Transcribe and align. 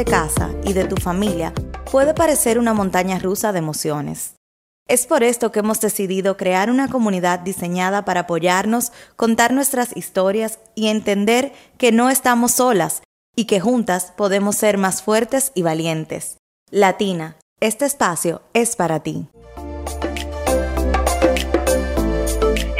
de 0.00 0.06
casa 0.06 0.48
y 0.64 0.72
de 0.72 0.86
tu 0.86 0.96
familia 0.96 1.52
puede 1.92 2.14
parecer 2.14 2.58
una 2.58 2.72
montaña 2.72 3.18
rusa 3.18 3.52
de 3.52 3.58
emociones. 3.58 4.34
Es 4.88 5.06
por 5.06 5.22
esto 5.22 5.52
que 5.52 5.58
hemos 5.58 5.78
decidido 5.82 6.38
crear 6.38 6.70
una 6.70 6.88
comunidad 6.88 7.40
diseñada 7.40 8.06
para 8.06 8.20
apoyarnos, 8.20 8.92
contar 9.16 9.52
nuestras 9.52 9.94
historias 9.94 10.58
y 10.74 10.88
entender 10.88 11.52
que 11.76 11.92
no 11.92 12.08
estamos 12.08 12.52
solas 12.52 13.02
y 13.36 13.44
que 13.44 13.60
juntas 13.60 14.14
podemos 14.16 14.56
ser 14.56 14.78
más 14.78 15.02
fuertes 15.02 15.52
y 15.54 15.64
valientes. 15.64 16.38
Latina, 16.70 17.36
este 17.60 17.84
espacio 17.84 18.40
es 18.54 18.76
para 18.76 19.00
ti. 19.00 19.26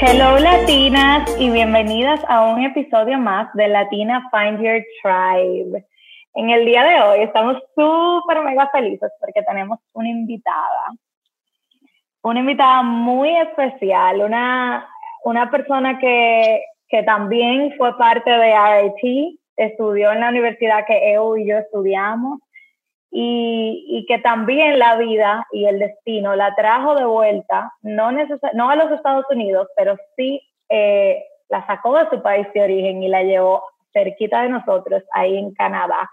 Hello 0.01 0.39
latinas 0.39 1.30
y 1.39 1.51
bienvenidas 1.51 2.21
a 2.29 2.47
un 2.47 2.65
episodio 2.65 3.19
más 3.19 3.52
de 3.52 3.69
Latina 3.69 4.27
Find 4.33 4.62
Your 4.62 4.83
Tribe. 5.02 5.84
En 6.34 6.51
el 6.51 6.65
día 6.65 6.84
de 6.84 7.01
hoy 7.01 7.23
estamos 7.23 7.57
súper 7.75 8.43
mega 8.43 8.69
felices 8.70 9.11
porque 9.20 9.43
tenemos 9.43 9.79
una 9.93 10.09
invitada. 10.09 10.93
Una 12.23 12.41
invitada 12.41 12.83
muy 12.83 13.34
especial, 13.37 14.20
una, 14.20 14.89
una 15.25 15.51
persona 15.51 15.98
que, 15.98 16.62
que 16.89 17.03
también 17.03 17.75
fue 17.77 17.97
parte 17.97 18.30
de 18.30 18.55
RIT, 19.03 19.41
estudió 19.56 20.12
en 20.12 20.20
la 20.20 20.29
universidad 20.29 20.87
que 20.87 21.12
EU 21.12 21.37
y 21.37 21.48
yo 21.48 21.59
estudiamos 21.59 22.41
y, 23.11 23.84
y, 23.89 24.06
que 24.06 24.19
también 24.19 24.78
la 24.78 24.97
vida 24.97 25.47
y 25.51 25.65
el 25.65 25.81
destino 25.81 26.37
la 26.37 26.55
trajo 26.55 26.95
de 26.95 27.05
vuelta, 27.05 27.73
no, 27.83 28.12
no 28.12 28.70
a 28.70 28.77
los 28.77 28.92
Estados 28.92 29.25
Unidos, 29.31 29.67
pero 29.77 29.97
sí 30.17 30.41
eh, 30.69 31.25
la 31.48 31.67
sacó 31.67 31.98
de 31.98 32.08
su 32.08 32.23
país 32.23 32.47
de 32.55 32.62
origen 32.62 33.03
y 33.03 33.08
la 33.08 33.25
llevó 33.25 33.64
cerquita 33.92 34.42
de 34.42 34.51
nosotros, 34.51 35.03
ahí 35.12 35.36
en 35.36 35.53
Canadá. 35.55 36.08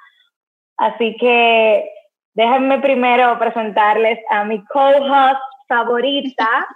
Así 0.77 1.15
que 1.19 1.89
déjenme 2.33 2.79
primero 2.79 3.37
presentarles 3.39 4.19
a 4.29 4.45
mi 4.45 4.63
co-host 4.65 5.41
favorita. 5.67 6.67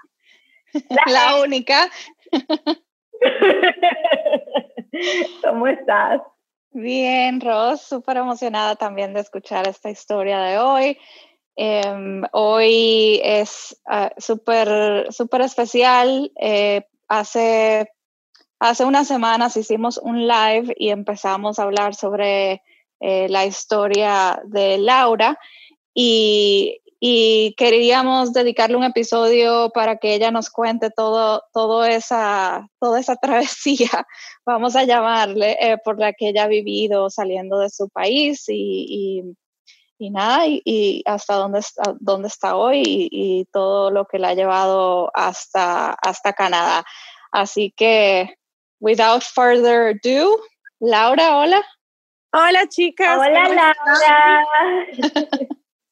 la, 0.89 1.03
la 1.07 1.41
única. 1.41 1.89
¿Cómo 5.43 5.67
estás? 5.67 6.21
Bien, 6.73 7.41
Ros, 7.41 7.81
súper 7.81 8.17
emocionada 8.17 8.75
también 8.75 9.13
de 9.13 9.19
escuchar 9.19 9.67
esta 9.67 9.89
historia 9.89 10.39
de 10.39 10.57
hoy. 10.57 10.97
Em, 11.55 12.23
hoy 12.31 13.19
es 13.23 13.79
uh, 13.85 14.09
súper 14.17 15.11
súper 15.11 15.41
especial. 15.41 16.31
Eh, 16.39 16.87
hace, 17.09 17.91
hace 18.59 18.85
unas 18.85 19.07
semanas 19.07 19.57
hicimos 19.57 19.97
un 19.97 20.27
live 20.27 20.73
y 20.77 20.89
empezamos 20.89 21.59
a 21.59 21.63
hablar 21.63 21.93
sobre 21.93 22.63
eh, 23.01 23.27
la 23.29 23.45
historia 23.45 24.41
de 24.45 24.77
Laura 24.77 25.37
y 25.93 26.81
y 27.03 27.55
queríamos 27.55 28.31
dedicarle 28.31 28.77
un 28.77 28.83
episodio 28.83 29.71
para 29.73 29.97
que 29.97 30.13
ella 30.13 30.29
nos 30.29 30.51
cuente 30.51 30.91
todo, 30.91 31.43
todo 31.51 31.83
esa, 31.83 32.69
toda 32.79 32.99
esa 32.99 33.15
travesía, 33.21 34.07
vamos 34.45 34.75
a 34.75 34.83
llamarle, 34.83 35.57
eh, 35.59 35.79
por 35.83 35.99
la 35.99 36.13
que 36.13 36.29
ella 36.29 36.43
ha 36.43 36.47
vivido 36.47 37.09
saliendo 37.09 37.57
de 37.57 37.71
su 37.71 37.89
país 37.89 38.43
y, 38.47 39.35
y, 39.97 40.09
nada, 40.11 40.43
y, 40.45 41.01
hasta 41.07 41.35
dónde 41.35 41.61
dónde 41.99 42.27
está 42.27 42.55
hoy 42.55 42.83
y, 42.85 43.45
todo 43.51 43.89
lo 43.89 44.05
que 44.05 44.19
la 44.19 44.29
ha 44.29 44.35
llevado 44.35 45.09
hasta, 45.15 45.93
hasta 45.93 46.33
Canadá. 46.33 46.85
Así 47.31 47.73
que, 47.75 48.35
without 48.79 49.23
further 49.23 49.99
ado, 50.05 50.37
Laura, 50.79 51.37
hola. 51.37 51.65
Hola 52.33 52.67
chicas. 52.67 53.17
Hola 53.17 53.49
Laura. 53.49 54.47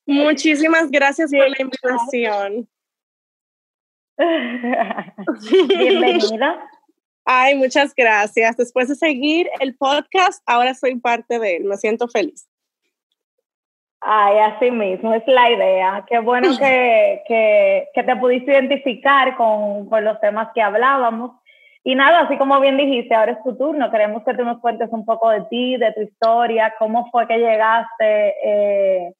Muchísimas 0.05 0.89
gracias 0.89 1.31
por 1.31 1.49
la 1.49 1.57
invitación. 1.59 2.67
Bienvenida. 5.67 6.69
Ay, 7.25 7.55
muchas 7.55 7.93
gracias. 7.93 8.57
Después 8.57 8.87
de 8.87 8.95
seguir 8.95 9.49
el 9.59 9.75
podcast, 9.75 10.41
ahora 10.45 10.73
soy 10.73 10.95
parte 10.95 11.39
de 11.39 11.57
él. 11.57 11.65
Me 11.65 11.77
siento 11.77 12.07
feliz. 12.07 12.49
Ay, 14.01 14.37
así 14.39 14.71
mismo, 14.71 15.13
es 15.13 15.23
la 15.27 15.51
idea. 15.51 16.05
Qué 16.07 16.19
bueno 16.19 16.57
que, 16.57 17.21
que, 17.27 17.89
que 17.93 18.03
te 18.03 18.15
pudiste 18.15 18.53
identificar 18.53 19.35
con, 19.35 19.89
con, 19.89 20.05
los 20.05 20.19
temas 20.21 20.49
que 20.55 20.61
hablábamos. 20.61 21.38
Y 21.89 21.95
nada, 21.95 22.19
así 22.19 22.37
como 22.37 22.59
bien 22.59 22.77
dijiste, 22.77 23.15
ahora 23.15 23.31
es 23.31 23.43
tu 23.43 23.57
turno. 23.57 23.89
Queremos 23.89 24.23
que 24.23 24.35
tú 24.35 24.45
nos 24.45 24.59
cuentes 24.59 24.89
un 24.91 25.05
poco 25.05 25.31
de 25.31 25.41
ti, 25.49 25.75
de 25.75 25.91
tu 25.93 26.01
historia, 26.01 26.75
cómo 26.77 27.09
fue 27.09 27.27
que 27.27 27.39
llegaste 27.39 28.35
eh, 28.43 29.13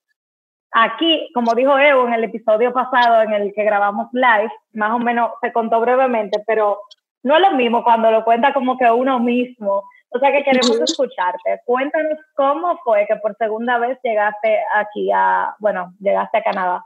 Aquí, 0.71 1.31
como 1.33 1.55
dijo 1.55 1.79
Evo 1.79 2.05
en 2.05 2.13
el 2.13 2.25
episodio 2.25 2.71
pasado 2.71 3.23
en 3.23 3.33
el 3.33 3.53
que 3.55 3.63
grabamos 3.63 4.09
live, 4.13 4.51
más 4.73 4.91
o 4.91 4.99
menos 4.99 5.31
se 5.41 5.51
contó 5.51 5.79
brevemente, 5.79 6.43
pero 6.45 6.79
no 7.23 7.37
es 7.37 7.41
lo 7.41 7.53
mismo 7.53 7.83
cuando 7.83 8.11
lo 8.11 8.23
cuenta 8.23 8.53
como 8.53 8.77
que 8.77 8.85
uno 8.85 9.19
mismo. 9.19 9.83
O 10.09 10.19
sea 10.19 10.31
que 10.31 10.43
queremos 10.43 10.79
escucharte. 10.79 11.61
Cuéntanos 11.65 12.19
cómo 12.35 12.77
fue 12.83 13.07
que 13.07 13.15
por 13.15 13.35
segunda 13.37 13.79
vez 13.79 13.97
llegaste 14.03 14.59
aquí 14.75 15.09
a, 15.11 15.55
bueno, 15.57 15.91
llegaste 15.99 16.37
a 16.37 16.43
Canadá. 16.43 16.85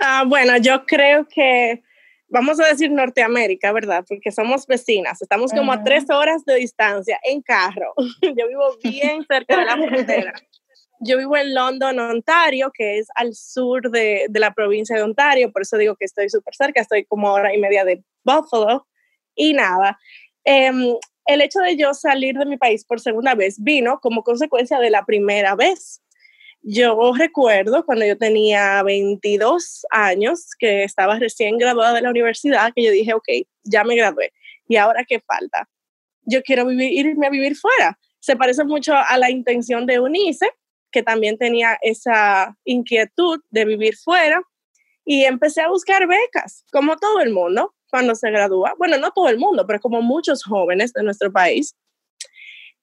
Ah, 0.00 0.24
bueno, 0.26 0.56
yo 0.56 0.84
creo 0.84 1.28
que 1.28 1.84
vamos 2.28 2.60
a 2.60 2.66
decir 2.66 2.90
Norteamérica, 2.90 3.72
¿verdad? 3.72 4.04
Porque 4.08 4.32
somos 4.32 4.66
vecinas, 4.66 5.20
estamos 5.22 5.52
como 5.52 5.72
a 5.72 5.82
tres 5.82 6.08
horas 6.10 6.44
de 6.44 6.56
distancia 6.56 7.18
en 7.22 7.42
carro. 7.42 7.94
Yo 8.22 8.48
vivo 8.48 8.76
bien 8.82 9.24
cerca 9.26 9.58
de 9.58 9.64
la 9.64 9.76
frontera. 9.76 10.32
Yo 11.00 11.18
vivo 11.18 11.36
en 11.36 11.54
London, 11.54 11.98
Ontario, 11.98 12.70
que 12.72 12.98
es 12.98 13.08
al 13.14 13.34
sur 13.34 13.90
de, 13.90 14.26
de 14.28 14.40
la 14.40 14.54
provincia 14.54 14.96
de 14.96 15.02
Ontario, 15.02 15.52
por 15.52 15.62
eso 15.62 15.76
digo 15.76 15.96
que 15.96 16.04
estoy 16.04 16.30
súper 16.30 16.54
cerca, 16.54 16.80
estoy 16.80 17.04
como 17.04 17.32
hora 17.32 17.54
y 17.54 17.58
media 17.58 17.84
de 17.84 18.02
Buffalo. 18.24 18.86
Y 19.34 19.52
nada, 19.52 19.98
eh, 20.44 20.70
el 21.26 21.40
hecho 21.40 21.60
de 21.60 21.76
yo 21.76 21.94
salir 21.94 22.36
de 22.36 22.44
mi 22.44 22.56
país 22.56 22.84
por 22.84 23.00
segunda 23.00 23.34
vez 23.34 23.62
vino 23.62 23.98
como 24.00 24.22
consecuencia 24.22 24.78
de 24.78 24.90
la 24.90 25.04
primera 25.04 25.54
vez. 25.54 26.02
Yo 26.66 27.12
recuerdo 27.12 27.84
cuando 27.84 28.06
yo 28.06 28.16
tenía 28.16 28.82
22 28.82 29.84
años, 29.90 30.48
que 30.58 30.82
estaba 30.82 31.18
recién 31.18 31.58
graduada 31.58 31.92
de 31.92 32.00
la 32.00 32.08
universidad, 32.08 32.72
que 32.74 32.82
yo 32.82 32.90
dije, 32.90 33.12
ok, 33.12 33.28
ya 33.64 33.84
me 33.84 33.94
gradué. 33.94 34.32
¿Y 34.66 34.76
ahora 34.76 35.04
qué 35.04 35.20
falta? 35.20 35.68
Yo 36.22 36.42
quiero 36.42 36.64
vivir, 36.64 37.06
irme 37.06 37.26
a 37.26 37.30
vivir 37.30 37.54
fuera. 37.54 37.98
Se 38.18 38.34
parece 38.34 38.64
mucho 38.64 38.94
a 38.94 39.18
la 39.18 39.30
intención 39.30 39.84
de 39.84 40.00
UNICE, 40.00 40.48
que 40.90 41.02
también 41.02 41.36
tenía 41.36 41.76
esa 41.82 42.56
inquietud 42.64 43.42
de 43.50 43.66
vivir 43.66 43.94
fuera 43.98 44.40
y 45.04 45.24
empecé 45.24 45.60
a 45.60 45.68
buscar 45.68 46.06
becas, 46.06 46.64
como 46.72 46.96
todo 46.96 47.20
el 47.20 47.30
mundo 47.30 47.74
cuando 47.90 48.14
se 48.14 48.30
gradúa. 48.30 48.74
Bueno, 48.78 48.96
no 48.96 49.10
todo 49.10 49.28
el 49.28 49.38
mundo, 49.38 49.66
pero 49.66 49.80
como 49.80 50.00
muchos 50.00 50.42
jóvenes 50.44 50.94
de 50.94 51.02
nuestro 51.02 51.30
país. 51.30 51.76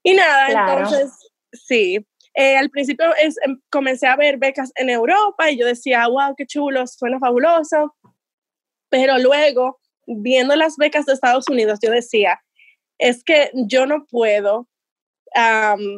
Y 0.04 0.14
nada, 0.14 0.76
entonces, 0.76 1.12
sí, 1.52 2.06
eh, 2.34 2.58
al 2.58 2.70
principio 2.70 3.06
es, 3.22 3.36
em, 3.44 3.60
comencé 3.70 4.08
a 4.08 4.16
ver 4.16 4.38
becas 4.38 4.72
en 4.76 4.90
Europa 4.90 5.52
y 5.52 5.58
yo 5.58 5.66
decía, 5.66 6.08
wow, 6.08 6.36
qué 6.36 6.46
chulo, 6.46 6.88
suena 6.88 7.20
fabuloso. 7.20 7.96
Pero 8.90 9.18
luego, 9.20 9.80
viendo 10.08 10.56
las 10.56 10.78
becas 10.78 11.06
de 11.06 11.14
Estados 11.14 11.48
Unidos, 11.50 11.80
yo 11.82 11.92
decía, 11.92 12.40
es 12.98 13.24
que 13.24 13.52
yo 13.54 13.86
no 13.86 14.06
puedo 14.06 14.68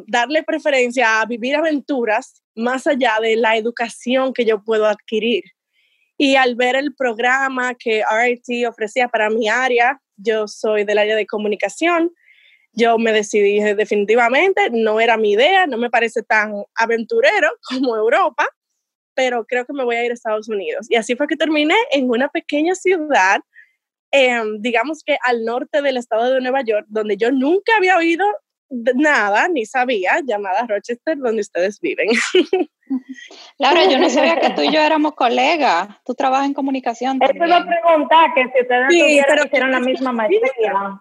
darle 0.06 0.44
preferencia 0.44 1.20
a 1.20 1.26
vivir 1.26 1.56
aventuras 1.56 2.42
más 2.54 2.86
allá 2.86 3.18
de 3.20 3.36
la 3.36 3.56
educación 3.56 4.32
que 4.32 4.44
yo 4.44 4.62
puedo 4.62 4.86
adquirir. 4.86 5.42
Y 6.16 6.36
al 6.36 6.54
ver 6.54 6.76
el 6.76 6.94
programa 6.94 7.74
que 7.74 8.04
RIT 8.08 8.66
ofrecía 8.68 9.08
para 9.08 9.30
mi 9.30 9.48
área, 9.48 10.00
yo 10.16 10.46
soy 10.46 10.84
del 10.84 10.98
área 10.98 11.16
de 11.16 11.26
comunicación, 11.26 12.12
yo 12.74 12.98
me 12.98 13.12
decidí 13.12 13.60
definitivamente, 13.74 14.70
no 14.70 15.00
era 15.00 15.16
mi 15.16 15.32
idea, 15.32 15.66
no 15.66 15.78
me 15.78 15.90
parece 15.90 16.22
tan 16.22 16.64
aventurero 16.74 17.48
como 17.68 17.96
Europa, 17.96 18.48
pero 19.14 19.44
creo 19.44 19.64
que 19.64 19.72
me 19.72 19.84
voy 19.84 19.96
a 19.96 20.04
ir 20.04 20.10
a 20.10 20.14
Estados 20.14 20.48
Unidos. 20.48 20.86
Y 20.90 20.96
así 20.96 21.14
fue 21.16 21.26
que 21.26 21.36
terminé 21.36 21.76
en 21.92 22.10
una 22.10 22.28
pequeña 22.28 22.74
ciudad, 22.74 23.40
em, 24.10 24.60
digamos 24.60 25.02
que 25.04 25.16
al 25.24 25.44
norte 25.44 25.82
del 25.82 25.96
estado 25.96 26.32
de 26.32 26.40
Nueva 26.40 26.62
York, 26.62 26.86
donde 26.88 27.16
yo 27.16 27.30
nunca 27.30 27.76
había 27.76 27.96
oído 27.96 28.24
nada, 28.70 29.48
ni 29.48 29.66
sabía, 29.66 30.20
llamada 30.24 30.66
Rochester, 30.66 31.16
donde 31.16 31.42
ustedes 31.42 31.80
viven. 31.80 32.08
Laura, 33.58 33.84
yo 33.88 33.98
no 33.98 34.10
sabía 34.10 34.40
que 34.40 34.50
tú 34.50 34.62
y 34.62 34.72
yo 34.72 34.80
éramos 34.80 35.14
colegas. 35.14 35.88
Tú 36.04 36.14
trabajas 36.14 36.46
en 36.46 36.54
comunicación. 36.54 37.18
Eso 37.22 37.32
es 37.32 37.48
la 37.48 37.64
pregunta, 37.64 38.32
que 38.34 38.42
si 38.42 38.62
ustedes 38.62 38.86
sí, 38.90 39.20
hicieron 39.46 39.70
la 39.70 39.80
misma 39.80 40.12
maestría. 40.12 40.98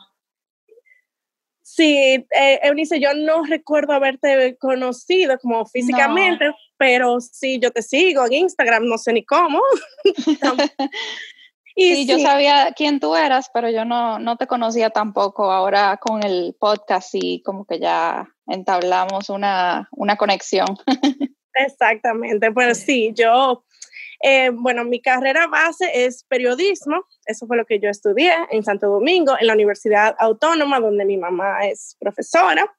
Sí, 1.75 2.23
eh, 2.29 2.59
Eunice, 2.61 2.99
yo 2.99 3.15
no 3.15 3.43
recuerdo 3.45 3.93
haberte 3.93 4.55
conocido 4.59 5.39
como 5.39 5.65
físicamente, 5.65 6.51
pero 6.77 7.19
sí, 7.19 7.59
yo 7.59 7.71
te 7.71 7.81
sigo 7.81 8.23
en 8.27 8.33
Instagram, 8.33 8.85
no 8.85 8.99
sé 8.99 9.11
ni 9.11 9.25
cómo. 9.25 9.59
Y 11.75 11.95
sí, 11.95 12.05
yo 12.05 12.19
sabía 12.19 12.71
quién 12.75 12.99
tú 12.99 13.15
eras, 13.15 13.49
pero 13.51 13.67
yo 13.67 13.83
no, 13.83 14.19
no 14.19 14.37
te 14.37 14.45
conocía 14.45 14.91
tampoco. 14.91 15.51
Ahora 15.51 15.97
con 15.97 16.23
el 16.23 16.55
podcast 16.59 17.09
y 17.13 17.41
como 17.41 17.65
que 17.65 17.79
ya 17.79 18.29
entablamos 18.45 19.31
una, 19.31 19.89
una 19.93 20.15
conexión. 20.15 20.67
Exactamente, 21.55 22.51
pues 22.51 22.79
sí, 22.81 23.11
yo, 23.15 23.63
eh, 24.25 24.51
bueno, 24.53 24.85
mi 24.85 25.01
carrera 25.01 25.47
base 25.47 26.05
es 26.05 26.23
periodismo, 26.23 27.03
eso 27.25 27.45
fue 27.45 27.57
lo 27.57 27.65
que 27.65 27.79
yo 27.79 27.89
estudié 27.89 28.31
en 28.51 28.63
Santo 28.63 28.87
Domingo, 28.87 29.35
en 29.37 29.47
la 29.47 29.53
Universidad 29.53 30.15
Autónoma, 30.17 30.79
donde 30.79 31.03
mi 31.03 31.17
mamá 31.17 31.67
es 31.67 31.97
profesora. 31.99 32.73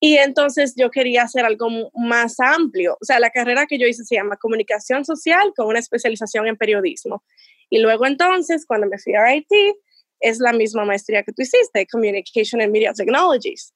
Y 0.00 0.18
entonces 0.18 0.74
yo 0.76 0.90
quería 0.90 1.22
hacer 1.22 1.46
algo 1.46 1.68
más 1.94 2.38
amplio. 2.40 2.98
O 3.00 3.04
sea, 3.06 3.18
la 3.20 3.30
carrera 3.30 3.64
que 3.64 3.78
yo 3.78 3.86
hice 3.86 4.04
se 4.04 4.16
llama 4.16 4.36
Comunicación 4.36 5.06
Social 5.06 5.54
con 5.56 5.66
una 5.66 5.78
especialización 5.78 6.46
en 6.46 6.58
periodismo. 6.58 7.24
Y 7.70 7.78
luego 7.78 8.04
entonces, 8.04 8.66
cuando 8.66 8.86
me 8.86 8.98
fui 8.98 9.14
a 9.14 9.34
IT, 9.34 9.50
es 10.20 10.40
la 10.40 10.52
misma 10.52 10.84
maestría 10.84 11.22
que 11.22 11.32
tú 11.32 11.40
hiciste, 11.40 11.86
Communication 11.86 12.60
and 12.60 12.70
Media 12.70 12.92
Technologies. 12.92 13.72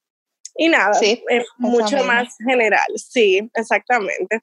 Y 0.57 0.69
nada, 0.69 0.93
sí, 0.95 1.23
mucho 1.59 2.05
más 2.05 2.35
general, 2.45 2.89
sí, 2.97 3.49
exactamente. 3.55 4.43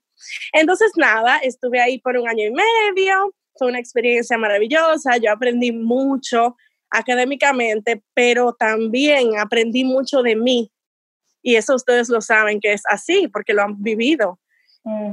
Entonces, 0.53 0.91
nada, 0.95 1.37
estuve 1.39 1.79
ahí 1.79 1.99
por 1.99 2.17
un 2.17 2.27
año 2.27 2.45
y 2.45 2.51
medio, 2.51 3.35
fue 3.55 3.67
una 3.67 3.79
experiencia 3.79 4.37
maravillosa, 4.37 5.17
yo 5.17 5.31
aprendí 5.31 5.71
mucho 5.71 6.55
académicamente, 6.89 8.01
pero 8.13 8.53
también 8.53 9.37
aprendí 9.37 9.83
mucho 9.83 10.23
de 10.23 10.35
mí 10.35 10.71
y 11.47 11.55
eso 11.55 11.75
ustedes 11.75 12.09
lo 12.09 12.19
saben 12.19 12.59
que 12.59 12.73
es 12.73 12.83
así 12.89 13.29
porque 13.29 13.53
lo 13.53 13.61
han 13.61 13.81
vivido. 13.81 14.37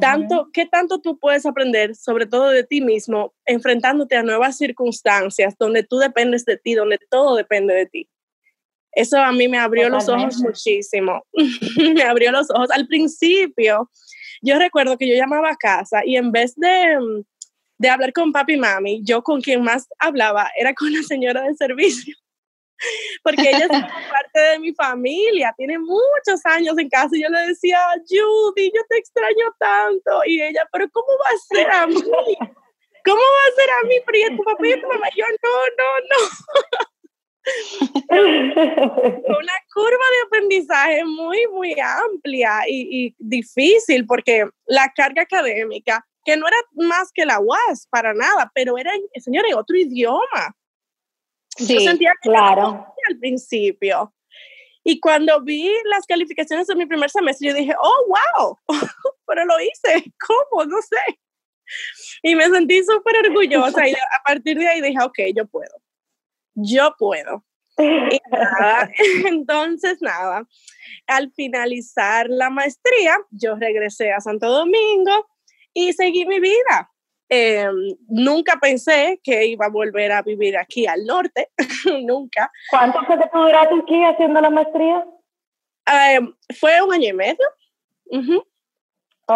Tanto, 0.00 0.50
¿qué 0.52 0.66
tanto 0.66 1.00
tú 1.00 1.18
puedes 1.18 1.46
aprender, 1.46 1.96
sobre 1.96 2.26
todo 2.26 2.50
de 2.50 2.64
ti 2.64 2.80
mismo, 2.80 3.34
enfrentándote 3.44 4.16
a 4.16 4.22
nuevas 4.22 4.56
circunstancias 4.56 5.54
donde 5.58 5.82
tú 5.82 5.98
dependes 5.98 6.44
de 6.44 6.56
ti, 6.56 6.74
donde 6.74 6.98
todo 7.08 7.36
depende 7.36 7.74
de 7.74 7.86
ti? 7.86 8.08
Eso 8.94 9.18
a 9.18 9.32
mí 9.32 9.48
me 9.48 9.58
abrió 9.58 9.88
los 9.88 10.08
ojos 10.08 10.38
muchísimo. 10.38 11.24
me 11.94 12.02
abrió 12.02 12.30
los 12.32 12.50
ojos. 12.50 12.70
Al 12.70 12.86
principio, 12.86 13.90
yo 14.42 14.58
recuerdo 14.58 14.96
que 14.98 15.08
yo 15.08 15.14
llamaba 15.14 15.50
a 15.50 15.56
casa 15.56 16.02
y 16.04 16.16
en 16.16 16.32
vez 16.32 16.54
de, 16.56 16.96
de 17.78 17.88
hablar 17.88 18.12
con 18.12 18.32
papi 18.32 18.54
y 18.54 18.56
mami, 18.56 19.00
yo 19.04 19.22
con 19.22 19.40
quien 19.40 19.62
más 19.62 19.86
hablaba 19.98 20.50
era 20.56 20.74
con 20.74 20.92
la 20.92 21.02
señora 21.02 21.42
de 21.42 21.54
servicio 21.54 22.14
porque 23.22 23.42
ella 23.42 23.64
es 23.64 23.68
parte 24.10 24.40
de 24.40 24.58
mi 24.58 24.74
familia, 24.74 25.54
tiene 25.56 25.78
muchos 25.78 26.44
años 26.44 26.76
en 26.78 26.88
casa 26.88 27.16
y 27.16 27.22
yo 27.22 27.28
le 27.28 27.40
decía, 27.48 27.78
Judy, 28.08 28.70
yo 28.74 28.82
te 28.88 28.98
extraño 28.98 29.46
tanto. 29.58 30.20
Y 30.26 30.42
ella, 30.42 30.66
pero 30.72 30.88
¿cómo 30.90 31.08
va 31.18 31.30
a 31.30 31.56
ser 31.56 31.70
a 31.70 31.86
mí? 31.86 32.02
¿Cómo 33.04 33.20
va 33.20 33.44
a 33.48 33.54
ser 33.56 33.70
a 33.70 33.86
mí? 33.86 33.96
Pero 34.06 34.36
tu 34.36 34.44
papá 34.44 34.66
y 34.66 34.80
tu 34.80 34.88
mamá, 34.88 35.06
yo 35.16 35.24
no, 35.42 35.50
no, 35.78 35.90
no. 36.10 36.93
Una 38.10 39.52
curva 39.72 39.90
de 39.90 40.22
aprendizaje 40.26 41.04
muy, 41.04 41.46
muy 41.48 41.76
amplia 41.78 42.62
y, 42.66 43.06
y, 43.06 43.14
difícil 43.18 44.06
porque 44.06 44.48
la 44.66 44.92
carga 44.94 45.22
académica, 45.22 46.06
que 46.24 46.36
no 46.36 46.46
era 46.48 46.56
más 46.72 47.12
que 47.12 47.26
la 47.26 47.40
UAS 47.40 47.86
para 47.90 48.14
nada, 48.14 48.50
pero 48.54 48.78
era, 48.78 48.92
señor, 49.16 49.44
en 49.46 49.54
otro 49.54 49.76
idioma. 49.76 50.56
Sí, 51.56 51.74
yo 51.74 51.80
sentía 51.80 52.12
que 52.22 52.30
claro. 52.30 52.86
al 53.08 53.18
principio. 53.18 54.12
Y 54.82 55.00
cuando 55.00 55.40
vi 55.42 55.70
las 55.86 56.06
calificaciones 56.06 56.66
de 56.66 56.74
mi 56.74 56.86
primer 56.86 57.10
semestre, 57.10 57.48
yo 57.48 57.54
dije, 57.54 57.74
oh, 57.80 58.06
wow, 58.06 58.58
pero 59.26 59.44
lo 59.44 59.58
hice, 59.60 60.04
¿cómo? 60.26 60.64
No 60.66 60.80
sé. 60.82 61.18
Y 62.22 62.34
me 62.34 62.48
sentí 62.50 62.82
súper 62.84 63.16
orgullosa 63.26 63.88
y 63.88 63.92
a 63.92 64.22
partir 64.26 64.58
de 64.58 64.68
ahí 64.68 64.80
dije, 64.82 64.98
ok, 65.02 65.18
yo 65.34 65.46
puedo, 65.46 65.74
yo 66.54 66.94
puedo. 66.98 67.44
Y 67.76 68.20
nada, 68.30 68.88
entonces 69.26 70.00
nada, 70.00 70.46
al 71.08 71.32
finalizar 71.32 72.28
la 72.28 72.48
maestría, 72.48 73.18
yo 73.30 73.56
regresé 73.56 74.12
a 74.12 74.20
Santo 74.20 74.48
Domingo 74.48 75.26
y 75.72 75.92
seguí 75.92 76.24
mi 76.24 76.38
vida. 76.38 76.90
Eh, 77.28 77.66
nunca 78.06 78.58
pensé 78.60 79.20
que 79.24 79.46
iba 79.46 79.66
a 79.66 79.70
volver 79.70 80.12
a 80.12 80.22
vivir 80.22 80.56
aquí 80.56 80.86
al 80.86 81.04
norte, 81.04 81.50
nunca. 82.04 82.52
¿Cuánto 82.70 83.02
fue 83.06 83.18
que 83.18 83.28
tú 83.32 83.38
duraste 83.38 83.74
aquí 83.82 84.04
haciendo 84.04 84.40
la 84.40 84.50
maestría? 84.50 85.04
Eh, 85.92 86.20
fue 86.60 86.80
un 86.80 86.92
año 86.92 87.08
y 87.08 87.12
medio. 87.12 87.46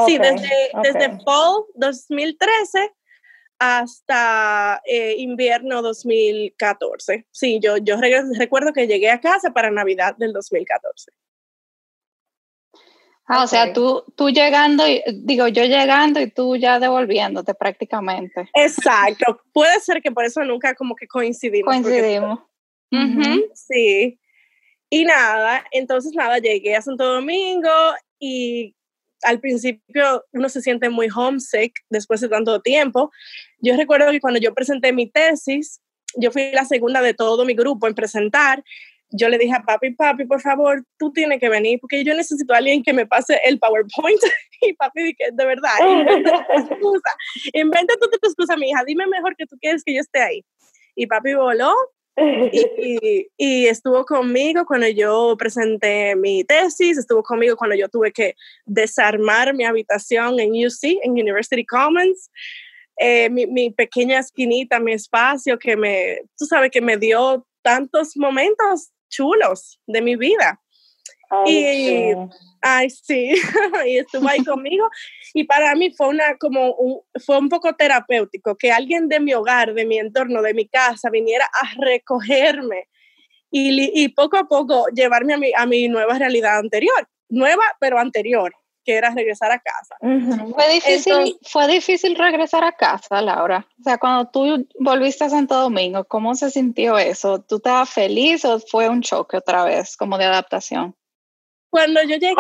sí, 0.07 0.19
desde, 0.19 0.71
desde 0.83 1.19
fall 1.25 1.65
2013 1.75 2.93
hasta 3.59 4.81
eh, 4.85 5.17
invierno 5.19 5.83
2014. 5.83 7.27
Sí, 7.31 7.59
yo, 7.61 7.77
yo 7.79 7.97
recuerdo 8.39 8.73
que 8.73 8.87
llegué 8.87 9.11
a 9.11 9.21
casa 9.21 9.53
para 9.53 9.71
Navidad 9.71 10.17
del 10.17 10.33
2014. 10.33 11.13
Ah, 13.31 13.45
o 13.45 13.47
sea, 13.47 13.75
tú, 13.75 14.05
tú 14.17 14.31
llegando, 14.31 14.89
y, 14.89 15.03
digo, 15.13 15.49
yo 15.49 15.65
llegando 15.65 16.19
y 16.19 16.31
tú 16.31 16.57
ya 16.57 16.81
devolviéndote 16.81 17.53
prácticamente. 17.55 18.49
Exacto. 18.55 19.43
Puede 19.53 19.81
ser 19.81 20.01
que 20.01 20.11
por 20.11 20.25
eso 20.25 20.43
nunca 20.45 20.75
como 20.75 20.97
que 20.97 21.07
coincidimos. 21.07 21.71
Coincidimos. 21.71 22.41
sí. 23.55 24.19
Y 24.91 25.05
nada, 25.05 25.67
entonces 25.71 26.15
nada, 26.15 26.39
llegué 26.39 26.75
a 26.75 26.81
Santo 26.81 27.05
Domingo 27.05 27.69
y 28.19 28.75
al 29.23 29.41
principio 29.41 30.25
uno 30.33 30.49
se 30.49 30.63
siente 30.63 30.89
muy 30.89 31.09
homesick 31.15 31.73
después 31.91 32.21
de 32.21 32.29
tanto 32.29 32.61
tiempo. 32.61 33.11
Yo 33.59 33.77
recuerdo 33.77 34.11
que 34.11 34.21
cuando 34.21 34.41
yo 34.41 34.55
presenté 34.55 34.93
mi 34.93 35.11
tesis, 35.11 35.81
yo 36.17 36.31
fui 36.31 36.51
la 36.53 36.65
segunda 36.65 37.03
de 37.03 37.15
todo 37.15 37.45
mi 37.45 37.55
grupo 37.55 37.87
en 37.87 37.95
presentar 37.95 38.63
yo 39.11 39.29
le 39.29 39.39
dije 39.39 39.55
a 39.55 39.63
papi, 39.63 39.95
papi, 39.95 40.27
por 40.27 40.41
favor, 40.41 40.85
tú 40.99 41.13
tienes 41.13 41.41
que 41.41 41.49
venir 41.49 41.79
porque 41.81 42.05
yo 42.05 42.15
necesito 42.15 42.53
a 42.53 42.59
alguien 42.59 42.83
que 42.83 42.93
me 42.93 43.07
pase 43.07 43.41
el 43.45 43.59
PowerPoint. 43.59 44.21
y 44.61 44.75
papi 44.75 45.03
dije, 45.03 45.25
de 45.33 45.47
verdad, 45.47 45.71
inventa 45.81 46.47
tu 46.47 46.53
excusa, 46.53 47.17
inventa 47.55 47.95
tu, 47.97 48.09
excusa, 48.27 48.57
mi 48.57 48.71
hija, 48.71 48.83
dime 48.87 49.07
mejor 49.07 49.35
que 49.37 49.47
tú 49.47 49.57
quieres 49.61 49.83
que 49.83 49.95
yo 49.95 50.01
esté 50.01 50.21
ahí. 50.21 50.45
Y 50.95 51.07
papi 51.07 51.35
voló 51.35 51.75
y, 53.37 53.67
estuvo 53.67 54.05
conmigo 54.05 54.65
cuando 54.67 54.89
yo 54.89 55.37
presenté 55.39 56.17
mi 56.17 56.45
tesis, 56.45 56.99
estuvo 56.99 57.23
conmigo 57.23 57.57
cuando 57.57 57.77
yo 57.77 57.89
tuve 57.89 58.13
que 58.13 58.35
desarmar 58.65 59.55
mi 59.55 59.65
habitación 59.65 60.41
en 60.41 60.51
UC, 60.51 61.01
en 61.03 61.13
University 61.13 61.65
Commons. 61.65 62.31
Eh, 63.01 63.31
mi, 63.31 63.47
mi, 63.47 63.71
pequeña 63.71 64.19
esquinita, 64.19 64.81
mi 64.81 64.93
espacio 64.93 65.57
que 65.59 65.77
me, 65.77 66.23
tú 66.37 66.47
sabes, 66.47 66.71
que 66.73 66.81
me 66.81 66.97
dio 66.97 67.47
tantos 67.63 68.17
momentos 68.17 68.91
chulos 69.09 69.81
de 69.87 70.03
mi 70.03 70.17
vida. 70.17 70.61
Y, 71.47 72.15
ay, 72.63 72.91
sí, 72.91 73.33
y 73.87 73.99
estuvo 73.99 74.29
ahí 74.29 74.45
conmigo. 74.45 74.89
Y 75.35 75.45
para 75.45 75.75
mí 75.75 75.93
fue, 75.93 76.09
una, 76.09 76.37
como 76.39 76.75
un, 76.75 77.01
fue 77.25 77.39
un 77.39 77.49
poco 77.49 77.75
terapéutico 77.75 78.57
que 78.57 78.73
alguien 78.73 79.09
de 79.09 79.21
mi 79.21 79.35
hogar, 79.35 79.75
de 79.75 79.87
mi 79.87 79.99
entorno, 79.99 80.43
de 80.43 80.55
mi 80.55 80.69
casa, 80.69 81.11
viniera 81.11 81.45
a 81.45 81.81
recogerme 81.81 82.89
y, 83.51 84.03
y 84.03 84.09
poco 84.09 84.37
a 84.37 84.49
poco 84.49 84.87
llevarme 84.95 85.35
a 85.35 85.39
mi, 85.39 85.53
a 85.55 85.67
mi 85.67 85.89
nueva 85.89 86.19
realidad 86.19 86.59
anterior. 86.59 87.09
Nueva, 87.29 87.65
pero 87.79 87.99
anterior 87.99 88.55
que 88.89 88.95
era 88.95 89.11
regresar 89.11 89.53
a 89.53 89.59
casa. 89.59 89.97
Fue 90.01 90.73
difícil, 90.73 91.39
fue 91.43 91.69
difícil 91.69 92.17
regresar 92.17 92.65
a 92.65 92.73
casa, 92.73 93.21
Laura. 93.21 93.67
O 93.79 93.83
sea, 93.83 93.99
cuando 93.99 94.31
tú 94.31 94.67
volviste 94.81 95.25
a 95.25 95.29
Santo 95.29 95.57
Domingo, 95.57 96.05
¿cómo 96.05 96.35
se 96.35 96.51
sintió 96.51 96.97
eso? 96.97 97.39
¿Tú 97.43 97.57
estabas 97.57 97.91
feliz 97.91 98.47
o 98.47 98.59
fue 98.59 98.89
un 98.89 99.03
choque 99.03 99.37
otra 99.37 99.65
vez, 99.65 99.95
como 99.95 100.17
de 100.17 100.25
adaptación? 100.25 100.97
Cuando 101.71 102.03
yo 102.03 102.17
llegué. 102.17 102.35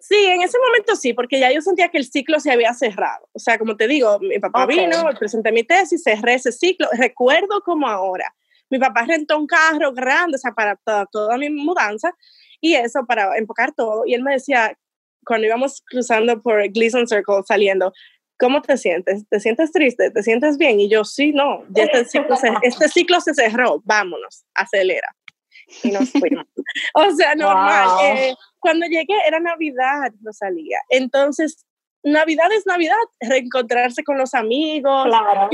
Sí, 0.00 0.26
en 0.26 0.42
ese 0.42 0.58
momento 0.58 0.94
sí, 0.96 1.12
porque 1.12 1.40
ya 1.40 1.52
yo 1.52 1.60
sentía 1.60 1.88
que 1.88 1.98
el 1.98 2.04
ciclo 2.04 2.38
se 2.40 2.52
había 2.52 2.72
cerrado. 2.72 3.28
O 3.32 3.38
sea, 3.38 3.58
como 3.58 3.76
te 3.76 3.88
digo, 3.88 4.18
mi 4.20 4.38
papá 4.38 4.64
vino, 4.64 5.04
presenté 5.18 5.50
mi 5.50 5.64
tesis, 5.64 6.02
cerré 6.02 6.34
ese 6.34 6.52
ciclo. 6.52 6.88
Recuerdo 6.92 7.60
como 7.62 7.88
ahora. 7.88 8.32
Mi 8.70 8.78
papá 8.78 9.04
rentó 9.06 9.36
un 9.36 9.46
carro 9.46 9.92
grande, 9.92 10.36
o 10.36 10.38
sea, 10.38 10.52
para 10.52 10.76
toda, 10.76 11.06
toda 11.06 11.36
mi 11.36 11.50
mudanza, 11.50 12.14
y 12.60 12.74
eso 12.74 13.04
para 13.06 13.36
enfocar 13.36 13.72
todo. 13.74 14.04
Y 14.06 14.14
él 14.14 14.22
me 14.22 14.32
decía, 14.32 14.78
cuando 15.24 15.46
íbamos 15.46 15.82
cruzando 15.86 16.40
por 16.40 16.66
Gleason 16.68 17.06
Circle 17.06 17.42
saliendo, 17.46 17.92
¿cómo 18.38 18.62
te 18.62 18.76
sientes? 18.76 19.28
¿Te 19.28 19.40
sientes 19.40 19.72
triste? 19.72 20.10
¿Te 20.10 20.22
sientes 20.22 20.58
bien? 20.58 20.80
Y 20.80 20.88
yo, 20.88 21.04
sí, 21.04 21.32
no, 21.32 21.64
este 21.74 22.04
ciclo 22.04 22.36
se, 22.36 22.52
este 22.62 22.88
ciclo 22.88 23.20
se 23.20 23.34
cerró, 23.34 23.82
vámonos, 23.84 24.44
acelera. 24.54 25.14
Y 25.82 25.90
nos 25.90 26.10
fuimos. 26.10 26.46
o 26.94 27.10
sea, 27.12 27.34
normal. 27.34 27.88
Eh, 28.04 28.34
cuando 28.58 28.86
llegué 28.86 29.14
era 29.26 29.40
Navidad, 29.40 30.12
no 30.20 30.32
salía. 30.32 30.78
Entonces, 30.88 31.66
Navidad 32.02 32.50
es 32.52 32.66
Navidad, 32.66 32.96
reencontrarse 33.20 34.04
con 34.04 34.18
los 34.18 34.34
amigos. 34.34 35.06
Claro. 35.06 35.48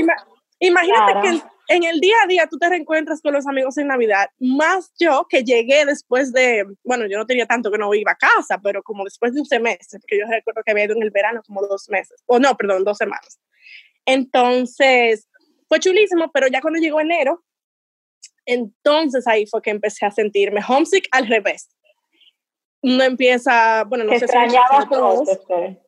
imagínate 0.59 1.21
que 1.21 1.41
en 1.67 1.83
el 1.83 1.99
día 1.99 2.15
a 2.23 2.27
día 2.27 2.47
tú 2.47 2.57
te 2.57 2.69
reencuentras 2.69 3.21
con 3.21 3.33
los 3.33 3.47
amigos 3.47 3.77
en 3.77 3.87
Navidad, 3.87 4.29
más 4.39 4.93
yo 4.99 5.25
que 5.29 5.43
llegué 5.43 5.85
después 5.85 6.31
de, 6.31 6.65
bueno, 6.83 7.07
yo 7.07 7.17
no 7.17 7.25
tenía 7.25 7.45
tanto 7.45 7.71
que 7.71 7.77
no 7.77 7.93
iba 7.93 8.11
a 8.11 8.15
casa, 8.15 8.59
pero 8.61 8.83
como 8.83 9.03
después 9.03 9.33
de 9.33 9.39
un 9.39 9.45
semestre, 9.45 9.99
porque 9.99 10.19
yo 10.19 10.25
recuerdo 10.29 10.61
que 10.63 10.71
había 10.71 10.85
ido 10.85 10.95
en 10.95 11.03
el 11.03 11.11
verano 11.11 11.41
como 11.45 11.65
dos 11.65 11.89
meses, 11.89 12.21
o 12.27 12.39
no, 12.39 12.55
perdón, 12.55 12.83
dos 12.83 12.97
semanas. 12.97 13.39
Entonces, 14.05 15.27
fue 15.67 15.79
chulísimo, 15.79 16.31
pero 16.31 16.47
ya 16.47 16.61
cuando 16.61 16.79
llegó 16.79 17.01
enero, 17.01 17.43
entonces 18.45 19.27
ahí 19.27 19.45
fue 19.45 19.61
que 19.61 19.71
empecé 19.71 20.05
a 20.05 20.11
sentirme 20.11 20.61
homesick 20.67 21.07
al 21.11 21.27
revés. 21.27 21.69
uno 22.81 23.03
empieza, 23.03 23.83
bueno, 23.85 24.05
no 24.05 24.11
sé 24.13 24.27
si 24.27 24.33
Rochester. 24.33 25.81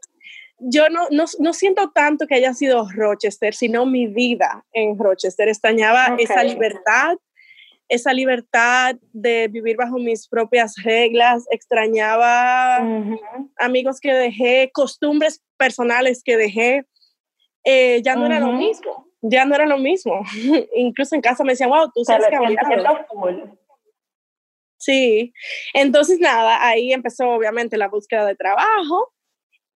Yo 0.59 0.89
no, 0.89 1.07
no, 1.11 1.25
no, 1.39 1.53
siento 1.53 1.91
tanto 1.91 2.25
que 2.25 2.33
haya 2.33 2.55
sido 2.55 2.87
Rochester, 2.89 3.53
sino 3.53 3.85
mi 3.85 4.07
vida 4.07 4.65
en 4.73 4.97
Rochester. 4.97 5.47
Extrañaba 5.47 6.15
esa 6.17 6.43
libertad, 6.43 7.17
esa 7.87 8.11
libertad 8.11 8.95
de 9.13 9.47
vivir 9.49 9.77
bajo 9.77 9.99
mis 9.99 10.27
propias 10.27 10.73
reglas, 10.83 11.45
extrañaba 11.51 12.77
amigos 13.57 13.99
que 13.99 14.13
dejé, 14.13 14.71
costumbres 14.73 15.43
personales 15.57 16.23
que 16.23 16.37
dejé, 16.37 16.85
eh, 17.63 18.01
ya 18.03 18.15
no 18.15 18.25
era 18.25 18.39
lo 18.39 18.53
mismo, 18.53 19.06
ya 19.29 19.45
no 19.45 19.55
era 19.55 19.65
lo 19.65 19.77
mismo. 19.77 20.21
Incluso 20.75 21.15
en 21.15 21.21
casa 21.21 21.43
me 21.43 21.53
decían, 21.53 21.69
wow, 21.69 21.91
tú 21.93 22.03
sabes 22.03 22.27
que 22.27 22.35
Sí, 24.79 25.33
entonces 25.73 26.19
nada, 26.19 26.65
ahí 26.65 26.93
empezó 26.93 27.29
obviamente 27.31 27.77
la 27.77 27.87
búsqueda 27.87 28.25
de 28.25 28.35
trabajo 28.35 29.11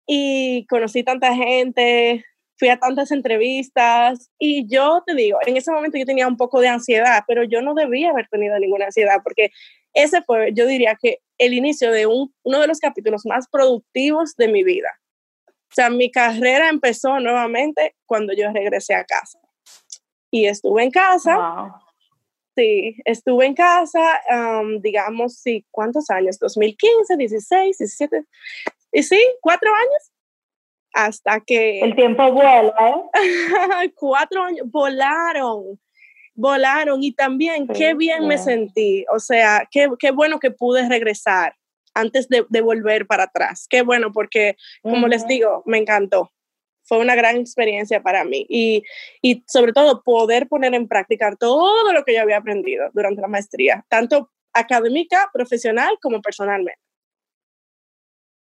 y 0.07 0.67
conocí 0.67 1.03
tanta 1.03 1.35
gente, 1.35 2.25
fui 2.59 2.69
a 2.69 2.79
tantas 2.79 3.11
entrevistas 3.11 4.31
y 4.39 4.69
yo 4.69 5.03
te 5.07 5.15
digo, 5.15 5.39
en 5.47 5.57
ese 5.57 5.73
momento 5.73 5.97
yo 5.97 6.05
tenía 6.05 6.29
un 6.29 6.37
poco 6.37 6.61
de 6.61 6.69
ansiedad, 6.69 7.25
pero 7.27 7.45
yo 7.45 7.63
no 7.63 7.75
debía 7.75 8.11
haber 8.11 8.29
tenido 8.29 8.59
ninguna 8.59 8.87
ansiedad 8.87 9.23
porque 9.25 9.51
ese 9.95 10.21
fue, 10.23 10.53
yo 10.53 10.67
diría 10.67 10.97
que 11.01 11.21
el 11.39 11.55
inicio 11.55 11.91
de 11.91 12.07
un, 12.07 12.35
uno 12.45 12.61
de 12.61 12.67
los 12.67 12.79
capítulos 12.79 13.25
más 13.25 13.49
productivos 13.51 14.37
de 14.37 14.49
mi 14.49 14.63
vida. 14.63 15.00
O 15.71 15.75
sea, 15.75 15.89
mi 15.89 16.11
carrera 16.11 16.69
empezó 16.69 17.21
nuevamente 17.21 17.95
cuando 18.07 18.33
yo 18.33 18.51
regresé 18.53 18.95
a 18.95 19.05
casa. 19.05 19.39
Y 20.31 20.47
estuve 20.47 20.83
en 20.83 20.91
casa. 20.91 21.81
Sí, 22.57 22.97
estuve 23.05 23.47
en 23.47 23.55
casa, 23.55 24.21
digamos, 24.81 25.37
sí, 25.37 25.65
¿cuántos 25.71 26.11
años? 26.11 26.39
2015, 26.41 27.17
16, 27.17 27.79
17. 27.79 28.25
Y 28.93 29.03
sí, 29.05 29.21
cuatro 29.41 29.71
años 29.73 30.13
hasta 30.93 31.41
que... 31.41 31.81
El 31.81 31.95
tiempo 31.95 32.33
vuela, 32.33 32.75
¿eh? 33.15 33.93
cuatro 33.95 34.43
años, 34.43 34.67
volaron, 34.71 35.81
volaron 36.35 37.03
y 37.03 37.13
también 37.13 37.69
qué 37.69 37.95
bien 37.95 38.27
me 38.27 38.39
sentí, 38.39 39.05
o 39.13 39.21
sea, 39.21 39.69
qué, 39.71 39.89
qué, 39.99 40.11
bueno 40.11 40.41
que 40.41 40.51
pude 40.51 40.89
regresar 40.89 41.55
antes 41.95 42.29
de, 42.29 42.45
de, 42.49 42.61
volver 42.61 43.07
para 43.07 43.25
atrás, 43.25 43.67
qué 43.69 43.83
bueno 43.83 44.13
porque, 44.13 44.57
como 44.83 45.09
les 45.09 45.27
digo, 45.27 45.63
me 45.67 45.79
encantó. 45.79 46.33
Fue 46.83 46.99
una 46.99 47.15
gran 47.15 47.37
experiencia 47.37 48.03
para 48.03 48.25
mí 48.25 48.47
y, 48.49 48.83
y 49.23 49.45
sobre 49.47 49.73
todo 49.73 50.03
poder 50.03 50.49
poner 50.49 50.75
en 50.75 50.89
práctica 50.89 51.35
todo 51.37 51.93
lo 51.93 52.05
que 52.05 52.15
yo 52.15 52.23
había 52.23 52.39
aprendido 52.39 52.91
durante 52.93 53.21
la 53.21 53.29
maestría, 53.29 53.85
tanto 53.89 54.31
académica, 54.53 55.31
profesional 55.33 55.99
como 56.03 56.21
personalmente. 56.21 56.90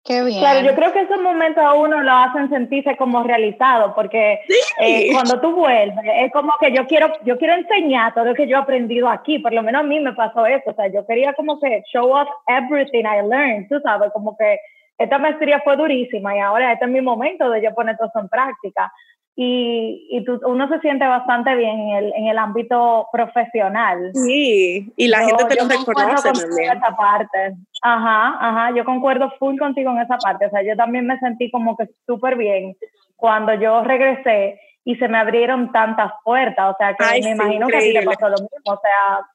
Qué 0.04 0.22
bien. 0.22 0.40
Claro, 0.40 0.60
yo 0.60 0.74
creo 0.74 0.92
que 0.92 1.00
esos 1.00 1.20
momentos 1.22 1.64
a 1.64 1.72
uno 1.72 2.02
lo 2.02 2.12
hacen 2.12 2.50
sentirse 2.50 2.94
como 2.98 3.22
realizado, 3.22 3.94
porque 3.94 4.40
eh, 4.78 5.08
cuando 5.12 5.40
tú 5.40 5.54
vuelves, 5.54 6.04
es 6.16 6.30
como 6.30 6.52
que 6.60 6.72
yo 6.72 6.86
quiero, 6.86 7.10
yo 7.24 7.38
quiero 7.38 7.54
enseñar 7.54 8.12
todo 8.12 8.26
lo 8.26 8.34
que 8.34 8.46
yo 8.46 8.58
he 8.58 8.60
aprendido 8.60 9.08
aquí, 9.08 9.38
por 9.38 9.54
lo 9.54 9.62
menos 9.62 9.80
a 9.80 9.86
mí 9.86 9.98
me 10.00 10.12
pasó 10.12 10.44
eso, 10.44 10.72
o 10.72 10.74
sea, 10.74 10.88
yo 10.88 11.06
quería 11.06 11.32
como 11.32 11.58
que 11.58 11.82
show 11.90 12.12
off 12.12 12.28
everything 12.48 13.04
I 13.04 13.26
learned, 13.26 13.68
tú 13.70 13.80
sabes, 13.80 14.10
como 14.12 14.36
que 14.36 14.58
esta 14.98 15.16
maestría 15.18 15.60
fue 15.60 15.74
durísima 15.76 16.36
y 16.36 16.38
ahora 16.38 16.72
este 16.72 16.84
es 16.84 16.90
mi 16.90 17.00
momento 17.00 17.48
de 17.48 17.62
yo 17.62 17.74
poner 17.74 17.96
todo 17.96 18.08
eso 18.08 18.20
en 18.20 18.28
práctica 18.28 18.92
y, 19.36 20.06
y 20.10 20.24
tú, 20.24 20.40
uno 20.46 20.68
se 20.68 20.78
siente 20.78 21.06
bastante 21.06 21.56
bien 21.56 21.80
en 21.80 21.88
el, 21.96 22.12
en 22.14 22.26
el 22.28 22.38
ámbito 22.38 23.08
profesional. 23.10 24.12
Sí, 24.14 24.92
y 24.96 25.08
la 25.08 25.24
gente 25.24 25.44
te 25.46 25.56
lo 25.56 25.68
reconoce 25.68 26.32
también. 26.32 26.76
Esa 26.76 26.96
parte. 26.96 27.56
Ajá, 27.82 28.36
ajá, 28.40 28.76
yo 28.76 28.84
concuerdo 28.84 29.32
full 29.38 29.58
contigo 29.58 29.90
en 29.90 29.98
esa 29.98 30.18
parte. 30.18 30.46
O 30.46 30.50
sea, 30.50 30.62
yo 30.62 30.76
también 30.76 31.06
me 31.06 31.18
sentí 31.18 31.50
como 31.50 31.76
que 31.76 31.88
súper 32.06 32.36
bien 32.36 32.76
cuando 33.16 33.54
yo 33.54 33.82
regresé 33.82 34.60
y 34.84 34.94
se 34.96 35.08
me 35.08 35.18
abrieron 35.18 35.72
tantas 35.72 36.12
puertas. 36.24 36.72
O 36.72 36.76
sea, 36.78 36.94
que 36.94 37.20
me 37.22 37.30
imagino 37.30 37.66
que 37.66 37.76
a 37.76 37.80
ti 37.80 37.92
te 37.92 38.02
pasó 38.02 38.28
lo 38.28 38.36
mismo. 38.36 38.72
O 38.72 38.80
sea, 38.80 39.26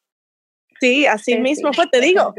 Sí, 0.79 1.05
así 1.05 1.37
mismo 1.37 1.73
fue, 1.73 1.87
te 1.87 1.99
digo, 1.99 2.33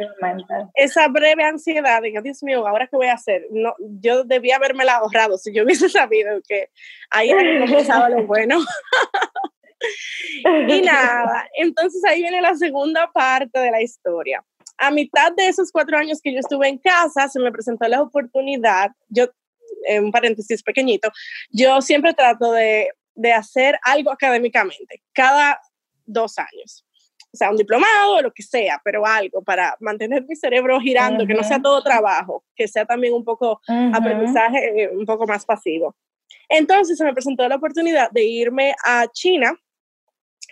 esa 0.74 1.08
breve 1.08 1.44
ansiedad 1.44 2.00
de 2.00 2.12
que, 2.12 2.22
Dios 2.22 2.42
mío, 2.42 2.66
¿ahora 2.66 2.86
qué 2.86 2.96
voy 2.96 3.08
a 3.08 3.14
hacer? 3.14 3.46
No, 3.50 3.74
yo 3.78 4.24
debía 4.24 4.56
haberme 4.56 4.84
la 4.84 4.96
ahorrado 4.96 5.36
si 5.36 5.52
yo 5.52 5.64
hubiese 5.64 5.88
sabido 5.90 6.40
que 6.48 6.70
ahí 7.10 7.30
comenzaba 7.60 8.08
lo 8.08 8.26
bueno. 8.26 8.60
y 10.68 10.80
nada, 10.82 11.48
entonces 11.54 12.02
ahí 12.04 12.22
viene 12.22 12.40
la 12.40 12.54
segunda 12.54 13.10
parte 13.12 13.58
de 13.58 13.70
la 13.70 13.82
historia. 13.82 14.42
A 14.78 14.90
mitad 14.90 15.32
de 15.36 15.48
esos 15.48 15.70
cuatro 15.70 15.98
años 15.98 16.20
que 16.22 16.32
yo 16.32 16.38
estuve 16.38 16.68
en 16.68 16.78
casa, 16.78 17.28
se 17.28 17.40
me 17.40 17.52
presentó 17.52 17.86
la 17.88 18.00
oportunidad, 18.00 18.90
yo, 19.08 19.26
en 19.86 20.04
un 20.04 20.12
paréntesis 20.12 20.62
pequeñito, 20.62 21.10
yo 21.50 21.82
siempre 21.82 22.14
trato 22.14 22.52
de, 22.52 22.88
de 23.14 23.32
hacer 23.34 23.78
algo 23.82 24.10
académicamente, 24.10 25.02
cada 25.12 25.60
dos 26.06 26.38
años 26.38 26.86
o 27.32 27.36
sea, 27.36 27.50
un 27.50 27.56
diplomado 27.56 28.14
o 28.14 28.22
lo 28.22 28.32
que 28.32 28.42
sea, 28.42 28.80
pero 28.84 29.06
algo 29.06 29.42
para 29.42 29.76
mantener 29.80 30.24
mi 30.26 30.34
cerebro 30.34 30.80
girando, 30.80 31.26
que 31.26 31.34
no 31.34 31.44
sea 31.44 31.62
todo 31.62 31.82
trabajo, 31.82 32.44
que 32.56 32.66
sea 32.66 32.84
también 32.84 33.14
un 33.14 33.24
poco 33.24 33.60
aprendizaje, 33.92 34.82
eh, 34.82 34.90
un 34.92 35.06
poco 35.06 35.26
más 35.26 35.44
pasivo. 35.44 35.96
Entonces 36.48 36.98
se 36.98 37.04
me 37.04 37.12
presentó 37.12 37.48
la 37.48 37.56
oportunidad 37.56 38.10
de 38.10 38.24
irme 38.24 38.74
a 38.84 39.06
China 39.12 39.54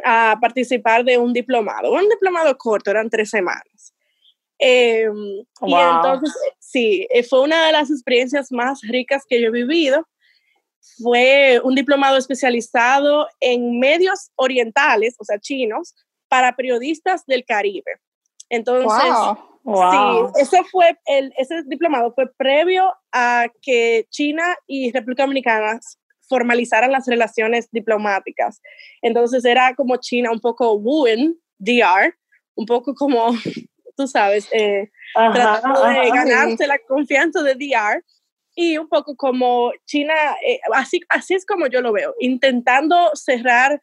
a 0.05 0.39
participar 0.41 1.05
de 1.05 1.19
un 1.19 1.33
diplomado, 1.33 1.91
un 1.93 2.09
diplomado 2.09 2.57
corto, 2.57 2.91
eran 2.91 3.11
tres 3.11 3.31
semanas. 3.31 3.93
Em, 4.59 5.45
y 5.67 5.75
entonces, 5.75 6.35
sí, 6.59 7.07
eh, 7.11 7.23
fue 7.23 7.43
una 7.43 7.67
de 7.67 7.73
las 7.73 7.91
experiencias 7.91 8.51
más 8.53 8.81
ricas 8.83 9.25
que 9.29 9.41
yo 9.41 9.49
he 9.49 9.53
vivido. 9.53 10.07
Fue 11.03 11.61
un 11.63 11.75
diplomado 11.75 12.17
especializado 12.17 13.29
en 13.41 13.79
medios 13.79 14.31
orientales, 14.37 15.17
o 15.19 15.25
sea, 15.25 15.39
chinos, 15.39 15.95
para 16.29 16.57
periodistas 16.57 17.25
del 17.27 17.45
Caribe. 17.45 18.01
Entonces, 18.49 19.09
sí, 19.65 20.41
ese 20.41 20.65
fue 20.65 20.99
el, 21.07 21.33
ese 21.37 21.63
diplomado 21.65 22.13
fue 22.15 22.31
previo 22.37 22.93
a 23.13 23.47
que 23.61 24.07
China 24.11 24.57
y 24.67 24.91
República 24.93 25.25
Dominicana 25.25 25.79
formalizaran 26.29 26.93
las 26.93 27.07
relaciones 27.07 27.69
diplomáticas. 27.71 28.61
Entonces 29.03 29.45
era 29.45 29.75
como 29.75 29.97
China 29.97 30.31
un 30.31 30.41
poco 30.41 30.75
wooing 30.75 31.35
DR, 31.59 32.15
un 32.55 32.67
poco 32.67 32.95
como, 32.95 33.31
tú 33.97 34.07
sabes, 34.07 34.49
eh, 34.53 34.91
tratando 35.15 35.85
de 35.85 36.11
ganarse 36.11 36.67
la 36.67 36.79
confianza 36.79 37.43
de 37.43 37.55
DR 37.55 38.05
y 38.55 38.77
un 38.77 38.89
poco 38.89 39.17
como 39.17 39.73
China, 39.87 40.15
eh, 40.45 40.61
así, 40.75 41.01
así 41.09 41.35
es 41.35 41.47
como 41.47 41.67
yo 41.69 41.81
lo 41.81 41.93
veo, 41.93 42.15
intentando 42.19 43.11
cerrar 43.15 43.81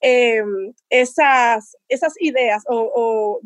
Em, 0.00 0.74
esas, 0.90 1.76
esas 1.88 2.14
ideas 2.20 2.62
o, 2.68 3.40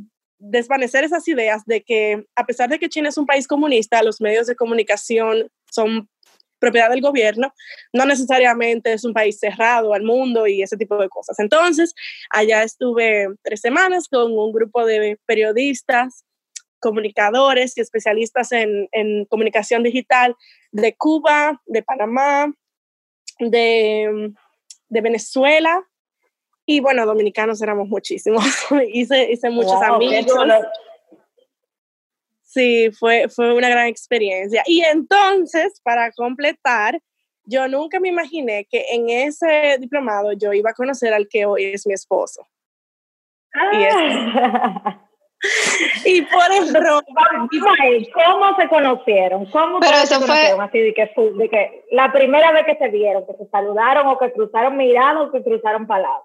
desvanecer 0.45 1.05
esas 1.05 1.27
ideas 1.29 1.63
de 1.67 1.83
que 1.83 2.27
a 2.35 2.45
pesar 2.45 2.69
de 2.69 2.81
que 2.81 2.89
China 2.89 3.09
es 3.09 3.17
un 3.17 3.27
país 3.27 3.47
comunista, 3.47 4.03
los 4.03 4.21
medios 4.21 4.49
de 4.49 4.57
comunicación 4.57 5.49
son 5.71 6.09
propiedad 6.59 6.91
del 6.91 7.01
gobierno, 7.01 7.55
no 7.93 8.07
necesariamente 8.07 8.93
es 8.93 9.05
un 9.05 9.13
país 9.13 9.39
cerrado 9.39 9.95
al 9.95 10.03
mundo 10.03 10.49
y 10.49 10.63
ese 10.63 10.77
tipo 10.77 10.97
de 10.97 11.09
cosas. 11.09 11.39
Entonces, 11.39 11.95
allá 12.29 12.65
estuve 12.65 13.29
tres 13.43 13.61
semanas 13.61 14.09
con 14.09 14.33
un 14.33 14.53
grupo 14.53 14.85
de 14.85 15.19
periodistas, 15.27 16.25
comunicadores 16.81 17.79
y 17.79 17.81
especialistas 17.81 18.51
en, 18.51 18.89
en 18.91 19.25
comunicación 19.27 19.85
digital 19.85 20.37
de 20.73 20.95
Cuba, 20.97 21.63
de 21.67 21.83
Panamá, 21.85 22.53
de, 23.39 24.33
de 24.89 25.01
Venezuela, 25.01 25.85
y 26.65 26.81
bueno, 26.81 27.05
dominicanos 27.07 27.61
éramos 27.63 27.89
muchísimos. 27.89 28.45
hice, 28.93 29.33
hice 29.33 29.51
muchos 29.51 29.81
amigos. 29.83 30.27
Sí, 32.43 32.91
fue, 32.93 33.29
fue 33.29 33.55
una 33.55 33.69
gran 33.69 33.87
experiencia. 33.87 34.63
Y 34.67 34.83
entonces, 34.83 35.81
para 35.83 36.13
completar, 36.13 37.01
yo 37.45 37.67
nunca 37.67 37.99
me 37.99 38.09
imaginé 38.09 38.67
que 38.71 38.85
en 38.91 39.09
ese 39.09 39.79
diplomado 39.81 40.33
yo 40.33 40.53
iba 40.53 40.71
a 40.71 40.75
conocer 40.75 41.15
al 41.15 41.29
que 41.29 41.47
hoy 41.47 41.65
es 41.65 41.87
mi 41.87 41.95
esposo. 41.95 42.47
Ah. 43.55 44.99
Y, 46.05 46.23
por 46.23 46.53
eso, 46.53 47.03
¿cómo 48.15 48.57
se 48.57 48.69
conocieron? 48.69 49.45
¿Cómo 49.47 49.81
Pero 49.81 49.97
eso 49.97 50.07
se 50.07 50.21
conocieron? 50.21 50.61
Así 50.61 50.79
de 50.79 50.95
que, 50.95 51.11
de 51.37 51.49
que 51.49 51.85
la 51.91 52.13
primera 52.13 52.53
vez 52.53 52.65
que 52.65 52.77
se 52.77 52.89
vieron, 52.91 53.27
que 53.27 53.33
se 53.33 53.51
saludaron 53.51 54.07
o 54.07 54.19
que 54.19 54.33
cruzaron 54.33 54.77
miradas 54.77 55.27
o 55.27 55.33
que 55.33 55.43
cruzaron 55.43 55.89
palabras 55.89 56.23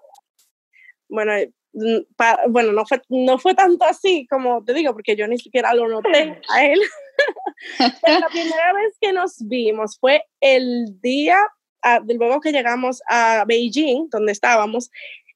bueno, 1.08 1.32
mm, 1.72 2.50
bueno, 2.50 2.72
no 2.72 2.86
fue, 2.86 3.00
no 3.08 3.38
fue 3.38 3.54
tanto 3.54 3.84
así 3.84 4.26
como 4.28 4.64
te 4.64 4.74
digo, 4.74 4.92
porque 4.92 5.16
yo 5.16 5.26
ni 5.26 5.38
siquiera 5.38 5.74
lo 5.74 5.88
noté 5.88 6.40
a 6.50 6.64
él. 6.64 6.80
Pero 8.02 8.20
la 8.20 8.28
primera 8.28 8.72
vez 8.72 8.96
que 9.00 9.12
nos 9.12 9.36
vimos 9.46 9.98
fue 9.98 10.22
el 10.40 11.00
día, 11.00 11.38
ah, 11.82 12.00
luego 12.06 12.40
que 12.40 12.52
llegamos 12.52 13.02
a 13.08 13.44
Beijing, 13.46 14.08
donde 14.10 14.32
estábamos, 14.32 14.90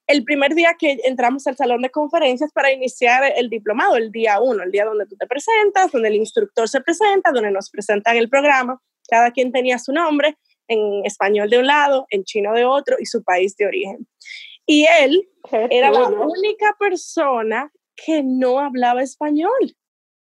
el 0.07 0.23
primer 0.23 0.53
día 0.53 0.75
que 0.77 0.97
entramos 1.05 1.47
al 1.47 1.55
salón 1.55 1.81
de 1.81 1.89
conferencias 1.89 2.51
para 2.51 2.71
iniciar 2.71 3.23
el 3.35 3.49
diplomado, 3.49 3.95
el 3.95 4.11
día 4.11 4.41
uno, 4.41 4.63
el 4.63 4.71
día 4.71 4.85
donde 4.85 5.05
tú 5.05 5.15
te 5.15 5.27
presentas, 5.27 5.91
donde 5.91 6.09
el 6.09 6.15
instructor 6.15 6.67
se 6.67 6.81
presenta, 6.81 7.31
donde 7.31 7.51
nos 7.51 7.69
presentan 7.69 8.17
el 8.17 8.29
programa, 8.29 8.81
cada 9.07 9.31
quien 9.31 9.51
tenía 9.51 9.79
su 9.79 9.93
nombre, 9.93 10.37
en 10.67 11.05
español 11.05 11.49
de 11.49 11.59
un 11.59 11.67
lado, 11.67 12.05
en 12.09 12.23
chino 12.23 12.53
de 12.53 12.65
otro 12.65 12.97
y 12.99 13.05
su 13.05 13.23
país 13.23 13.55
de 13.57 13.67
origen. 13.67 14.07
Y 14.65 14.85
él 15.01 15.29
era 15.69 15.91
la 15.91 16.07
única 16.07 16.75
persona 16.79 17.71
que 17.95 18.23
no 18.23 18.59
hablaba 18.59 19.03
español. 19.03 19.75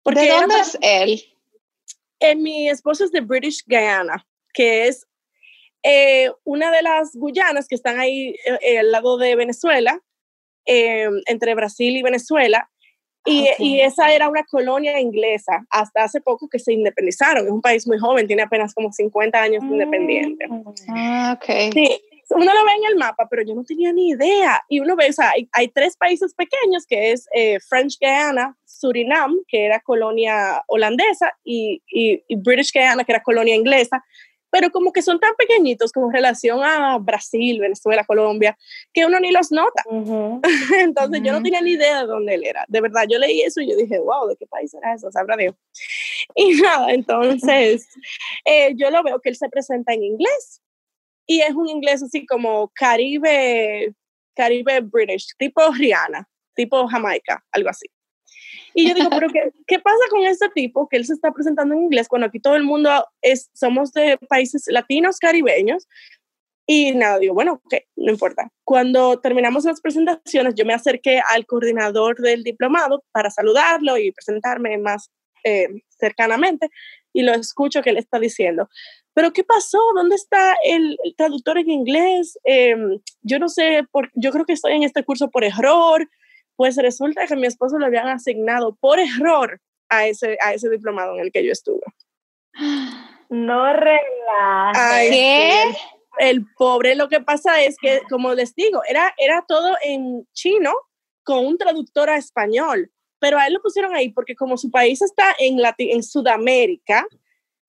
Porque 0.03 0.21
¿De 0.21 0.29
dónde 0.29 0.55
es 0.59 0.77
él? 0.81 1.21
En 2.19 2.41
mi 2.41 2.69
esposo 2.69 3.03
es 3.03 3.11
de 3.11 3.21
British 3.21 3.63
Guyana, 3.67 4.25
que 4.53 4.87
es 4.87 5.07
eh, 5.83 6.31
una 6.43 6.71
de 6.71 6.81
las 6.81 7.15
Guyanas 7.15 7.67
que 7.67 7.75
están 7.75 7.99
ahí 7.99 8.35
eh, 8.45 8.59
eh, 8.61 8.79
al 8.79 8.91
lado 8.91 9.17
de 9.17 9.35
Venezuela, 9.35 10.01
entre 10.65 11.55
Brasil 11.55 11.95
y 11.95 12.03
Venezuela. 12.03 12.69
Y, 13.25 13.47
y, 13.59 13.81
esa 13.81 14.13
era 14.13 14.29
una 14.29 14.43
colonia 14.43 14.99
inglesa 14.99 15.65
hasta 15.69 16.03
hace 16.03 16.21
poco 16.21 16.47
que 16.49 16.59
se 16.59 16.73
independizaron. 16.73 17.45
Es 17.45 17.51
un 17.51 17.61
país 17.61 17.85
muy 17.87 17.97
joven, 17.97 18.27
tiene 18.27 18.41
apenas 18.41 18.73
como 18.73 18.91
50 18.91 19.41
años 19.41 19.63
de 19.63 19.69
independiente. 19.69 20.45
Ah, 20.89 21.37
ok. 21.37 21.73
Sí, 21.73 22.01
uno 22.29 22.45
lo 22.45 22.65
ve 22.65 22.71
en 22.77 22.91
el 22.91 22.95
mapa, 22.97 23.27
pero 23.29 23.43
yo 23.43 23.55
no 23.55 23.63
tenía 23.63 23.91
ni 23.93 24.09
idea. 24.09 24.63
Y 24.69 24.79
uno 24.79 24.95
ve, 24.95 25.09
o 25.09 25.13
sea, 25.13 25.31
hay, 25.31 25.49
hay 25.53 25.67
tres 25.69 25.95
países 25.95 26.33
pequeños, 26.33 26.85
que 26.85 27.11
es 27.11 27.27
French 27.67 27.97
Guiana, 27.99 28.57
Surinam, 28.65 29.37
que 29.47 29.65
era 29.65 29.79
colonia 29.79 30.63
holandesa, 30.67 31.31
y, 31.43 31.81
y, 31.87 32.23
y, 32.27 32.35
British 32.35 32.71
Guiana, 32.73 33.03
que 33.03 33.11
era 33.11 33.23
colonia 33.23 33.55
inglesa 33.55 34.03
pero 34.49 34.71
como 34.71 34.91
que 34.91 35.01
son 35.01 35.19
tan 35.19 35.35
pequeñitos 35.35 35.91
como 35.91 36.11
relación 36.11 36.63
a 36.63 36.97
Brasil, 36.99 37.59
Venezuela, 37.59 38.03
Colombia, 38.05 38.57
que 38.93 39.05
uno 39.05 39.19
ni 39.19 39.31
los 39.31 39.51
nota. 39.51 39.83
Entonces 40.79 41.21
yo 41.23 41.31
no 41.33 41.43
tenía 41.43 41.61
ni 41.61 41.71
idea 41.71 42.01
de 42.01 42.07
dónde 42.07 42.35
él 42.35 42.43
era. 42.45 42.65
De 42.67 42.81
verdad, 42.81 43.03
yo 43.09 43.19
leí 43.19 43.41
eso 43.41 43.61
y 43.61 43.69
yo 43.69 43.75
dije, 43.75 43.99
wow, 43.99 44.27
¿de 44.27 44.35
qué 44.35 44.47
país 44.47 44.73
era 44.73 44.93
eso? 44.93 45.11
Sabrá 45.11 45.37
Dios. 45.37 45.55
Y 46.35 46.61
nada, 46.61 46.91
entonces 46.91 47.87
eh, 48.43 48.73
yo 48.75 48.91
lo 48.91 49.01
veo 49.01 49.19
que 49.21 49.29
él 49.29 49.35
se 49.35 49.47
presenta 49.49 49.93
en 49.93 50.03
inglés 50.03 50.61
y 51.27 51.41
es 51.41 51.53
un 51.53 51.67
inglés 51.67 52.01
así 52.01 52.25
como 52.25 52.71
Caribe, 52.73 53.93
Caribe 54.35 54.79
British, 54.81 55.27
tipo 55.37 55.61
Rihanna, 55.71 56.27
tipo 56.55 56.87
Jamaica, 56.87 57.43
algo 57.51 57.69
así. 57.69 57.85
Y 58.73 58.87
yo 58.87 58.95
digo, 58.95 59.09
pero 59.09 59.27
qué, 59.29 59.51
qué, 59.67 59.79
pasa 59.79 59.97
con 60.09 60.23
este 60.25 60.49
tipo 60.49 60.87
que 60.87 60.97
él 60.97 61.05
se 61.05 61.13
está 61.13 61.31
presentando 61.31 61.75
en 61.75 61.83
inglés 61.83 62.07
cuando 62.07 62.27
aquí 62.27 62.39
todo 62.39 62.55
el 62.55 62.63
mundo 62.63 62.89
es, 63.21 63.49
somos 63.53 63.91
de 63.91 64.17
países 64.29 64.63
latinos, 64.67 65.19
caribeños? 65.19 65.87
Y 66.69 66.91
nada, 66.91 67.17
digo, 67.17 67.33
bueno, 67.33 67.61
ok, 67.63 67.75
no 67.95 68.11
importa. 68.11 68.51
Cuando 68.65 69.19
terminamos 69.19 69.63
las 69.63 69.79
presentaciones, 69.79 70.53
yo 70.53 70.65
me 70.65 70.73
acerqué 70.73 71.21
al 71.31 71.45
coordinador 71.45 72.17
del 72.17 72.43
diplomado 72.43 73.03
para 73.13 73.29
saludarlo 73.29 73.97
y 73.97 74.11
presentarme 74.11 74.77
más 74.77 75.09
eh, 75.45 75.69
cercanamente 75.97 76.69
y 77.13 77.23
lo 77.23 77.33
escucho 77.33 77.81
que 77.81 77.91
él 77.91 77.97
está 77.97 78.19
diciendo. 78.19 78.69
Pero 79.17 79.33
¿qué 79.33 79.43
pasó? 79.43 79.79
¿Dónde 79.95 80.13
está 80.13 80.55
el, 80.63 80.95
traductor 81.17 81.57
en 81.57 81.71
inglés? 81.71 82.37
Eh, 82.43 82.75
yo 83.23 83.39
no 83.39 83.49
sé, 83.49 83.83
por, 83.91 84.11
yo 84.13 84.29
creo 84.31 84.45
que 84.45 84.53
estoy 84.53 84.73
en 84.73 84.83
este 84.83 85.03
curso 85.03 85.31
por 85.31 85.43
error. 85.43 86.07
Pues 86.55 86.75
resulta 86.75 87.25
que 87.25 87.35
mi 87.35 87.47
esposo 87.47 87.79
lo 87.79 87.87
habían 87.87 88.07
asignado 88.09 88.77
por 88.79 88.99
error 88.99 89.59
a 89.89 90.05
ese, 90.05 90.37
a 90.39 90.53
ese 90.53 90.69
diplomado 90.69 91.15
en 91.15 91.21
el 91.21 91.31
que 91.31 91.43
yo 91.43 91.51
estuve. 91.51 91.81
No 93.29 93.73
relajes. 93.73 95.09
¿Qué? 95.09 95.63
El, 96.19 96.45
pobre, 96.55 96.93
lo 96.93 97.09
que 97.09 97.19
pasa 97.19 97.59
es 97.63 97.75
que, 97.81 98.01
como 98.11 98.35
les 98.35 98.53
digo, 98.53 98.83
era, 98.87 99.15
era 99.17 99.43
todo 99.47 99.75
en 99.83 100.27
chino 100.33 100.73
con 101.23 101.43
un 101.43 101.57
traductor 101.57 102.11
a 102.11 102.17
español, 102.17 102.91
pero 103.17 103.39
a 103.39 103.47
él 103.47 103.55
lo 103.55 103.63
pusieron 103.63 103.95
ahí 103.95 104.09
porque 104.09 104.35
como 104.35 104.57
su 104.57 104.69
país 104.69 105.01
está 105.01 105.35
en, 105.39 105.57
en 105.79 106.03
Sudamérica, 106.03 107.07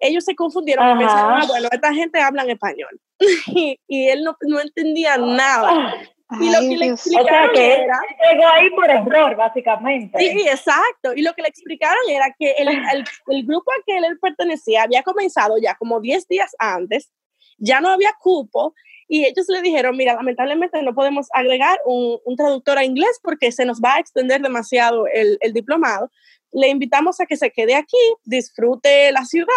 ellos 0.00 0.24
se 0.24 0.34
confundieron 0.34 0.96
y 0.96 0.98
pensaron, 0.98 1.40
ah, 1.40 1.44
bueno, 1.46 1.68
esta 1.70 1.92
gente 1.92 2.20
habla 2.20 2.42
en 2.42 2.50
español. 2.50 3.00
y, 3.46 3.78
y, 3.86 4.08
él 4.08 4.24
no, 4.24 4.36
no 4.42 4.60
entendía 4.60 5.16
nada. 5.18 5.94
Y 6.40 6.50
lo 6.50 6.60
que 6.60 6.76
le 6.76 6.86
explicaron 6.88 7.56
era, 7.56 8.00
llegó 8.30 8.46
ahí 8.48 8.70
por 8.70 8.90
error, 8.90 9.34
básicamente. 9.34 10.18
Sí, 10.18 10.46
exacto. 10.46 11.14
Y 11.14 11.22
lo 11.22 11.32
que 11.32 11.42
le 11.42 11.48
explicaron 11.48 12.02
era 12.08 12.34
que 12.38 12.50
el, 12.52 12.68
el, 12.68 13.04
el 13.28 13.46
grupo 13.46 13.72
al 13.72 13.82
que 13.86 13.96
él 13.96 14.18
pertenecía 14.20 14.82
había 14.82 15.02
comenzado 15.02 15.56
ya 15.58 15.74
como 15.76 16.00
10 16.00 16.28
días 16.28 16.54
antes, 16.58 17.10
ya 17.56 17.80
no 17.80 17.88
había 17.88 18.14
cupo, 18.20 18.74
y 19.08 19.24
ellos 19.24 19.46
le 19.48 19.62
dijeron, 19.62 19.96
mira, 19.96 20.14
lamentablemente 20.14 20.82
no 20.82 20.94
podemos 20.94 21.28
agregar 21.32 21.78
un, 21.86 22.18
un 22.26 22.36
traductor 22.36 22.76
a 22.76 22.84
inglés 22.84 23.18
porque 23.22 23.50
se 23.50 23.64
nos 23.64 23.80
va 23.80 23.94
a 23.94 24.00
extender 24.00 24.42
demasiado 24.42 25.06
el, 25.06 25.38
el 25.40 25.54
diplomado. 25.54 26.10
Le 26.52 26.68
invitamos 26.68 27.18
a 27.20 27.26
que 27.26 27.38
se 27.38 27.50
quede 27.50 27.74
aquí, 27.74 27.96
disfrute 28.24 29.10
la 29.12 29.24
ciudad 29.24 29.54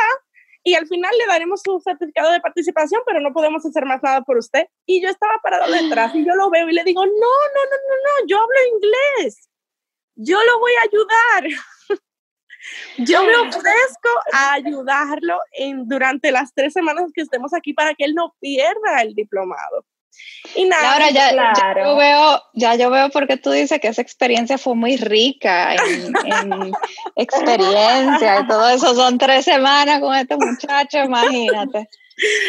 y 0.63 0.75
al 0.75 0.87
final 0.87 1.11
le 1.17 1.25
daremos 1.25 1.61
su 1.63 1.79
certificado 1.79 2.31
de 2.31 2.39
participación, 2.39 3.01
pero 3.05 3.19
no 3.19 3.33
podemos 3.33 3.65
hacer 3.65 3.85
más 3.85 4.01
nada 4.03 4.21
por 4.21 4.37
usted. 4.37 4.67
Y 4.85 5.01
yo 5.01 5.09
estaba 5.09 5.39
parada 5.41 5.67
detrás 5.67 6.13
y 6.15 6.25
yo 6.25 6.35
lo 6.35 6.49
veo 6.49 6.69
y 6.69 6.73
le 6.73 6.83
digo, 6.83 7.05
no, 7.05 7.11
no, 7.11 7.15
no, 7.15 7.77
no, 7.87 7.95
no, 7.95 8.27
yo 8.27 8.37
hablo 8.37 8.55
inglés, 8.75 9.49
yo 10.15 10.37
lo 10.43 10.59
voy 10.59 10.71
a 10.73 10.87
ayudar. 10.87 11.61
yo 12.99 13.23
me 13.23 13.35
ofrezco 13.35 14.09
a 14.33 14.53
ayudarlo 14.53 15.39
en, 15.53 15.87
durante 15.87 16.31
las 16.31 16.53
tres 16.53 16.73
semanas 16.73 17.11
que 17.13 17.21
estemos 17.21 17.53
aquí 17.53 17.73
para 17.73 17.95
que 17.95 18.05
él 18.05 18.13
no 18.13 18.35
pierda 18.39 19.01
el 19.01 19.15
diplomado. 19.15 19.85
Y 20.55 20.65
nada, 20.65 20.93
Ahora 20.93 21.09
ya, 21.11 21.33
ya, 21.33 21.53
yo 21.83 21.95
veo, 21.95 22.41
ya 22.53 22.75
yo 22.75 22.89
veo 22.89 23.09
porque 23.09 23.37
tú 23.37 23.51
dices 23.51 23.79
que 23.79 23.87
esa 23.87 24.01
experiencia 24.01 24.57
fue 24.57 24.75
muy 24.75 24.97
rica 24.97 25.75
en, 25.75 26.13
en 26.25 26.71
experiencia 27.15 28.39
y 28.39 28.47
todo 28.47 28.69
eso. 28.69 28.93
Son 28.95 29.17
tres 29.17 29.45
semanas 29.45 29.99
con 29.99 30.15
este 30.15 30.35
muchacho, 30.35 30.99
imagínate. 30.99 31.87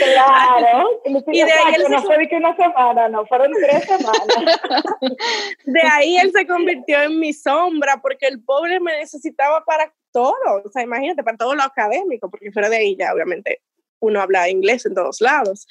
Claro, 0.03 1.01
y 1.05 1.43
de 1.43 1.53
ahí 1.53 1.75
él 1.75 1.85
no 1.89 2.03
fue 2.03 2.29
que 2.29 2.37
una 2.37 2.55
semana, 2.57 3.09
no, 3.09 3.25
fueron 3.27 3.53
tres 3.53 3.85
semanas. 3.85 4.27
De 5.65 5.81
ahí 5.83 6.17
él 6.19 6.31
se 6.35 6.47
convirtió 6.47 7.03
en 7.03 7.19
mi 7.19 7.33
sombra 7.33 7.99
porque 8.03 8.27
el 8.27 8.43
pobre 8.43 8.81
me 8.81 8.99
necesitaba 8.99 9.65
para 9.65 9.93
todo, 10.13 10.63
o 10.65 10.71
sea, 10.71 10.83
imagínate, 10.83 11.23
para 11.23 11.39
todo 11.39 11.55
lo 11.55 11.63
académico, 11.63 12.29
porque 12.29 12.53
fuera 12.53 12.69
de 12.69 12.77
ahí 12.77 12.97
ya 12.99 13.15
obviamente 13.15 13.63
uno 14.03 14.21
habla 14.21 14.51
inglés 14.51 14.85
en 14.85 14.95
todos 14.95 15.21
lados. 15.21 15.67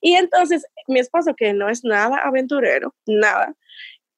Y 0.00 0.14
entonces 0.14 0.66
mi 0.88 0.98
esposo, 0.98 1.34
que 1.34 1.52
no 1.52 1.68
es 1.68 1.84
nada 1.84 2.18
aventurero, 2.18 2.94
nada, 3.06 3.54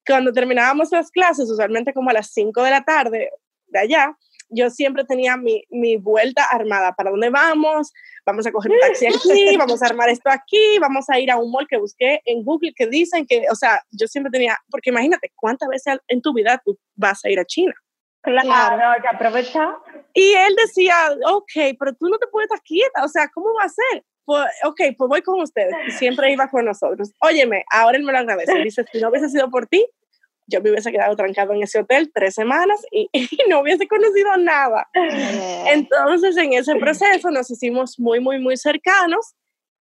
cuando 0.06 0.32
terminábamos 0.32 0.90
las 0.90 1.10
clases, 1.10 1.50
usualmente 1.50 1.92
como 1.92 2.10
a 2.10 2.14
las 2.14 2.32
5 2.32 2.62
de 2.62 2.70
la 2.70 2.82
tarde 2.82 3.30
de 3.66 3.78
allá, 3.78 4.16
yo 4.50 4.70
siempre 4.70 5.04
tenía 5.04 5.36
mi, 5.36 5.62
mi, 5.68 5.96
vuelta 5.96 6.44
armada. 6.50 6.92
¿Para 6.92 7.10
dónde 7.10 7.28
vamos? 7.28 7.92
Vamos 8.24 8.46
a 8.46 8.52
coger 8.52 8.72
un 8.72 8.80
taxi 8.80 9.06
aquí, 9.06 9.56
vamos 9.58 9.82
a 9.82 9.86
armar 9.86 10.08
esto 10.08 10.30
aquí, 10.30 10.78
vamos 10.80 11.10
a 11.10 11.18
ir 11.20 11.30
a 11.30 11.36
un 11.36 11.50
mall 11.50 11.66
que 11.68 11.76
busqué 11.76 12.22
en 12.24 12.42
Google 12.42 12.72
que 12.74 12.86
dicen 12.86 13.26
que, 13.26 13.44
o 13.50 13.54
sea, 13.54 13.84
yo 13.90 14.06
siempre 14.06 14.30
tenía, 14.30 14.56
porque 14.70 14.88
imagínate, 14.88 15.30
¿cuántas 15.36 15.68
veces 15.68 15.98
en 16.08 16.22
tu 16.22 16.32
vida 16.32 16.60
tú 16.64 16.78
vas 16.94 17.22
a 17.24 17.30
ir 17.30 17.38
a 17.38 17.44
China? 17.44 17.74
Claro, 18.22 19.02
ya 19.02 19.10
aprovecha. 19.10 19.76
Y 20.12 20.32
él 20.32 20.54
decía, 20.56 20.94
ok, 21.26 21.76
pero 21.78 21.94
tú 21.94 22.08
no 22.08 22.18
te 22.18 22.26
puedes 22.26 22.46
estar 22.50 22.62
quieta, 22.62 23.04
o 23.04 23.08
sea, 23.08 23.28
¿cómo 23.28 23.54
va 23.54 23.64
a 23.64 23.68
ser? 23.68 24.04
Pues, 24.24 24.44
ok, 24.64 24.80
pues 24.96 25.08
voy 25.08 25.22
con 25.22 25.40
ustedes. 25.40 25.74
Y 25.86 25.90
siempre 25.92 26.32
iba 26.32 26.48
con 26.48 26.64
nosotros. 26.64 27.12
Óyeme, 27.20 27.64
ahora 27.70 27.96
él 27.96 28.04
me 28.04 28.12
lo 28.12 28.18
agradece. 28.18 28.58
Dice, 28.58 28.84
si 28.92 29.00
no 29.00 29.08
hubiese 29.08 29.30
sido 29.30 29.50
por 29.50 29.66
ti, 29.66 29.86
yo 30.46 30.60
me 30.60 30.70
hubiese 30.70 30.90
quedado 30.90 31.14
trancado 31.14 31.52
en 31.52 31.62
ese 31.62 31.78
hotel 31.78 32.10
tres 32.12 32.34
semanas 32.34 32.84
y, 32.90 33.08
y 33.12 33.28
no 33.48 33.60
hubiese 33.60 33.86
conocido 33.86 34.36
nada. 34.36 34.88
Entonces, 35.72 36.36
en 36.36 36.54
ese 36.54 36.74
proceso 36.76 37.30
nos 37.30 37.50
hicimos 37.50 37.98
muy, 37.98 38.20
muy, 38.20 38.38
muy 38.38 38.56
cercanos 38.56 39.34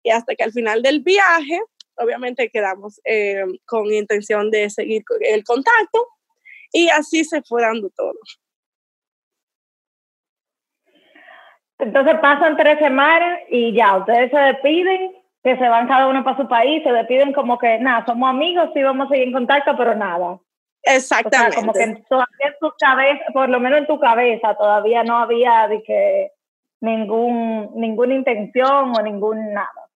y 0.04 0.12
hasta 0.12 0.36
que 0.36 0.44
al 0.44 0.52
final 0.52 0.82
del 0.82 1.02
viaje, 1.02 1.62
obviamente 1.98 2.50
quedamos 2.50 3.00
eh, 3.06 3.44
con 3.65 3.91
intención 3.94 4.50
de 4.50 4.70
seguir 4.70 5.04
el 5.20 5.44
contacto 5.44 6.08
y 6.72 6.90
así 6.90 7.24
se 7.24 7.42
fue 7.42 7.62
dando 7.62 7.90
todo. 7.90 8.14
Entonces 11.80 12.16
pasan 12.22 12.58
tres 12.58 12.78
semanas 12.78 13.40
y 13.50 13.74
ya, 13.74 13.98
ustedes 13.98 14.30
se 14.30 14.38
despiden, 14.38 15.16
que 15.44 15.58
se 15.58 15.68
van 15.68 15.88
cada 15.88 16.08
uno 16.08 16.24
para 16.24 16.38
su 16.38 16.48
país, 16.48 16.84
se 16.84 16.92
despiden 16.92 17.34
como 17.34 17.58
que, 17.58 17.80
nada, 17.80 18.06
somos 18.06 18.30
amigos, 18.30 18.70
sí 18.74 18.84
vamos 18.84 19.08
a 19.08 19.10
seguir 19.10 19.28
en 19.28 19.34
contacto, 19.34 19.76
pero 19.76 19.96
nada. 19.96 20.40
Exactamente. 20.84 21.56
como 21.56 21.74
que 21.74 22.04
todavía 22.08 22.48
en 22.48 22.56
tu 22.60 22.72
cabeza, 22.80 23.24
por 23.34 23.50
lo 23.50 23.60
menos 23.60 23.80
en 23.80 23.88
tu 23.88 24.00
cabeza, 24.00 24.56
todavía 24.56 25.04
no 25.04 25.18
había 25.18 25.68
de 25.68 25.82
que 25.84 26.32
ningún, 26.82 27.72
ninguna 27.76 28.14
intención 28.14 28.94
o 28.96 29.02
ningún 29.02 29.54
nada. 29.54 29.90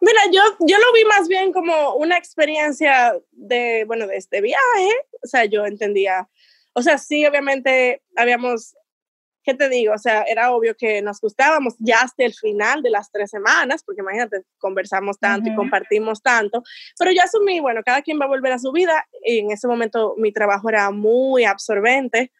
Mira, 0.00 0.20
yo, 0.32 0.40
yo 0.60 0.76
lo 0.78 0.92
vi 0.94 1.04
más 1.04 1.28
bien 1.28 1.52
como 1.52 1.94
una 1.94 2.16
experiencia 2.16 3.14
de, 3.32 3.84
bueno, 3.86 4.06
de 4.06 4.16
este 4.16 4.40
viaje. 4.40 4.90
O 5.26 5.28
sea, 5.28 5.44
yo 5.44 5.66
entendía, 5.66 6.28
o 6.72 6.82
sea, 6.82 6.98
sí, 6.98 7.26
obviamente 7.26 8.02
habíamos 8.16 8.74
¿qué 9.46 9.54
te 9.54 9.68
digo? 9.68 9.94
O 9.94 9.98
sea, 9.98 10.22
era 10.22 10.52
obvio 10.52 10.76
que 10.76 11.00
nos 11.00 11.20
gustábamos 11.20 11.76
ya 11.78 12.00
hasta 12.00 12.24
el 12.24 12.34
final 12.34 12.82
de 12.82 12.90
las 12.90 13.12
tres 13.12 13.30
semanas, 13.30 13.82
porque 13.84 14.02
imagínate, 14.02 14.42
conversamos 14.58 15.18
tanto 15.20 15.48
y 15.48 15.54
compartimos 15.54 16.20
tanto, 16.20 16.64
pero 16.98 17.12
yo 17.12 17.22
asumí, 17.22 17.60
bueno, 17.60 17.80
cada 17.84 18.02
quien 18.02 18.20
va 18.20 18.24
a 18.24 18.28
volver 18.28 18.52
a 18.52 18.58
su 18.58 18.72
vida 18.72 19.06
y 19.24 19.38
en 19.38 19.52
ese 19.52 19.68
momento 19.68 20.14
mi 20.18 20.32
trabajo 20.32 20.68
era 20.68 20.90
muy 20.90 21.44
absorbente, 21.44 22.32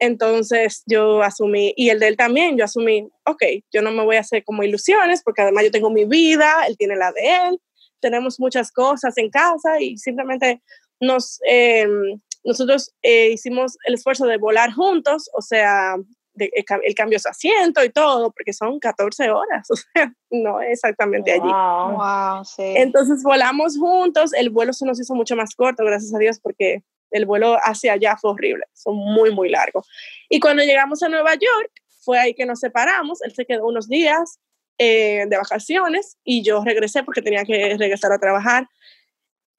entonces 0.00 0.82
yo 0.86 1.22
asumí, 1.22 1.72
y 1.76 1.90
el 1.90 2.00
de 2.00 2.08
él 2.08 2.16
también, 2.16 2.58
yo 2.58 2.64
asumí, 2.64 3.08
ok, 3.24 3.42
yo 3.72 3.80
no 3.80 3.92
me 3.92 4.04
voy 4.04 4.16
a 4.16 4.20
hacer 4.20 4.42
como 4.44 4.64
ilusiones, 4.64 5.22
porque 5.22 5.42
además 5.42 5.64
yo 5.64 5.70
tengo 5.70 5.90
mi 5.90 6.06
vida, 6.06 6.66
él 6.66 6.76
tiene 6.76 6.96
la 6.96 7.12
de 7.12 7.48
él, 7.48 7.60
tenemos 8.00 8.40
muchas 8.40 8.72
cosas 8.72 9.16
en 9.16 9.30
casa 9.30 9.80
y 9.80 9.96
simplemente 9.96 10.60
nos... 11.00 11.38
Em, 11.46 12.20
nosotros 12.48 12.94
eh, 13.02 13.28
hicimos 13.28 13.76
el 13.84 13.94
esfuerzo 13.94 14.26
de 14.26 14.38
volar 14.38 14.72
juntos, 14.72 15.28
o 15.34 15.42
sea, 15.42 15.96
de, 16.32 16.50
el, 16.54 16.94
cambio 16.94 17.18
de 17.22 17.28
asiento 17.28 17.84
y 17.84 17.90
todo, 17.90 18.30
porque 18.32 18.54
son 18.54 18.80
14 18.80 19.30
horas, 19.30 19.70
o 19.70 19.76
sea, 19.76 20.12
no 20.30 20.60
exactamente 20.62 21.32
allí. 21.32 21.42
Wow, 21.42 22.44
sí. 22.44 22.62
Entonces 22.76 23.22
volamos 23.22 23.76
juntos, 23.76 24.32
el 24.32 24.48
vuelo 24.48 24.72
se 24.72 24.86
nos 24.86 24.98
hizo 24.98 25.14
mucho 25.14 25.36
más 25.36 25.54
corto, 25.54 25.84
gracias 25.84 26.14
a 26.14 26.18
Dios, 26.18 26.40
porque 26.40 26.82
el 27.10 27.26
vuelo 27.26 27.58
hacia 27.62 27.92
allá 27.92 28.16
fue 28.16 28.30
horrible, 28.30 28.64
son 28.72 28.96
muy, 28.96 29.30
muy 29.34 29.50
largos. 29.50 29.86
Y 30.30 30.40
cuando 30.40 30.62
llegamos 30.62 31.02
a 31.02 31.10
Nueva 31.10 31.34
York, 31.34 31.70
fue 32.00 32.18
ahí 32.18 32.34
que 32.34 32.46
nos 32.46 32.60
separamos, 32.60 33.20
él 33.22 33.34
se 33.34 33.44
quedó 33.44 33.66
unos 33.66 33.88
días 33.88 34.40
eh, 34.78 35.26
de 35.28 35.36
vacaciones 35.36 36.16
y 36.24 36.42
yo 36.42 36.64
regresé 36.64 37.02
porque 37.02 37.20
tenía 37.20 37.44
que 37.44 37.76
regresar 37.76 38.10
a 38.10 38.18
trabajar. 38.18 38.66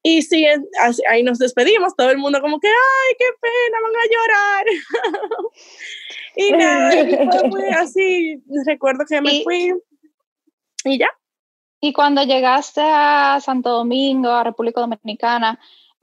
Y 0.02 0.22
sí, 0.22 0.46
ahí 1.10 1.22
nos 1.22 1.38
despedimos, 1.38 1.94
todo 1.94 2.10
el 2.10 2.18
mundo 2.18 2.40
como 2.40 2.58
que, 2.58 2.68
ay, 2.68 3.16
qué 3.18 3.26
pena, 3.40 3.78
van 3.82 3.96
a 3.96 4.08
llorar. 4.10 4.66
y 6.36 6.52
nada, 6.52 6.90
fue 7.40 7.48
muy 7.48 7.68
así, 7.68 8.42
recuerdo 8.64 9.04
que 9.06 9.20
me 9.20 9.42
fui 9.42 9.74
y 10.84 10.98
ya. 10.98 11.08
Y 11.82 11.92
cuando 11.92 12.22
llegaste 12.22 12.80
a 12.82 13.40
Santo 13.42 13.70
Domingo, 13.70 14.30
a 14.30 14.44
República 14.44 14.80
Dominicana, 14.80 15.60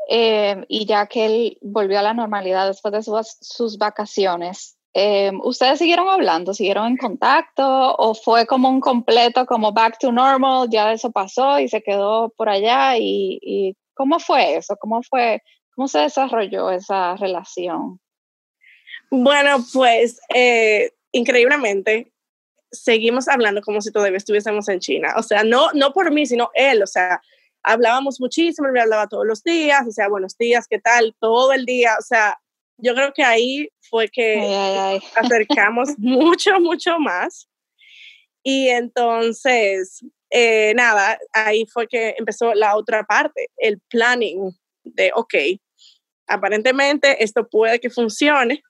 eh, 0.09 0.63
y 0.67 0.85
ya 0.85 1.07
que 1.07 1.25
él 1.25 1.57
volvió 1.61 1.99
a 1.99 2.03
la 2.03 2.13
normalidad 2.13 2.67
después 2.67 2.93
de 2.93 3.01
sus, 3.03 3.77
vacaciones, 3.79 4.77
eh, 4.93 5.31
¿ustedes 5.43 5.79
siguieron 5.79 6.07
hablando, 6.07 6.53
siguieron 6.53 6.87
en 6.87 6.97
contacto 6.97 7.95
o 7.95 8.13
fue 8.13 8.45
como 8.45 8.69
un 8.69 8.79
completo, 8.79 9.45
como 9.45 9.71
back 9.71 9.97
to 9.99 10.11
normal, 10.11 10.67
ya 10.69 10.91
eso 10.93 11.11
pasó 11.11 11.59
y 11.59 11.67
se 11.67 11.81
quedó 11.81 12.29
por 12.29 12.49
allá 12.49 12.97
y 12.97 13.75
¿Cómo 13.97 14.19
fue 14.19 14.55
eso? 14.55 14.77
¿Cómo 14.77 15.01
fue? 15.03 15.41
¿Cómo 15.75 15.87
se 15.87 15.99
desarrolló 15.99 16.71
esa 16.71 17.15
relación? 17.15 17.99
Bueno, 19.09 19.57
pues 19.73 20.19
eh, 20.33 20.91
increíblemente 21.11 22.11
seguimos 22.71 23.27
hablando 23.27 23.61
como 23.61 23.81
si 23.81 23.91
todavía 23.91 24.17
estuviésemos 24.17 24.67
en 24.69 24.79
China. 24.79 25.13
O 25.17 25.23
sea, 25.23 25.43
no, 25.43 25.71
no 25.73 25.93
por 25.93 26.11
mí, 26.11 26.25
sino 26.25 26.49
él. 26.53 26.83
O 26.83 26.87
sea, 26.87 27.21
hablábamos 27.63 28.19
muchísimo, 28.19 28.69
me 28.71 28.81
hablaba 28.81 29.07
todos 29.07 29.25
los 29.25 29.43
días, 29.43 29.85
o 29.87 29.91
sea, 29.91 30.09
buenos 30.09 30.37
días, 30.37 30.67
¿qué 30.69 30.79
tal? 30.79 31.15
Todo 31.19 31.53
el 31.53 31.65
día. 31.65 31.95
O 31.99 32.03
sea, 32.03 32.39
yo 32.77 32.93
creo 32.93 33.13
que 33.13 33.23
ahí 33.23 33.69
fue 33.89 34.09
que 34.09 34.99
acercamos 35.15 35.89
mucho, 35.97 36.59
mucho 36.59 36.99
más. 36.99 37.49
Y 38.43 38.69
entonces, 38.69 40.05
eh, 40.29 40.73
nada, 40.75 41.17
ahí 41.33 41.65
fue 41.65 41.87
que 41.87 42.15
empezó 42.17 42.53
la 42.53 42.75
otra 42.75 43.03
parte, 43.03 43.49
el 43.57 43.79
planning 43.89 44.51
de, 44.83 45.11
ok, 45.15 45.33
aparentemente 46.27 47.23
esto 47.23 47.47
puede 47.47 47.79
que 47.79 47.89
funcione. 47.89 48.61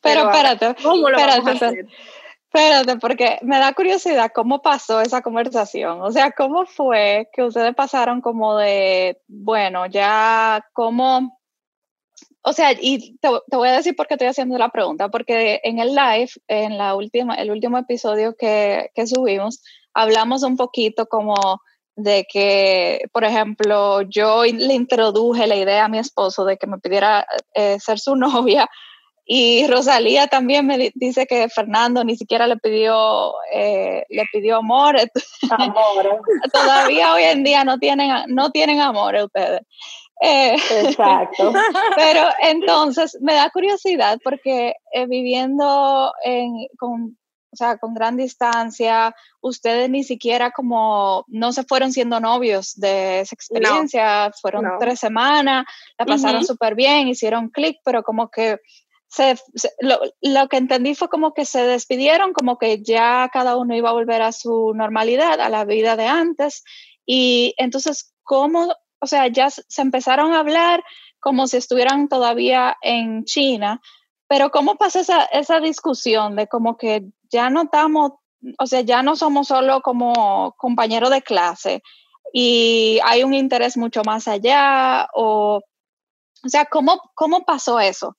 Pero, 0.00 0.30
espérate, 0.30 0.74
¿cómo 0.82 1.08
lo 1.08 1.16
espérate, 1.16 1.40
vamos 1.40 1.62
a 1.62 1.66
hacer? 1.68 1.86
Espérate, 2.52 2.96
porque 2.98 3.38
me 3.42 3.58
da 3.58 3.72
curiosidad 3.72 4.30
cómo 4.32 4.62
pasó 4.62 5.00
esa 5.00 5.22
conversación. 5.22 6.00
O 6.02 6.12
sea, 6.12 6.30
¿cómo 6.30 6.66
fue 6.66 7.28
que 7.32 7.42
ustedes 7.42 7.74
pasaron 7.74 8.20
como 8.20 8.56
de, 8.56 9.18
bueno, 9.26 9.86
ya, 9.86 10.64
¿cómo? 10.72 11.36
O 12.42 12.52
sea, 12.52 12.72
y 12.78 13.16
te, 13.18 13.28
te, 13.50 13.56
voy 13.56 13.68
a 13.68 13.76
decir 13.76 13.96
por 13.96 14.06
qué 14.06 14.14
estoy 14.14 14.28
haciendo 14.28 14.58
la 14.58 14.68
pregunta, 14.68 15.08
porque 15.08 15.60
en 15.64 15.78
el 15.78 15.94
live, 15.94 16.30
en 16.46 16.78
la 16.78 16.94
última, 16.94 17.34
el 17.34 17.50
último 17.50 17.78
episodio 17.78 18.36
que, 18.36 18.90
que 18.94 19.06
subimos, 19.06 19.60
hablamos 19.94 20.42
un 20.42 20.56
poquito 20.56 21.06
como 21.06 21.34
de 21.96 22.26
que, 22.30 23.02
por 23.12 23.24
ejemplo, 23.24 24.02
yo 24.02 24.44
le 24.44 24.74
introduje 24.74 25.46
la 25.46 25.56
idea 25.56 25.84
a 25.84 25.88
mi 25.88 25.98
esposo 25.98 26.44
de 26.44 26.56
que 26.56 26.66
me 26.66 26.78
pidiera 26.78 27.26
eh, 27.54 27.78
ser 27.80 27.98
su 27.98 28.16
novia 28.16 28.68
y 29.26 29.66
Rosalía 29.68 30.26
también 30.26 30.66
me 30.66 30.92
dice 30.94 31.26
que 31.26 31.48
Fernando 31.48 32.04
ni 32.04 32.14
siquiera 32.14 32.46
le 32.46 32.58
pidió 32.58 33.32
eh, 33.50 34.04
le 34.10 34.24
pidió 34.30 34.56
amor. 34.58 34.96
amor. 35.50 36.22
Todavía 36.52 37.14
hoy 37.14 37.22
en 37.22 37.42
día 37.42 37.64
no 37.64 37.78
tienen 37.78 38.10
no 38.28 38.50
tienen 38.50 38.80
amor 38.80 39.14
ustedes. 39.14 39.62
Eh, 40.20 40.54
Exacto. 40.84 41.52
Pero 41.96 42.28
entonces 42.42 43.16
me 43.22 43.32
da 43.32 43.48
curiosidad 43.48 44.18
porque 44.22 44.74
viviendo 45.08 46.12
en, 46.22 46.66
con 46.78 47.16
o 47.54 47.56
sea, 47.56 47.78
con 47.78 47.94
gran 47.94 48.16
distancia, 48.16 49.14
ustedes 49.40 49.88
ni 49.88 50.02
siquiera 50.02 50.50
como, 50.50 51.24
no 51.28 51.52
se 51.52 51.62
fueron 51.62 51.92
siendo 51.92 52.18
novios 52.18 52.74
de 52.74 53.20
esa 53.20 53.34
experiencia, 53.36 54.32
fueron 54.42 54.64
tres 54.80 54.98
semanas, 54.98 55.64
la 55.96 56.04
pasaron 56.04 56.44
súper 56.44 56.74
bien, 56.74 57.06
hicieron 57.06 57.48
clic, 57.50 57.78
pero 57.84 58.02
como 58.02 58.28
que 58.28 58.58
se, 59.06 59.38
lo, 59.78 60.00
lo, 60.20 60.48
que 60.48 60.56
entendí 60.56 60.96
fue 60.96 61.08
como 61.08 61.32
que 61.32 61.44
se 61.44 61.62
despidieron, 61.64 62.32
como 62.32 62.58
que 62.58 62.82
ya 62.82 63.30
cada 63.32 63.56
uno 63.56 63.76
iba 63.76 63.90
a 63.90 63.94
volver 63.94 64.20
a 64.22 64.32
su 64.32 64.72
normalidad, 64.74 65.40
a 65.40 65.48
la 65.48 65.64
vida 65.64 65.94
de 65.94 66.06
antes, 66.06 66.64
y 67.06 67.54
entonces, 67.56 68.12
¿cómo, 68.24 68.74
o 68.98 69.06
sea, 69.06 69.28
ya 69.28 69.48
se 69.50 69.80
empezaron 69.80 70.32
a 70.32 70.40
hablar 70.40 70.82
como 71.20 71.46
si 71.46 71.58
estuvieran 71.58 72.08
todavía 72.08 72.76
en 72.82 73.24
China, 73.24 73.80
pero 74.26 74.50
¿cómo 74.50 74.74
pasa 74.74 75.00
esa, 75.00 75.24
esa 75.26 75.60
discusión 75.60 76.34
de 76.34 76.48
como 76.48 76.76
que 76.76 77.04
ya 77.34 77.50
no 77.50 77.62
estamos, 77.62 78.12
o 78.58 78.66
sea, 78.66 78.82
ya 78.82 79.02
no 79.02 79.16
somos 79.16 79.48
solo 79.48 79.80
como 79.80 80.54
compañeros 80.56 81.10
de 81.10 81.20
clase 81.20 81.82
y 82.32 83.00
hay 83.04 83.24
un 83.24 83.34
interés 83.34 83.76
mucho 83.76 84.02
más 84.04 84.28
allá 84.28 85.08
o, 85.14 85.60
o 86.44 86.48
sea, 86.48 86.64
¿cómo, 86.66 87.00
cómo 87.14 87.44
pasó 87.44 87.80
eso? 87.80 88.16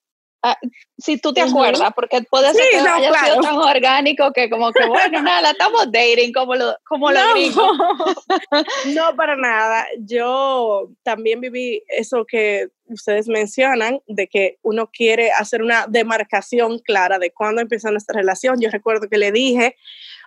Ah, 0.47 0.59
si 0.99 1.17
tú 1.17 1.33
te 1.33 1.41
acuerdas, 1.41 1.91
porque 1.95 2.21
puede 2.29 2.53
ser 2.53 2.63
que 2.69 2.77
no, 2.77 2.93
haya 2.93 3.11
sido 3.15 3.41
tan 3.41 3.55
orgánico 3.55 4.31
que 4.31 4.47
como 4.47 4.71
que, 4.71 4.85
bueno, 4.85 5.19
nada, 5.23 5.49
estamos 5.49 5.91
dating 5.91 6.31
como 6.33 6.53
lo, 6.53 6.77
como 6.83 7.09
lo 7.09 7.19
no. 7.19 7.33
no, 8.93 9.15
para 9.15 9.35
nada. 9.35 9.87
Yo 9.97 10.91
también 11.01 11.41
viví 11.41 11.81
eso 11.87 12.25
que 12.25 12.67
ustedes 12.85 13.27
mencionan, 13.27 14.01
de 14.05 14.27
que 14.27 14.59
uno 14.61 14.91
quiere 14.91 15.31
hacer 15.31 15.63
una 15.63 15.87
demarcación 15.87 16.77
clara 16.77 17.17
de 17.17 17.31
cuándo 17.31 17.59
empieza 17.59 17.89
nuestra 17.89 18.19
relación. 18.19 18.61
Yo 18.61 18.69
recuerdo 18.69 19.09
que 19.09 19.17
le 19.17 19.31
dije, 19.31 19.75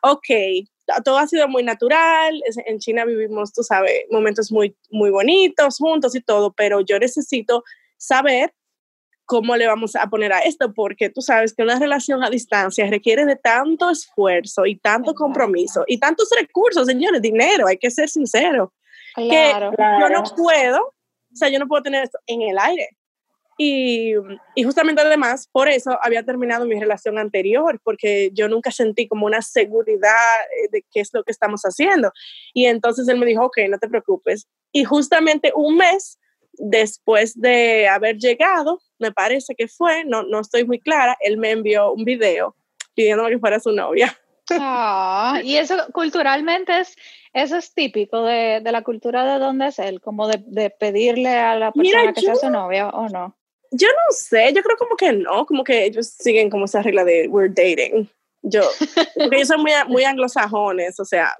ok, 0.03 0.27
todo 1.05 1.19
ha 1.19 1.29
sido 1.29 1.47
muy 1.47 1.63
natural, 1.63 2.43
en 2.67 2.81
China 2.81 3.05
vivimos, 3.05 3.53
tú 3.53 3.63
sabes, 3.63 4.01
momentos 4.11 4.51
muy, 4.51 4.77
muy 4.91 5.11
bonitos 5.11 5.77
juntos 5.79 6.17
y 6.17 6.21
todo, 6.21 6.53
pero 6.55 6.81
yo 6.81 6.99
necesito 6.99 7.63
saber 7.97 8.53
cómo 9.29 9.57
le 9.57 9.67
vamos 9.67 9.95
a 9.95 10.07
poner 10.07 10.33
a 10.33 10.39
esto, 10.39 10.73
porque 10.73 11.11
tú 11.11 11.21
sabes 11.21 11.53
que 11.53 11.63
una 11.63 11.79
relación 11.79 12.25
a 12.25 12.31
distancia 12.31 12.89
requiere 12.89 13.27
de 13.27 13.37
tanto 13.37 13.91
esfuerzo 13.91 14.65
y 14.65 14.77
tanto 14.77 15.13
compromiso 15.15 15.85
y 15.87 15.99
tantos 15.99 16.31
recursos, 16.35 16.87
señores, 16.87 17.21
dinero, 17.21 17.67
hay 17.67 17.77
que 17.77 17.91
ser 17.91 18.09
sincero, 18.09 18.73
que 19.15 19.53
yo 20.01 20.09
no 20.09 20.23
puedo, 20.35 20.81
o 20.81 21.37
sea, 21.37 21.51
yo 21.51 21.59
no 21.59 21.69
puedo 21.69 21.83
tener 21.83 22.05
esto 22.05 22.19
en 22.27 22.41
el 22.41 22.59
aire. 22.59 22.89
Y, 23.59 24.15
y, 24.55 24.63
justamente 24.63 25.03
además, 25.03 25.49
por 25.53 25.69
eso 25.69 25.99
había 26.01 26.23
terminado 26.23 26.65
mi 26.65 26.81
relación 26.81 27.19
anterior, 27.19 27.81
porque 27.85 28.31
yo 28.33 28.49
nunca 28.49 28.71
sentí 28.71 29.09
como 29.09 29.27
una 29.27 29.43
seguridad 29.43 30.41
eh, 30.63 30.69
de 30.71 30.87
qué 30.91 31.01
es 31.01 31.11
lo 31.13 31.23
que 31.25 31.33
estamos 31.33 31.63
haciendo. 31.63 32.13
Y 32.55 32.67
entonces 32.67 33.09
él 33.09 33.19
me 33.19 33.27
dijo, 33.27 33.45
ok, 33.45 33.59
no 33.69 33.79
te 33.79 33.89
preocupes. 33.89 34.47
Y 34.73 34.85
justamente 34.85 35.53
un 35.55 35.77
mes 35.77 36.19
después 36.59 37.41
de 37.41 37.89
haber 37.89 38.19
llegado, 38.19 38.81
me 38.99 39.13
parece 39.13 39.55
que 39.55 39.69
fue, 39.69 40.05
no, 40.05 40.23
no 40.23 40.41
estoy 40.41 40.65
muy 40.65 40.79
clara, 40.79 41.17
él 41.21 41.37
me 41.37 41.51
envió 41.51 41.93
un 41.93 42.05
video 42.05 42.55
pidiéndome 42.95 43.31
que 43.31 43.39
fuera 43.39 43.61
su 43.61 43.73
novia. 43.73 44.17
Ah, 44.51 45.41
y 45.45 45.57
eso 45.57 45.77
culturalmente 45.93 46.81
es, 46.81 46.97
eso 47.33 47.57
es 47.57 47.75
típico 47.75 48.23
de, 48.23 48.61
de, 48.63 48.73
la 48.73 48.83
cultura 48.83 49.25
de 49.35 49.39
donde 49.39 49.67
es 49.67 49.79
él, 49.79 50.01
como 50.01 50.27
de, 50.27 50.43
de 50.47 50.71
pedirle 50.71 51.31
a 51.31 51.55
la 51.57 51.73
persona 51.73 52.13
que 52.13 52.21
sea 52.21 52.35
su 52.35 52.51
novia 52.51 52.89
o 52.89 53.09
no. 53.09 53.37
Yo 53.71 53.89
no 53.89 54.15
sé, 54.17 54.53
yo 54.55 54.63
creo 54.63 54.77
como 54.79 54.97
que 54.97 55.13
no, 55.13 55.45
como 55.45 55.65
que 55.65 55.85
ellos 55.85 56.07
siguen 56.07 56.49
como 56.49 56.65
esa 56.65 56.81
regla 56.81 57.05
de 57.05 57.29
we're 57.29 57.53
dating. 57.53 58.09
Yo, 58.43 58.63
porque 59.17 59.37
ellos 59.37 59.49
son 59.49 59.63
muy, 59.63 59.73
muy 59.89 60.05
anglosajones, 60.05 60.99
o 61.01 61.05
sea, 61.05 61.35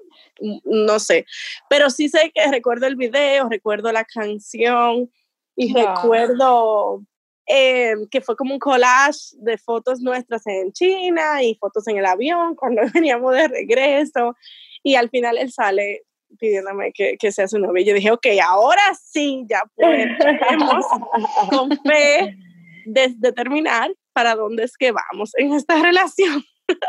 no 0.63 0.99
sé. 0.99 1.25
Pero 1.69 1.89
sí 1.89 2.09
sé 2.09 2.31
que 2.33 2.49
recuerdo 2.51 2.87
el 2.87 2.95
video, 2.95 3.49
recuerdo 3.49 3.91
la 3.91 4.05
canción 4.05 5.09
y 5.55 5.73
recuerdo 5.73 7.03
eh, 7.47 7.95
que 8.11 8.21
fue 8.21 8.35
como 8.35 8.53
un 8.53 8.59
collage 8.59 9.35
de 9.37 9.57
fotos 9.57 10.01
nuestras 10.01 10.45
en 10.47 10.71
China 10.71 11.41
y 11.41 11.55
fotos 11.55 11.87
en 11.87 11.97
el 11.97 12.05
avión 12.05 12.55
cuando 12.55 12.81
veníamos 12.93 13.33
de 13.33 13.47
regreso. 13.47 14.35
Y 14.83 14.95
al 14.95 15.09
final 15.09 15.37
él 15.37 15.51
sale 15.51 16.03
pidiéndome 16.37 16.91
que, 16.93 17.17
que 17.17 17.31
sea 17.31 17.47
su 17.47 17.57
novio. 17.57 17.83
Yo 17.83 17.93
dije, 17.93 18.11
ok, 18.11 18.27
ahora 18.43 18.81
sí, 19.03 19.45
ya 19.49 19.63
podemos 19.75 20.85
con 21.49 21.71
fe 21.83 22.37
determinar 22.85 23.91
para 24.13 24.35
dónde 24.35 24.63
es 24.63 24.77
que 24.77 24.91
vamos 24.91 25.31
en 25.35 25.53
esta 25.53 25.81
relación. 25.81 26.43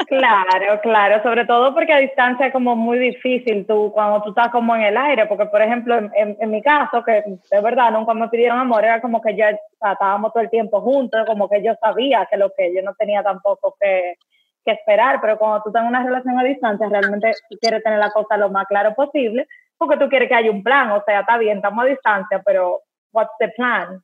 Claro, 0.07 0.81
claro, 0.83 1.23
sobre 1.23 1.47
todo 1.47 1.73
porque 1.75 1.93
a 1.93 1.99
distancia 1.99 2.47
es 2.47 2.53
como 2.53 2.77
muy 2.77 2.99
difícil 2.99 3.67
tú, 3.67 3.91
cuando 3.93 4.23
tú 4.23 4.31
estás 4.31 4.49
como 4.49 4.75
en 4.75 4.83
el 4.83 4.97
aire, 4.97 5.27
porque 5.27 5.47
por 5.47 5.63
ejemplo 5.63 5.97
en, 5.97 6.37
en, 6.39 6.51
mi 6.51 6.63
caso, 6.63 7.03
que 7.05 7.23
de 7.51 7.61
verdad 7.61 7.93
nunca 7.93 8.13
me 8.15 8.29
pidieron 8.29 8.59
amor, 8.59 8.85
era 8.85 9.01
como 9.01 9.21
que 9.23 9.37
ya 9.37 9.51
estábamos 9.73 10.33
todo 10.33 10.43
el 10.43 10.51
tiempo 10.51 10.81
juntos, 10.81 11.25
como 11.27 11.49
que 11.49 11.63
yo 11.63 11.75
sabía 11.81 12.27
que 12.31 12.37
lo 12.37 12.51
que 12.57 12.75
yo 12.75 12.83
no 12.83 12.95
tenía 12.95 13.23
tampoco 13.23 13.77
que, 13.81 14.17
que 14.65 14.73
esperar, 14.73 15.21
pero 15.21 15.39
cuando 15.39 15.63
tú 15.63 15.73
tienes 15.73 15.89
una 15.89 16.05
relación 16.05 16.39
a 16.39 16.45
distancia, 16.45 16.89
realmente 16.89 17.33
quieres 17.61 17.83
tener 17.83 17.99
la 17.99 18.11
cosa 18.11 18.37
lo 18.37 18.51
más 18.51 18.67
claro 18.67 18.95
posible, 18.95 19.47
porque 19.79 19.97
tú 19.97 20.09
quieres 20.09 20.29
que 20.29 20.35
haya 20.35 20.51
un 20.51 20.63
plan, 20.63 20.91
o 20.91 21.03
sea, 21.05 21.21
está 21.21 21.39
bien, 21.39 21.59
estamos 21.59 21.85
a 21.85 21.89
distancia, 21.89 22.43
pero 22.45 22.83
what's 23.13 23.33
the 23.39 23.49
plan? 23.49 24.03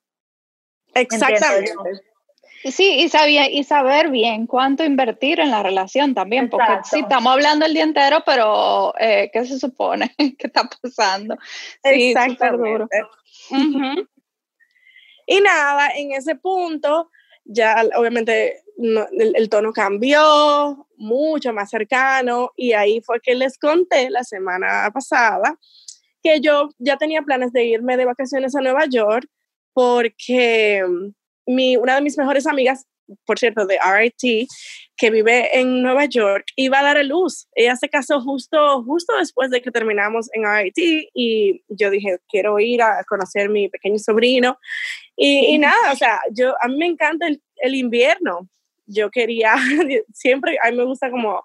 Exactamente. 0.94 1.72
Sí, 2.64 3.00
y, 3.00 3.08
sabía, 3.08 3.50
y 3.50 3.64
saber 3.64 4.10
bien 4.10 4.46
cuánto 4.46 4.84
invertir 4.84 5.40
en 5.40 5.50
la 5.50 5.62
relación 5.62 6.14
también, 6.14 6.50
porque 6.50 6.72
sí, 6.84 7.00
estamos 7.00 7.32
hablando 7.32 7.66
el 7.66 7.74
día 7.74 7.84
entero, 7.84 8.22
pero 8.26 8.94
eh, 8.98 9.30
¿qué 9.32 9.44
se 9.44 9.58
supone? 9.58 10.14
¿Qué 10.38 10.46
está 10.46 10.68
pasando? 10.68 11.36
Sí, 11.84 12.10
Exactamente. 12.10 13.00
Y 15.28 15.40
nada, 15.40 15.90
en 15.96 16.12
ese 16.12 16.36
punto, 16.36 17.10
ya 17.44 17.84
obviamente 17.96 18.62
el, 18.78 19.48
tono 19.48 19.72
cambió, 19.72 20.86
mucho 20.96 21.52
más 21.52 21.70
cercano, 21.70 22.52
y 22.56 22.72
ahí 22.72 23.00
fue 23.00 23.20
que 23.20 23.34
les 23.34 23.58
conté 23.58 24.10
la 24.10 24.24
semana 24.24 24.90
pasada 24.92 25.58
que 26.22 26.40
yo 26.40 26.70
ya 26.78 26.96
tenía 26.96 27.22
planes 27.22 27.52
de 27.52 27.64
irme 27.64 27.96
de 27.96 28.04
vacaciones 28.04 28.56
a 28.56 28.60
Nueva 28.60 28.86
York 28.86 29.28
porque 29.72 30.82
mi, 31.46 31.76
una 31.76 31.94
de 31.94 32.02
mis 32.02 32.18
mejores 32.18 32.46
amigas, 32.46 32.86
por 33.24 33.38
cierto, 33.38 33.66
de 33.66 33.78
RIT, 33.78 34.48
que 34.96 35.10
vive 35.10 35.58
en 35.58 35.82
Nueva 35.82 36.06
York, 36.06 36.46
iba 36.56 36.80
a 36.80 36.82
dar 36.82 36.96
a 36.96 37.02
luz. 37.02 37.48
Ella 37.54 37.76
se 37.76 37.88
casó 37.88 38.20
justo, 38.20 38.82
justo 38.82 39.16
después 39.16 39.50
de 39.50 39.62
que 39.62 39.70
terminamos 39.70 40.28
en 40.32 40.44
RIT 40.44 41.08
y 41.14 41.62
yo 41.68 41.90
dije, 41.90 42.18
quiero 42.28 42.58
ir 42.58 42.82
a 42.82 43.04
conocer 43.04 43.46
a 43.46 43.50
mi 43.50 43.68
pequeño 43.68 43.98
sobrino. 43.98 44.58
Y, 45.16 45.58
nada, 45.58 45.92
o 45.92 45.96
sea, 45.96 46.20
yo, 46.32 46.54
a 46.60 46.68
mí 46.68 46.76
me 46.76 46.86
encanta 46.86 47.26
el, 47.26 47.42
el 47.56 47.74
invierno. 47.74 48.48
Yo 48.86 49.10
quería, 49.10 49.54
siempre, 50.12 50.58
a 50.62 50.70
mí 50.70 50.76
me 50.76 50.84
gusta 50.84 51.10
como 51.10 51.44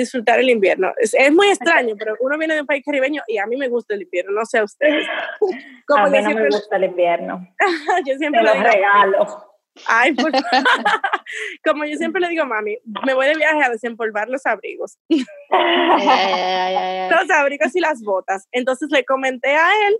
disfrutar 0.00 0.40
el 0.40 0.50
invierno. 0.50 0.92
Es, 0.98 1.14
es, 1.14 1.32
muy 1.32 1.48
extraño, 1.48 1.94
pero 1.98 2.16
uno 2.20 2.36
viene 2.38 2.54
de 2.54 2.60
un 2.62 2.66
país 2.66 2.82
caribeño 2.84 3.22
y 3.28 3.38
a 3.38 3.46
mí 3.46 3.56
me 3.56 3.68
gusta 3.68 3.94
el 3.94 4.02
invierno, 4.02 4.32
no 4.32 4.44
sé 4.44 4.58
a 4.58 4.64
ustedes. 4.64 5.06
Como 5.86 6.06
a 6.06 6.10
mí 6.10 6.20
no 6.20 6.30
me 6.30 6.46
gusta 6.46 6.76
el 6.76 6.84
invierno. 6.84 7.46
yo 8.06 8.16
siempre 8.16 8.40
Te 8.40 8.46
lo 8.46 8.54
regalo. 8.54 9.46
Ay, 9.86 10.14
como 11.64 11.84
yo 11.84 11.96
siempre 11.96 12.20
le 12.20 12.28
digo, 12.28 12.44
mami, 12.44 12.76
me 13.06 13.14
voy 13.14 13.26
de 13.26 13.36
viaje 13.36 13.62
a 13.62 13.70
desempolvar 13.70 14.28
los 14.28 14.44
abrigos. 14.44 14.98
los 15.08 17.30
abrigos 17.30 17.74
y 17.74 17.80
las 17.80 18.02
botas. 18.02 18.48
Entonces 18.52 18.90
le 18.90 19.04
comenté 19.04 19.54
a 19.54 19.70
él, 19.86 19.96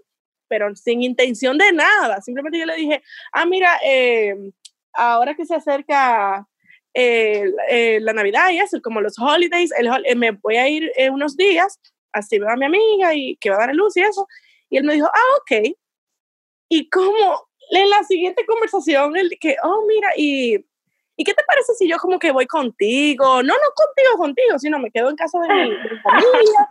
pero 0.49 0.75
sin 0.75 1.03
intención 1.03 1.57
de 1.57 1.73
nada. 1.73 2.21
Simplemente 2.21 2.59
yo 2.59 2.67
le 2.67 2.75
dije, 2.75 3.03
ah, 3.33 3.47
mira, 3.47 3.79
eh, 3.85 4.35
ahora 4.93 5.35
que 5.35 5.47
se 5.47 5.55
acerca 5.55 6.47
eh, 6.95 7.99
la 8.01 8.13
Navidad 8.13 8.51
y 8.51 8.59
eso, 8.59 8.81
como 8.83 9.01
los 9.01 9.19
holidays, 9.19 9.73
el, 9.79 9.89
eh, 10.05 10.15
me 10.15 10.33
voy 10.33 10.57
a 10.57 10.69
ir 10.69 10.91
unos 11.11 11.37
días, 11.37 11.79
así 12.13 12.39
veo 12.39 12.51
a 12.51 12.57
mi 12.57 12.67
amiga 12.67 13.15
y 13.15 13.37
que 13.37 13.51
va 13.51 13.57
a 13.57 13.67
dar 13.67 13.75
luz 13.75 13.97
y 13.97 14.03
eso. 14.03 14.27
Y 14.69 14.77
él 14.79 14.85
me 14.85 14.95
dijo, 14.95 15.07
ah, 15.07 15.37
ok. 15.41 15.75
Y 16.69 16.89
como 16.89 17.49
en 17.71 17.91
la 17.91 18.03
siguiente 18.05 18.45
conversación, 18.47 19.17
él 19.17 19.37
que, 19.41 19.57
oh, 19.63 19.85
mira, 19.87 20.11
y, 20.17 20.65
¿y 21.17 21.25
qué 21.25 21.35
te 21.35 21.43
parece 21.45 21.75
si 21.75 21.89
yo 21.89 21.99
como 21.99 22.19
que 22.19 22.33
voy 22.33 22.47
contigo? 22.47 23.43
No, 23.43 23.55
no 23.55 23.71
contigo, 23.75 24.17
contigo, 24.17 24.59
sino 24.59 24.79
me 24.79 24.91
quedo 24.91 25.11
en 25.11 25.17
casa 25.17 25.39
de 25.41 25.49
mi, 25.49 25.71
familia, 26.03 26.69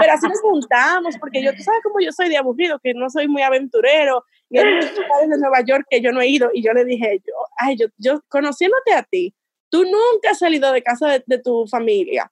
pero 0.00 0.12
así 0.12 0.26
nos 0.26 0.40
juntamos, 0.40 1.16
porque 1.18 1.42
yo, 1.42 1.54
tú 1.54 1.62
sabes 1.62 1.80
cómo 1.82 2.00
yo 2.00 2.12
soy 2.12 2.28
de 2.28 2.36
aburrido, 2.36 2.78
que 2.80 2.94
no 2.94 3.10
soy 3.10 3.28
muy 3.28 3.42
aventurero, 3.42 4.24
y 4.48 4.58
hay 4.58 4.74
muchos 4.74 4.96
lugares 4.96 5.30
de 5.30 5.38
Nueva 5.38 5.60
York 5.62 5.86
que 5.88 6.00
yo 6.00 6.12
no 6.12 6.20
he 6.20 6.28
ido, 6.28 6.50
y 6.52 6.62
yo 6.62 6.72
le 6.72 6.84
dije, 6.84 7.20
yo, 7.26 7.34
ay, 7.58 7.76
yo, 7.76 7.86
yo 7.98 8.22
conociéndote 8.28 8.92
a 8.94 9.02
ti, 9.02 9.34
Tú 9.70 9.84
nunca 9.84 10.30
has 10.30 10.38
salido 10.38 10.72
de 10.72 10.82
casa 10.82 11.22
de, 11.24 11.38
tu 11.38 11.66
familia. 11.66 12.30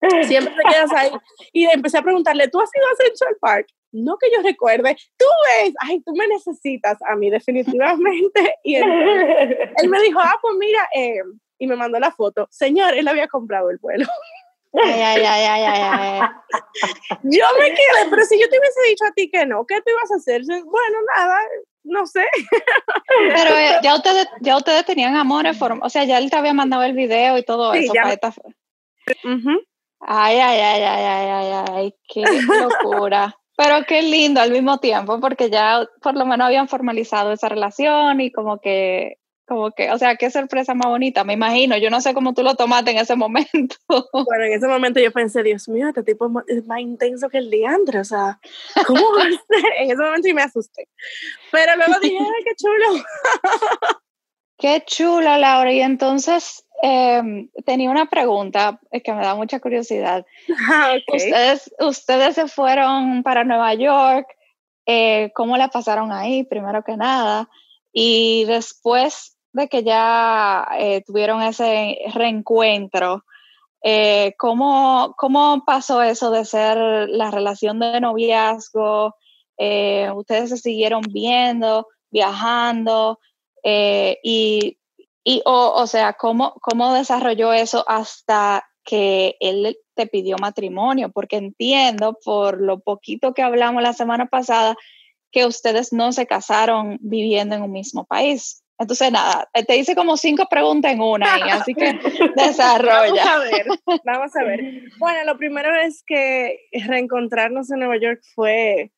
Siempre 0.26 0.54
te 0.54 0.70
quedas 0.70 0.92
ahí. 0.92 1.10
Y 1.52 1.64
empecé 1.66 1.98
a 1.98 2.02
preguntarle, 2.02 2.48
¿tú 2.48 2.60
has 2.60 2.70
ido 2.74 2.86
a 2.86 3.04
Central 3.04 3.36
Park? 3.40 3.66
No 3.92 4.16
que 4.18 4.30
yo 4.34 4.42
recuerde. 4.42 4.96
Tú 5.18 5.26
ves, 5.46 5.74
ay, 5.80 6.00
tú 6.00 6.14
me 6.14 6.26
necesitas 6.26 6.98
a 7.08 7.14
mí 7.14 7.30
definitivamente. 7.30 8.54
Y 8.64 8.76
él, 8.76 9.88
me 9.88 10.00
dijo, 10.02 10.18
ah, 10.20 10.38
pues 10.40 10.54
mira, 10.58 10.88
eh", 10.94 11.20
y 11.58 11.66
me 11.66 11.76
mandó 11.76 11.98
la 12.00 12.10
foto. 12.10 12.48
Señor, 12.50 12.94
él 12.94 13.06
había 13.06 13.28
comprado 13.28 13.70
el 13.70 13.78
vuelo. 13.78 14.06
Ay, 14.74 15.00
ay, 15.02 15.22
ay, 15.22 15.44
ay, 15.44 15.82
ay, 15.82 16.20
Yo 17.24 17.44
me 17.58 17.68
quedé, 17.68 18.08
pero 18.08 18.24
si 18.24 18.40
yo 18.40 18.48
te 18.48 18.58
hubiese 18.58 18.80
dicho 18.88 19.04
a 19.04 19.12
ti 19.12 19.30
que 19.30 19.44
no, 19.44 19.66
¿qué 19.66 19.82
tú 19.82 19.90
ibas 19.90 20.10
a 20.10 20.14
hacer? 20.14 20.40
Bueno, 20.46 20.98
nada, 21.14 21.38
no 21.84 22.06
sé. 22.06 22.24
Pero 23.08 23.56
eh, 23.56 23.78
ya 23.82 23.94
ustedes, 23.94 24.28
ya 24.40 24.56
ustedes 24.56 24.84
tenían 24.84 25.16
amores, 25.16 25.58
o 25.60 25.88
sea, 25.88 26.04
ya 26.04 26.18
él 26.18 26.30
te 26.30 26.36
había 26.36 26.54
mandado 26.54 26.82
el 26.82 26.94
video 26.94 27.38
y 27.38 27.44
todo 27.44 27.72
eso. 27.74 27.92
Para 27.92 28.12
esta... 28.12 28.32
Ay, 30.00 30.36
ay, 30.38 30.60
ay, 30.60 30.82
ay, 30.82 31.04
ay, 31.04 31.28
ay, 31.28 31.64
ay, 31.72 31.94
qué 32.08 32.24
locura. 32.60 33.36
Pero 33.56 33.84
qué 33.86 34.02
lindo 34.02 34.40
al 34.40 34.50
mismo 34.50 34.78
tiempo, 34.78 35.20
porque 35.20 35.50
ya 35.50 35.86
por 36.00 36.16
lo 36.16 36.24
menos 36.24 36.46
habían 36.46 36.68
formalizado 36.68 37.32
esa 37.32 37.48
relación 37.48 38.20
y 38.20 38.32
como 38.32 38.60
que 38.60 39.18
como 39.46 39.72
que, 39.72 39.90
o 39.90 39.98
sea, 39.98 40.16
qué 40.16 40.30
sorpresa 40.30 40.74
más 40.74 40.88
bonita, 40.88 41.24
me 41.24 41.32
imagino. 41.34 41.76
Yo 41.76 41.90
no 41.90 42.00
sé 42.00 42.14
cómo 42.14 42.32
tú 42.32 42.42
lo 42.42 42.54
tomaste 42.54 42.92
en 42.92 42.98
ese 42.98 43.16
momento. 43.16 43.76
Bueno, 44.12 44.44
en 44.44 44.52
ese 44.52 44.66
momento 44.68 45.00
yo 45.00 45.12
pensé, 45.12 45.42
Dios 45.42 45.68
mío, 45.68 45.88
este 45.88 46.02
tipo 46.02 46.30
es 46.46 46.66
más 46.66 46.80
intenso 46.80 47.28
que 47.28 47.38
el 47.38 47.50
Leandro, 47.50 48.00
o 48.00 48.04
sea, 48.04 48.38
¿cómo 48.86 49.02
va 49.16 49.24
a 49.24 49.30
ser? 49.30 49.72
En 49.78 49.90
ese 49.90 50.02
momento 50.02 50.28
y 50.28 50.34
me 50.34 50.42
asusté. 50.42 50.88
Pero 51.50 51.76
luego 51.76 51.94
dije, 52.00 52.18
ay, 52.20 52.44
qué 52.44 52.54
chulo. 52.56 53.04
Qué 54.58 54.82
chulo, 54.86 55.36
Laura. 55.36 55.72
Y 55.72 55.80
entonces 55.80 56.64
em, 56.82 57.48
tenía 57.64 57.90
una 57.90 58.06
pregunta 58.06 58.80
que 59.02 59.12
me 59.12 59.22
da 59.22 59.34
mucha 59.34 59.60
curiosidad. 59.60 60.24
Ah, 60.68 60.94
ustedes, 61.12 61.74
ustedes 61.80 62.34
se 62.36 62.46
fueron 62.48 63.22
para 63.22 63.44
Nueva 63.44 63.74
York. 63.74 64.26
Eh, 64.86 65.30
¿Cómo 65.34 65.56
la 65.56 65.68
pasaron 65.68 66.12
ahí, 66.12 66.44
primero 66.44 66.82
que 66.84 66.96
nada? 66.96 67.48
Y 67.92 68.44
después 68.46 69.36
de 69.52 69.68
que 69.68 69.82
ya 69.82 70.66
eh, 70.78 71.02
tuvieron 71.06 71.42
ese 71.42 71.98
reencuentro, 72.14 73.24
eh, 73.82 74.34
¿cómo, 74.38 75.14
¿cómo, 75.18 75.64
pasó 75.66 76.02
eso 76.02 76.30
de 76.30 76.44
ser 76.44 76.78
la 77.08 77.30
relación 77.30 77.78
de 77.80 78.00
noviazgo? 78.00 79.14
Eh, 79.58 80.10
¿Ustedes 80.14 80.50
se 80.50 80.56
siguieron 80.56 81.02
viendo, 81.10 81.88
viajando? 82.10 83.18
y, 83.64 84.78
y 85.24 85.42
o, 85.44 85.72
o, 85.76 85.86
sea, 85.86 86.14
¿cómo, 86.14 86.54
¿cómo 86.60 86.94
desarrolló 86.94 87.52
eso 87.52 87.84
hasta 87.86 88.64
que 88.84 89.36
él 89.38 89.76
te 89.94 90.06
pidió 90.06 90.36
matrimonio? 90.40 91.10
Porque 91.12 91.36
entiendo, 91.36 92.18
por 92.24 92.60
lo 92.60 92.80
poquito 92.80 93.34
que 93.34 93.42
hablamos 93.42 93.82
la 93.82 93.92
semana 93.92 94.26
pasada, 94.26 94.76
que 95.32 95.46
ustedes 95.46 95.92
no 95.92 96.12
se 96.12 96.26
casaron 96.26 96.98
viviendo 97.00 97.56
en 97.56 97.62
un 97.62 97.72
mismo 97.72 98.04
país. 98.04 98.62
Entonces, 98.78 99.12
nada, 99.12 99.48
te 99.66 99.76
hice 99.76 99.94
como 99.94 100.16
cinco 100.16 100.46
preguntas 100.50 100.92
en 100.92 101.00
una, 101.00 101.34
así 101.52 101.74
que 101.74 101.98
desarrolla. 102.36 103.24
Vamos 103.24 103.28
a 103.28 103.38
ver, 103.38 103.66
vamos 104.04 104.36
a 104.36 104.44
ver. 104.44 104.82
Bueno, 104.98 105.24
lo 105.24 105.38
primero 105.38 105.74
es 105.76 106.02
que 106.04 106.58
reencontrarnos 106.86 107.70
en 107.70 107.78
Nueva 107.78 107.96
York 107.98 108.20
fue, 108.34 108.92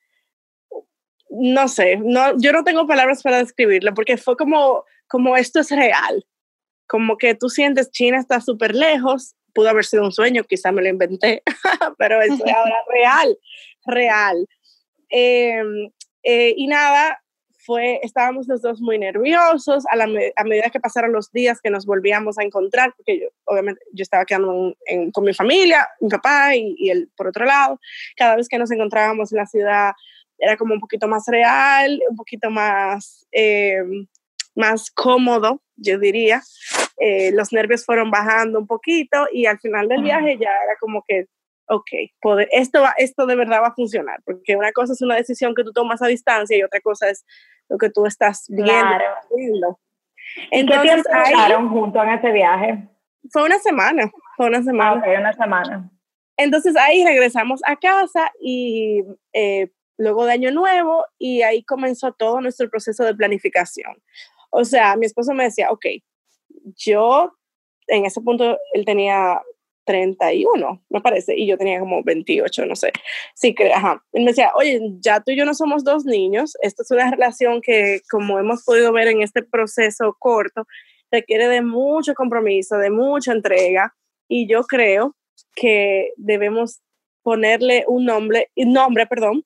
no 1.29 1.68
sé, 1.68 1.99
no, 1.99 2.38
yo 2.38 2.53
no 2.53 2.64
tengo 2.64 2.87
palabras 2.87 3.23
para 3.23 3.38
describirlo, 3.38 3.92
porque 3.94 4.16
fue 4.16 4.37
como, 4.37 4.85
como 5.07 5.37
esto 5.37 5.61
es 5.61 5.70
real, 5.70 6.25
como 6.87 7.18
que 7.18 7.35
tú 7.35 7.49
sientes 7.49 7.90
China 7.90 8.18
está 8.18 8.40
súper 8.40 8.75
lejos, 8.75 9.35
pudo 9.53 9.68
haber 9.68 9.85
sido 9.85 10.05
un 10.05 10.12
sueño, 10.12 10.44
quizá 10.44 10.73
me 10.73 10.83
lo 10.83 10.88
inventé, 10.88 11.42
pero 11.99 12.23
es 12.23 12.31
ahora 12.31 12.77
real, 12.88 13.38
real. 13.87 14.49
Eh, 15.11 15.62
eh, 16.24 16.54
y 16.56 16.66
nada, 16.66 17.20
fue, 17.58 18.00
estábamos 18.02 18.46
los 18.46 18.60
dos 18.60 18.80
muy 18.80 18.98
nerviosos 18.98 19.84
a, 19.90 19.96
la, 19.96 20.04
a, 20.04 20.44
medida 20.44 20.70
que 20.70 20.80
pasaron 20.80 21.12
los 21.12 21.32
días 21.32 21.60
que 21.62 21.70
nos 21.70 21.87
volvíamos 21.87 22.38
a 22.38 22.42
encontrar, 22.42 22.92
porque 22.96 23.20
yo, 23.20 23.28
obviamente 23.44 23.80
yo 23.92 24.02
estaba 24.02 24.24
quedando 24.24 24.74
con 25.12 25.24
mi 25.24 25.32
familia, 25.32 25.88
mi 26.00 26.10
papá 26.10 26.54
y, 26.54 26.74
y, 26.78 26.90
él 26.90 27.10
por 27.16 27.28
otro 27.28 27.46
lado. 27.46 27.80
Cada 28.16 28.37
vez 28.37 28.48
que 28.48 28.58
nos 28.58 28.70
encontrábamos 28.70 29.32
en 29.32 29.38
la 29.38 29.46
ciudad 29.46 29.92
era 30.38 30.56
como 30.56 30.74
un 30.74 30.80
poquito 30.80 31.08
más 31.08 31.24
real, 31.26 32.00
un 32.08 32.16
poquito 32.16 32.50
más, 32.50 33.26
eh, 33.32 33.82
más 34.54 34.90
cómodo, 34.90 35.62
yo 35.76 35.98
diría. 35.98 36.42
Eh, 36.98 37.32
los 37.32 37.52
nervios 37.52 37.84
fueron 37.84 38.10
bajando 38.10 38.58
un 38.58 38.66
poquito 38.66 39.26
y 39.32 39.46
al 39.46 39.58
final 39.58 39.88
del 39.88 40.02
viaje 40.02 40.37
ya 40.38 40.50
era 40.50 40.76
como 40.80 41.04
que, 41.06 41.26
ok, 41.68 41.90
poder, 42.20 42.48
esto, 42.53 42.83
va, 42.83 42.94
esto 42.98 43.27
de 43.27 43.37
verdad 43.37 43.62
va 43.62 43.68
a 43.68 43.74
funcionar, 43.74 44.20
porque 44.24 44.57
una 44.57 44.72
cosa 44.72 44.92
es 44.92 45.03
una 45.03 45.16
decisión 45.16 45.55
que 45.55 45.64
tú 45.64 45.72
tomas 45.72 46.03
a 46.03 46.07
distancia 46.07 46.57
y 46.57 46.62
otra 46.62 46.81
cosa 46.81 47.09
es 47.09 47.24
lo 47.68 47.79
que 47.79 47.90
tú 47.90 48.07
estás 48.07 48.44
viendo. 48.48 48.72
Claro. 48.72 49.79
Entonces, 50.50 51.05
¿Qué 51.05 51.46
tiempo 51.46 51.68
juntos 51.68 52.03
en 52.03 52.09
ese 52.11 52.33
viaje? 52.33 52.88
Fue 53.31 53.44
una 53.44 53.59
semana, 53.59 54.11
fue 54.37 54.46
una 54.48 54.62
semana. 54.62 55.03
Ah, 55.05 55.20
una 55.20 55.33
semana. 55.33 55.90
Entonces 56.37 56.77
ahí 56.77 57.05
regresamos 57.05 57.61
a 57.64 57.77
casa 57.77 58.31
y 58.40 59.05
eh, 59.33 59.70
luego 59.96 60.24
de 60.24 60.33
Año 60.33 60.50
Nuevo 60.50 61.05
y 61.18 61.42
ahí 61.42 61.62
comenzó 61.64 62.12
todo 62.12 62.40
nuestro 62.40 62.68
proceso 62.68 63.05
de 63.05 63.14
planificación. 63.14 63.94
O 64.50 64.64
sea, 64.64 64.96
mi 64.96 65.07
esposo 65.07 65.33
me 65.33 65.44
decía, 65.44 65.70
ok, 65.70 65.87
yo 66.77 67.33
en 67.87 68.05
ese 68.05 68.20
punto 68.20 68.59
él 68.72 68.85
tenía 68.85 69.40
31, 69.85 70.83
me 70.88 71.01
parece, 71.01 71.35
y 71.37 71.47
yo 71.47 71.59
tenía 71.59 71.81
como 71.81 72.03
28, 72.03 72.66
no 72.66 72.77
sé. 72.77 72.92
Sí, 73.35 73.55
que, 73.55 73.73
ajá. 73.73 74.03
Él 74.12 74.25
me 74.25 74.31
decía, 74.31 74.51
oye, 74.57 74.81
ya 75.01 75.20
tú 75.20 75.33
y 75.33 75.37
yo 75.37 75.44
no 75.44 75.55
somos 75.55 75.85
dos 75.85 76.05
niños, 76.05 76.57
esta 76.62 76.83
es 76.83 76.90
una 76.90 77.11
relación 77.11 77.61
que, 77.61 78.01
como 78.11 78.38
hemos 78.38 78.64
podido 78.64 78.92
ver 78.92 79.09
en 79.09 79.23
este 79.23 79.42
proceso 79.42 80.16
corto, 80.18 80.66
requiere 81.11 81.49
de 81.49 81.62
mucho 81.62 82.14
compromiso, 82.14 82.77
de 82.77 82.90
mucha 82.90 83.33
entrega, 83.33 83.94
y 84.29 84.49
yo 84.49 84.64
creo 84.64 85.14
que 85.55 86.11
debemos 86.16 86.81
ponerle 87.23 87.85
un 87.88 88.05
nombre, 88.05 88.51
nombre, 88.57 89.07
perdón, 89.07 89.44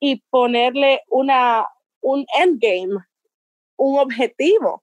y 0.00 0.22
ponerle 0.30 1.02
una, 1.08 1.66
un 2.00 2.24
endgame, 2.40 3.04
un 3.76 3.98
objetivo. 3.98 4.82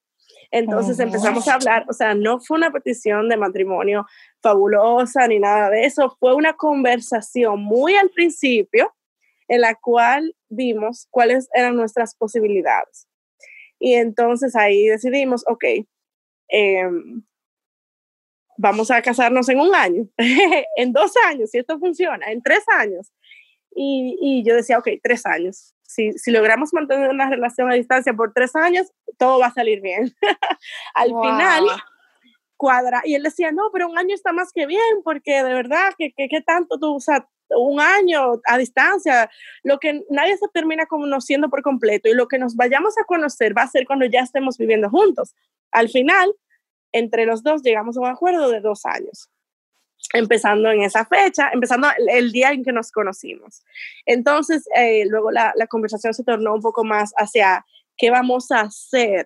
Entonces 0.51 0.99
empezamos 0.99 1.47
a 1.47 1.55
hablar, 1.55 1.85
o 1.89 1.93
sea, 1.93 2.13
no 2.13 2.39
fue 2.39 2.57
una 2.57 2.71
petición 2.71 3.29
de 3.29 3.37
matrimonio 3.37 4.05
fabulosa 4.41 5.27
ni 5.27 5.39
nada 5.39 5.69
de 5.69 5.85
eso, 5.85 6.15
fue 6.19 6.35
una 6.35 6.53
conversación 6.53 7.61
muy 7.61 7.95
al 7.95 8.09
principio 8.09 8.93
en 9.47 9.61
la 9.61 9.75
cual 9.75 10.35
vimos 10.49 11.07
cuáles 11.11 11.49
eran 11.53 11.75
nuestras 11.75 12.15
posibilidades. 12.15 13.07
Y 13.79 13.93
entonces 13.93 14.55
ahí 14.55 14.87
decidimos, 14.87 15.43
ok, 15.47 15.63
em, 16.47 17.23
vamos 18.57 18.89
a 18.91 19.01
casarnos 19.01 19.49
en 19.49 19.59
un 19.59 19.75
año, 19.75 20.07
en 20.77 20.93
dos 20.93 21.13
años, 21.27 21.51
si 21.51 21.59
esto 21.59 21.77
funciona, 21.79 22.31
en 22.31 22.41
tres 22.41 22.63
años. 22.67 23.11
Y, 23.75 24.17
y 24.21 24.43
yo 24.43 24.55
decía, 24.55 24.79
ok, 24.79 24.87
tres 25.03 25.25
años. 25.25 25.75
Si, 25.83 26.13
si, 26.13 26.31
logramos 26.31 26.73
mantener 26.73 27.09
una 27.09 27.29
relación 27.29 27.69
a 27.69 27.75
distancia 27.75 28.13
por 28.13 28.33
tres 28.33 28.55
años, 28.55 28.87
todo 29.17 29.39
va 29.39 29.47
a 29.47 29.53
salir 29.53 29.81
bien. 29.81 30.15
Al 30.95 31.07
final, 31.09 31.65
cuadra. 32.57 33.01
Y 33.05 33.15
él 33.15 33.23
decía, 33.23 33.51
no, 33.51 33.69
pero 33.71 33.87
un 33.87 33.97
año 33.97 34.15
está 34.15 34.33
más 34.33 34.51
que 34.51 34.65
bien, 34.65 35.03
porque 35.03 35.43
de 35.43 35.53
verdad, 35.53 35.93
que, 35.97 36.13
que, 36.13 36.41
tanto 36.41 36.79
tú, 36.79 36.95
o 36.95 36.99
sea, 36.99 37.27
un 37.49 37.79
año 37.79 38.41
a 38.45 38.57
distancia, 38.57 39.29
lo 39.63 39.77
que 39.77 40.03
nadie 40.09 40.37
se 40.37 40.47
termina 40.53 40.85
conociendo 40.85 41.49
por 41.49 41.61
completo 41.61 42.09
y 42.09 42.13
lo 42.13 42.27
que 42.27 42.39
nos 42.39 42.55
vayamos 42.55 42.97
a 42.97 43.03
conocer 43.03 43.55
va 43.55 43.63
a 43.63 43.67
ser 43.67 43.85
cuando 43.85 44.05
ya 44.05 44.21
estemos 44.21 44.57
viviendo 44.57 44.89
juntos. 44.89 45.35
Al 45.71 45.89
final, 45.89 46.33
entre 46.91 47.25
los 47.25 47.43
dos 47.43 47.61
llegamos 47.61 47.97
a 47.97 48.01
un 48.01 48.07
acuerdo 48.07 48.49
de 48.49 48.61
dos 48.61 48.85
años, 48.85 49.29
empezando 50.13 50.71
en 50.71 50.81
esa 50.81 51.05
fecha, 51.05 51.49
empezando 51.53 51.87
el, 52.07 52.31
día 52.31 52.51
en 52.51 52.63
que 52.63 52.71
nos 52.71 52.91
conocimos. 52.91 53.63
Entonces, 54.05 54.67
eh, 54.75 55.05
luego 55.07 55.31
la, 55.31 55.53
la, 55.55 55.67
conversación 55.67 56.13
se 56.13 56.23
tornó 56.23 56.53
un 56.53 56.61
poco 56.61 56.83
más 56.83 57.13
hacia 57.17 57.65
qué 57.97 58.11
vamos 58.11 58.51
a 58.51 58.61
hacer, 58.61 59.25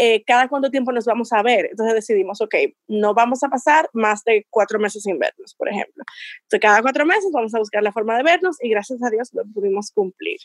eh, 0.00 0.22
cada 0.24 0.48
cuánto 0.48 0.70
tiempo 0.70 0.92
nos 0.92 1.06
vamos 1.06 1.32
a 1.32 1.42
ver. 1.42 1.66
Entonces 1.70 1.94
decidimos, 1.94 2.40
ok, 2.40 2.54
no 2.86 3.14
vamos 3.14 3.42
a 3.42 3.48
pasar 3.48 3.90
más 3.92 4.22
de 4.22 4.46
cuatro 4.48 4.78
meses 4.78 5.02
sin 5.02 5.18
vernos, 5.18 5.54
por 5.56 5.68
ejemplo. 5.68 6.04
Entonces, 6.42 6.60
cada 6.60 6.82
cuatro 6.82 7.04
meses 7.04 7.30
vamos 7.32 7.52
a 7.54 7.58
buscar 7.58 7.82
la 7.82 7.90
forma 7.90 8.16
de 8.16 8.22
vernos 8.22 8.56
y 8.62 8.68
gracias 8.68 9.02
a 9.02 9.10
Dios 9.10 9.30
lo 9.34 9.42
pudimos 9.52 9.90
cumplir. 9.90 10.38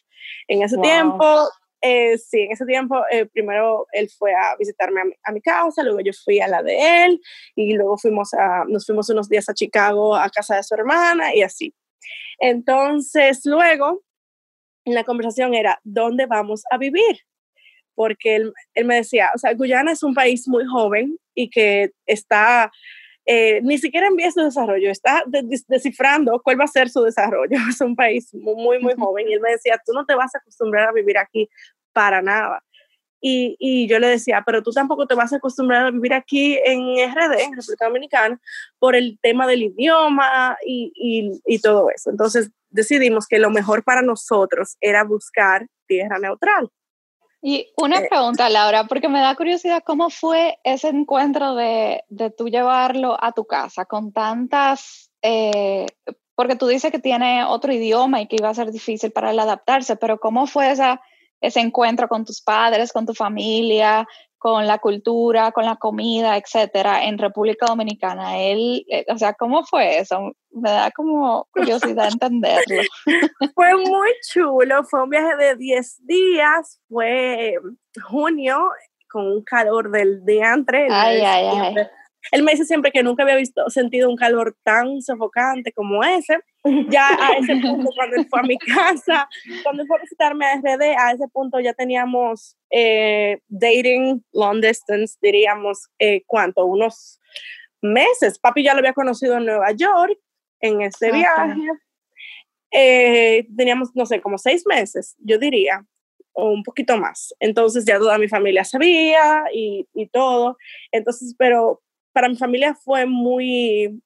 En 0.48 0.64
ese 0.64 0.78
tiempo 0.80 1.48
eh, 1.86 2.18
sí, 2.18 2.40
en 2.40 2.54
ese 2.54 2.66
tiempo, 2.66 3.04
eh, 3.12 3.26
primero 3.26 3.88
él 3.92 4.10
fue 4.10 4.34
a 4.34 4.56
visitarme 4.58 5.02
a 5.22 5.32
mi, 5.34 5.42
casa, 5.42 5.84
luego 5.84 6.00
yo 6.00 6.14
fui 6.14 6.40
a 6.40 6.48
la 6.48 6.64
de 6.64 7.04
él 7.04 7.22
y 7.58 7.74
luego 7.74 7.98
fuimos 7.98 8.34
a, 8.34 8.64
nos 8.70 8.86
fuimos 8.86 9.10
unos 9.10 9.28
días 9.28 9.50
a 9.50 9.54
Chicago 9.54 10.16
a 10.16 10.30
casa 10.30 10.56
de 10.56 10.64
su 10.64 10.76
hermana 10.76 11.36
y 11.36 11.42
así. 11.42 11.76
Entonces, 12.40 13.42
luego, 13.44 14.02
la 14.86 15.04
conversación 15.04 15.54
era, 15.54 15.82
¿dónde 15.84 16.26
vamos 16.26 16.64
a 16.72 16.78
vivir? 16.78 17.20
Porque 17.96 18.38
él, 18.38 18.54
él 18.76 18.86
me 18.86 18.96
decía, 18.96 19.32
o 19.36 19.38
sea, 19.38 19.54
Guyana 19.54 19.92
es 19.92 20.04
un 20.04 20.14
país 20.14 20.48
muy 20.48 20.64
joven 20.66 21.18
y 21.36 21.50
que 21.50 21.92
está 22.06 22.72
eh, 23.26 23.62
ni 23.62 23.78
siquiera 23.78 24.08
en 24.08 24.16
vías 24.16 24.36
de 24.36 24.44
desarrollo, 24.44 24.90
está 24.90 25.24
descifrando 25.68 26.42
cuál 26.44 26.60
va 26.60 26.66
a 26.66 26.68
ser 26.68 26.90
su 26.90 27.02
desarrollo. 27.04 27.58
Es 27.70 27.82
un 27.82 27.96
país 27.96 28.34
muy, 28.34 28.80
muy 28.80 28.94
joven. 28.96 29.30
Y 29.30 29.34
él 29.34 29.40
me 29.40 29.52
decía, 29.52 29.82
tú 29.86 29.94
no 29.94 30.06
te 30.06 30.16
vas 30.16 30.34
a 30.36 30.40
acostumbrar 30.40 30.90
a 30.90 30.94
vivir 30.94 31.18
aquí 31.18 31.50
para 31.94 32.22
nada. 32.22 32.64
Y, 33.26 33.56
y, 33.58 33.88
yo 33.88 34.00
le 34.00 34.10
decía, 34.10 34.44
pero 34.46 34.62
tú 34.62 34.72
tampoco 34.72 35.08
te 35.08 35.16
vas 35.16 35.32
a 35.32 35.38
acostumbrar 35.38 35.86
a 35.86 35.92
vivir 35.92 36.14
aquí 36.14 36.60
en 36.66 37.10
RD, 37.10 37.40
en 37.40 37.56
República 37.56 37.86
Dominicana, 37.86 38.38
por 38.80 38.98
el 38.98 39.18
tema 39.22 39.48
del 39.48 39.64
idioma 39.64 40.58
y, 40.66 40.92
y, 40.94 41.42
y 41.46 41.60
todo 41.60 41.90
eso. 41.90 42.10
Entonces 42.10 42.52
decidimos 42.70 43.26
que 43.26 43.40
lo 43.40 43.50
mejor 43.50 43.86
para 43.86 44.02
nosotros 44.02 44.76
era 44.82 45.06
buscar 45.06 45.68
tierra 45.88 46.20
neutral. 46.20 46.70
Y 47.46 47.74
una 47.76 48.00
eh, 48.00 48.08
pregunta, 48.10 48.50
Laura, 48.50 48.86
porque 48.86 49.10
me 49.10 49.20
da 49.20 49.36
curiosidad, 49.36 49.84
¿cómo 49.86 50.10
fue 50.10 50.60
ese 50.64 50.88
encuentro 50.88 51.56
de, 51.56 52.06
de 52.08 52.32
tú 52.32 52.48
llevarlo 52.48 53.18
a 53.22 53.34
tu 53.34 53.44
casa 53.44 53.84
con 53.84 54.14
tantas, 54.14 55.12
eh, 55.22 55.86
porque 56.36 56.56
tú 56.56 56.68
dices 56.68 56.90
que 56.90 57.00
tiene 57.00 57.44
otro 57.44 57.74
idioma 57.74 58.22
y 58.22 58.28
que 58.28 58.38
iba 58.38 58.48
a 58.48 58.54
ser 58.54 58.72
difícil 58.72 59.12
para 59.12 59.32
él 59.32 59.40
adaptarse, 59.40 59.98
pero 59.98 60.22
¿cómo 60.22 60.48
fue 60.48 60.72
esa, 60.72 61.02
ese 61.42 61.60
encuentro 61.60 62.08
con 62.08 62.24
tus 62.24 62.42
padres, 62.42 62.94
con 62.94 63.06
tu 63.06 63.14
familia, 63.14 64.08
con 64.44 64.68
la 64.68 64.78
cultura, 64.78 65.54
con 65.54 65.64
la 65.64 65.78
comida, 65.78 66.36
etcétera, 66.36 67.06
en 67.06 67.18
República 67.18 67.66
Dominicana. 67.66 68.40
Él, 68.40 68.86
eh, 68.90 69.06
o 69.08 69.18
sea, 69.18 69.36
¿cómo 69.36 69.64
fue 69.64 70.00
eso? 70.00 70.34
Me 70.52 70.70
da 70.70 70.92
como 70.92 71.48
curiosidad 71.54 72.10
entenderlo. 72.12 72.82
fue 73.56 73.74
muy 73.78 74.10
chulo, 74.30 74.84
fue 74.84 75.04
un 75.04 75.12
viaje 75.12 75.38
de 75.38 75.56
10 75.56 76.06
días, 76.06 76.82
fue 76.90 77.56
junio, 78.10 78.68
con 79.10 79.28
un 79.28 79.44
calor 79.46 79.90
del 79.92 80.26
diantre. 80.26 80.90
Ay, 80.92 81.22
ay, 81.22 81.46
ay. 81.46 81.76
Él 82.32 82.44
me 82.44 82.52
dice 82.52 82.66
siempre 82.66 82.92
que 82.92 83.04
nunca 83.04 83.24
había 83.24 83.36
visto, 83.36 83.70
sentido 83.70 84.10
un 84.10 84.16
calor 84.16 84.56
tan 84.64 85.02
sofocante 85.02 85.72
como 85.72 86.04
ese. 86.04 86.40
Ya 86.90 87.10
a 87.10 87.34
ese 87.38 87.58
punto, 87.58 87.90
cuando 87.96 88.16
él 88.16 88.28
fue 88.30 88.40
a 88.40 88.44
mi 88.44 88.58
casa, 88.58 89.28
cuando 89.64 89.86
fue 89.86 89.98
a 89.98 90.02
visitarme 90.02 90.46
a 90.46 90.56
RD, 90.56 90.82
a 90.98 91.12
ese 91.12 91.28
punto 91.28 91.60
ya 91.60 91.74
teníamos 91.74 92.58
eh, 92.70 93.42
dating 93.50 94.24
long 94.32 94.62
distance, 94.62 95.18
diríamos, 95.22 95.90
eh, 96.00 96.24
¿cuánto? 96.26 96.66
Unos 96.66 97.20
meses. 97.82 98.40
Papi 98.40 98.64
ya 98.64 98.74
lo 98.74 98.80
había 98.80 98.94
conocido 98.94 99.38
en 99.38 99.46
Nueva 99.46 99.72
York 99.72 100.18
en 100.62 100.82
ese 100.82 101.12
viaje. 101.12 101.60
Eh, 102.72 103.48
teníamos, 103.56 103.90
no 103.94 104.06
sé, 104.06 104.22
como 104.22 104.38
seis 104.38 104.64
meses, 104.66 105.16
yo 105.20 105.38
diría, 105.38 105.86
o 106.32 106.50
un 106.50 106.64
poquito 106.64 106.98
más. 106.98 107.34
Entonces 107.40 107.86
ya 107.86 108.00
toda 108.00 108.18
mi 108.18 108.28
familia 108.28 108.64
sabía 108.64 109.44
y, 109.54 109.88
y 109.94 110.08
todo. 110.08 110.58
Entonces, 110.92 111.36
pero 111.38 111.84
para 112.14 112.30
mi 112.30 112.36
familia 112.36 112.76
fue 112.76 113.06
muy, 113.06 114.02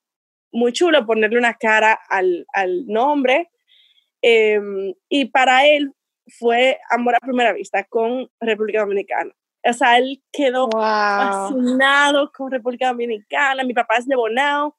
muy 0.51 0.73
chulo 0.73 1.05
ponerle 1.05 1.37
una 1.37 1.53
cara 1.53 1.99
al, 2.09 2.45
al 2.53 2.87
nombre. 2.87 3.49
Em, 4.21 4.93
y 5.09 5.25
para 5.25 5.67
él 5.67 5.93
fue 6.39 6.79
amor 6.89 7.15
a 7.15 7.19
primera 7.19 7.53
vista 7.53 7.83
con 7.83 8.29
República 8.39 8.79
Dominicana. 8.79 9.31
O 9.63 9.73
sea, 9.73 9.97
él 9.97 10.23
quedó 10.31 10.69
fascinado 10.71 12.31
con 12.31 12.51
República 12.51 12.87
Dominicana. 12.87 13.63
Mi 13.63 13.73
papá 13.73 13.97
es 13.97 14.07
de 14.07 14.15
Bonao 14.15 14.77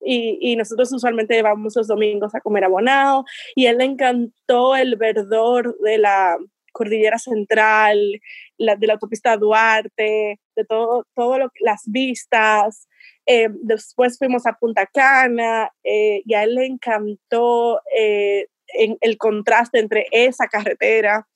y, 0.00 0.38
y, 0.40 0.56
nosotros 0.56 0.92
usualmente 0.92 1.40
vamos 1.42 1.76
los 1.76 1.86
domingos 1.86 2.34
a 2.34 2.40
comer 2.40 2.64
a 2.64 2.68
Bonao 2.68 3.24
y 3.54 3.66
él 3.66 3.78
le 3.78 3.84
encantó 3.84 4.76
el 4.76 4.96
verdor 4.96 5.76
de 5.78 5.98
la 5.98 6.36
cordillera 6.72 7.18
central, 7.18 8.20
la, 8.58 8.76
de 8.76 8.86
la 8.86 8.94
autopista 8.94 9.36
Duarte, 9.36 10.38
de 10.56 10.64
todo, 10.64 11.06
todo 11.14 11.38
lo, 11.38 11.52
las 11.60 11.82
vistas. 11.86 12.88
Eh, 13.26 13.48
después 13.50 14.18
fuimos 14.18 14.46
a 14.46 14.54
Punta 14.54 14.86
Cana 14.86 15.72
eh, 15.84 16.22
y 16.24 16.34
a 16.34 16.44
él 16.44 16.54
le 16.54 16.66
encantó 16.66 17.80
eh, 17.96 18.46
en 18.68 18.96
el 19.00 19.16
contraste 19.18 19.78
entre 19.78 20.06
esa 20.10 20.48
carretera, 20.48 21.26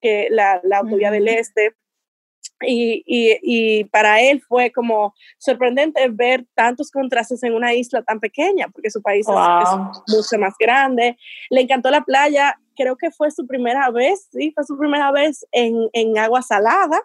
que 0.00 0.28
la, 0.30 0.60
la 0.64 0.78
autovía 0.78 1.10
del 1.10 1.28
Este, 1.28 1.74
y, 2.60 3.02
y, 3.06 3.38
y, 3.42 3.84
para 3.84 4.20
él 4.20 4.42
fue 4.42 4.70
como 4.70 5.14
sorprendente 5.38 6.08
ver 6.08 6.46
tantos 6.54 6.90
contrastes 6.90 7.42
en 7.42 7.54
una 7.54 7.74
isla 7.74 8.02
tan 8.02 8.20
pequeña, 8.20 8.68
porque 8.68 8.90
su 8.90 9.02
país 9.02 9.26
es, 9.28 10.14
mucho 10.14 10.38
más 10.38 10.54
grande. 10.58 11.16
Le 11.50 11.62
encantó 11.62 11.90
la 11.90 12.02
playa, 12.02 12.58
creo 12.76 12.96
que 12.96 13.10
fue 13.10 13.30
su 13.30 13.46
primera 13.46 13.90
vez, 13.90 14.28
sí, 14.32 14.52
fue 14.54 14.64
su 14.64 14.78
primera 14.78 15.10
vez 15.10 15.46
en, 15.52 15.88
en 15.92 16.16
agua 16.18 16.42
salada, 16.42 17.00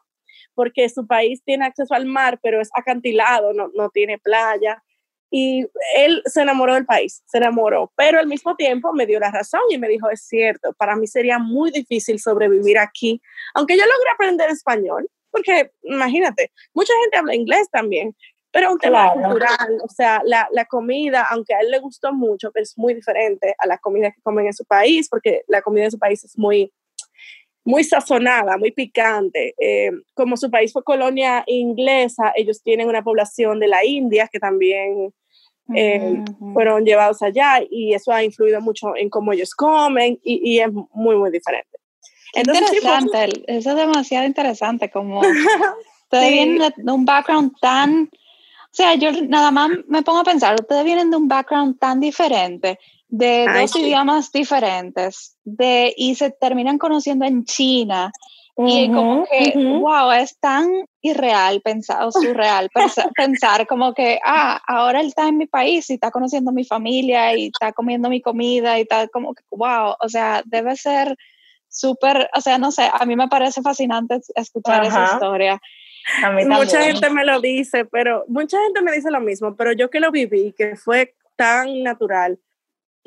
porque 0.60 0.89
su 0.89 1.07
país 1.07 1.41
tiene 1.45 1.66
acceso 1.66 1.93
al 1.93 2.05
mar, 2.05 2.38
pero 2.43 2.60
es 2.60 2.70
acantilado, 2.76 3.53
no, 3.53 3.70
no 3.74 3.89
tiene 3.91 4.18
playa. 4.20 4.84
Y 5.32 5.66
él 5.95 6.22
se 6.26 6.41
enamoró 6.41 6.74
del 6.74 6.86
país, 6.86 7.24
se 7.28 7.38
enamoró, 7.38 7.93
pero 7.95 8.20
al 8.20 8.28
mismo 8.28 8.57
tiempo 8.57 8.91
me 8.91 9.05
dio 9.05 9.22
la 9.22 9.32
razón 9.32 9.62
y 9.70 9.78
me 9.78 9.88
dijo, 9.88 10.10
es 10.10 10.28
cierto, 10.28 10.74
para 10.74 10.97
mí 10.97 11.07
sería 11.07 11.39
muy 11.39 11.72
difícil 11.72 12.20
sobrevivir 12.20 12.78
aquí, 12.78 13.22
aunque 13.53 13.78
yo 13.78 13.84
logré 13.86 14.10
aprender 14.14 14.49
español, 14.49 15.10
porque 15.32 15.72
imagínate, 15.84 16.51
mucha 16.74 16.91
gente 17.03 17.18
habla 17.20 17.36
inglés 17.36 17.70
también, 17.72 18.14
pero 18.51 18.74
un 18.74 18.80
tema 18.80 19.14
cultural, 19.14 19.78
o 19.82 19.88
sea, 19.88 20.22
la, 20.26 20.49
la, 20.51 20.66
comida, 20.66 21.26
aunque 21.30 21.53
a 21.53 21.62
él 21.62 21.72
le 21.72 21.80
gustó 21.80 22.12
mucho, 22.12 22.51
es 22.55 22.78
muy 22.78 22.93
diferente 22.93 23.55
a 23.60 23.66
la 23.66 23.78
comida 23.78 24.12
que 24.12 24.22
comen 24.24 24.47
en 24.47 24.53
su 24.53 24.66
país, 24.66 25.07
porque 25.07 25.43
la 25.47 25.62
comida 25.62 25.86
en 25.86 25.91
su 25.91 25.99
país 25.99 26.22
es 26.26 26.38
muy, 26.38 26.74
muy 27.70 27.84
sazonada, 27.84 28.57
muy 28.57 28.72
picante. 28.72 29.53
Eh, 29.59 29.91
como 30.15 30.38
su 30.38 30.49
país 30.49 30.74
fue 30.74 30.84
colonia 30.84 31.43
inglesa, 31.45 32.34
ellos 32.36 32.63
tienen 32.63 32.88
una 32.88 33.03
población 33.03 33.59
de 33.59 33.67
la 33.67 33.86
India 33.86 34.28
que 34.28 34.39
también 34.39 35.13
eh, 35.76 36.24
fueron 36.53 36.84
llevados 36.84 37.22
allá 37.22 37.61
y 37.70 37.93
eso 37.93 38.11
ha 38.11 38.24
influido 38.24 38.59
mucho 38.59 38.95
en 38.95 39.11
cómo 39.11 39.34
ellos 39.34 39.53
comen 39.53 40.20
y, 40.24 40.41
y 40.51 40.59
es 40.59 40.70
muy, 40.74 41.15
muy 41.15 41.30
diferente. 41.30 41.78
interesante, 42.34 43.43
eso 43.45 43.70
es 43.70 43.76
demasiado 43.76 44.26
interesante, 44.26 44.89
como 44.89 45.22
ustedes 46.03 46.32
vienen 46.32 46.74
de 46.76 46.91
un 46.91 47.05
background 47.05 47.51
tan, 47.61 48.09
o 48.11 48.72
sea, 48.72 48.95
yo 48.95 49.11
nada 49.28 49.51
más 49.51 49.70
me 49.88 50.01
pongo 50.01 50.22
a 50.22 50.24
pensar, 50.24 50.55
ustedes 50.59 50.84
vienen 50.86 51.11
de 51.11 51.17
un 51.17 51.28
background 51.28 51.78
tan 51.78 51.99
diferente, 51.99 52.80
de 53.10 53.47
dos 53.51 53.76
idiomas 53.76 54.32
diferentes, 54.32 55.36
de, 55.43 55.93
y 55.97 56.16
se 56.16 56.30
terminan 56.30 56.78
conociendo 56.78 57.26
en 57.26 57.43
China. 57.43 58.12
y 58.57 58.91
como 58.91 59.26
que, 59.26 59.53
wow, 59.55 60.12
es 60.12 60.38
tan 60.38 60.68
irreal 61.01 61.62
pensar, 61.62 62.03
o 62.03 62.12
surreal 62.12 62.70
pensar, 63.16 63.66
como 63.68 63.93
que, 63.93 64.20
ah, 64.26 64.62
ahora 64.68 64.99
él 64.99 65.07
está 65.07 65.28
en 65.28 65.38
mi 65.38 65.47
país 65.47 65.89
y 65.89 65.93
está 65.93 66.12
conociendo 66.12 66.51
mi 66.51 66.66
familia 66.66 67.36
y 67.36 67.47
está 67.47 67.72
comiendo 67.72 68.10
mi 68.10 68.22
comida 68.22 68.78
y 68.78 68.82
está 68.82 69.07
como 69.07 69.34
que, 69.34 69.43
wow, 69.51 69.95
o 69.99 70.10
sea, 70.10 70.43
debe 70.45 70.76
ser 70.76 71.16
súper, 71.70 72.30
o 72.36 72.41
sea, 72.41 72.57
no 72.57 72.72
sé, 72.72 72.89
a 72.91 73.05
mí 73.05 73.16
me 73.16 73.30
parece 73.30 73.62
fascinante 73.62 74.20
escuchar 74.36 74.84
esa 74.84 75.05
historia. 75.14 75.62
A 76.24 76.32
mí 76.32 76.43
mucha 76.45 76.82
gente 76.84 77.10
me 77.10 77.24
lo 77.24 77.39
dice, 77.39 77.86
pero 77.86 78.26
mucha 78.28 78.57
gente 78.64 78.82
me 78.82 78.91
dice 78.91 79.10
lo 79.10 79.22
mismo, 79.22 79.55
pero 79.55 79.72
yo 79.72 79.89
que 79.89 79.99
lo 79.99 80.12
viví, 80.12 80.53
que 80.57 80.76
fue 80.76 81.16
tan 81.36 81.84
natural, 81.84 82.39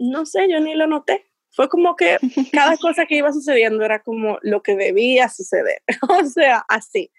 no 0.02 0.26
sé, 0.26 0.48
yo 0.50 0.60
ni 0.60 0.74
lo 0.74 0.86
noté. 0.86 1.26
Fue 1.50 1.68
como 1.68 1.96
que 1.96 2.18
cada 2.52 2.76
cosa 2.76 3.06
que 3.06 3.16
iba 3.16 3.32
sucediendo 3.32 3.84
era 3.84 4.02
como 4.02 4.38
lo 4.42 4.62
que 4.62 4.74
debía 4.74 5.28
suceder. 5.28 5.82
o 6.08 6.24
sea, 6.24 6.64
así. 6.68 7.10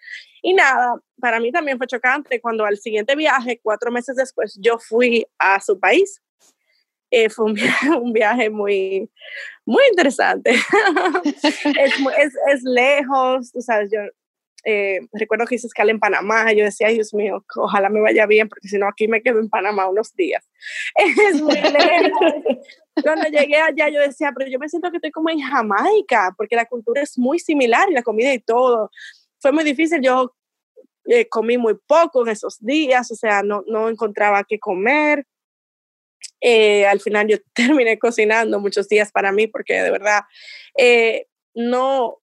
Y 0.41 0.53
nada, 0.53 0.99
para 1.19 1.39
mí 1.39 1.51
también 1.51 1.77
fue 1.77 1.87
chocante 1.87 2.41
cuando 2.41 2.65
al 2.65 2.77
siguiente 2.77 3.15
viaje, 3.15 3.59
cuatro 3.63 3.91
meses 3.91 4.15
después, 4.15 4.57
yo 4.59 4.77
fui 4.77 5.25
a 5.39 5.61
su 5.61 5.79
país. 5.79 6.21
Eh, 7.11 7.29
fue 7.29 7.45
un 7.45 7.53
viaje, 7.53 7.89
un 8.01 8.11
viaje, 8.11 8.49
muy, 8.49 9.09
muy 9.65 9.83
interesante. 9.89 10.51
es, 11.23 11.93
es, 12.17 12.33
es, 12.47 12.63
lejos, 12.63 13.51
tú 13.51 13.61
sabes, 13.61 13.91
yo 13.91 13.99
eh, 14.65 15.01
recuerdo 15.11 15.45
que 15.45 15.55
hice 15.55 15.67
escala 15.67 15.91
en 15.91 15.99
Panamá, 15.99 16.51
yo 16.53 16.63
decía, 16.63 16.87
Dios 16.87 17.13
mío, 17.13 17.43
ojalá 17.55 17.89
me 17.89 17.99
vaya 17.99 18.25
bien, 18.25 18.47
porque 18.47 18.69
si 18.69 18.77
no 18.77 18.87
aquí 18.87 19.07
me 19.07 19.21
quedo 19.21 19.39
en 19.39 19.49
Panamá 19.49 19.89
unos 19.89 20.15
días. 20.15 20.49
Es 20.95 21.41
muy. 21.41 21.57
Cuando 23.01 23.27
llegué 23.27 23.57
allá 23.57 23.89
yo 23.89 23.99
decía, 23.99 24.31
pero 24.37 24.49
yo 24.49 24.59
me 24.59 24.69
siento 24.69 24.89
que 24.89 24.97
estoy 24.97 25.11
como 25.11 25.29
en 25.29 25.39
Jamaica, 25.39 26.33
porque 26.37 26.55
la 26.55 26.65
cultura 26.65 27.01
es 27.01 27.17
muy 27.17 27.39
similar 27.39 27.89
y 27.89 27.93
la 27.93 28.03
comida 28.03 28.33
y 28.33 28.39
todo. 28.39 28.89
Fue 29.39 29.51
muy 29.51 29.63
difícil, 29.63 29.99
yo 30.01 30.33
eh, 31.05 31.27
comí 31.27 31.57
muy 31.57 31.75
poco 31.85 32.23
en 32.23 32.31
esos 32.31 32.59
días, 32.59 33.11
o 33.11 33.15
sea, 33.15 33.43
no, 33.43 33.63
no 33.67 33.89
encontraba 33.89 34.45
qué 34.47 34.59
comer. 34.59 35.25
Eh, 36.39 36.85
al 36.85 37.01
final 37.01 37.27
yo 37.27 37.37
terminé 37.53 37.99
cocinando 37.99 38.59
muchos 38.59 38.87
días 38.87 39.11
para 39.11 39.31
mí 39.33 39.47
porque 39.47 39.81
de 39.81 39.91
verdad 39.91 40.21
no, 41.55 42.22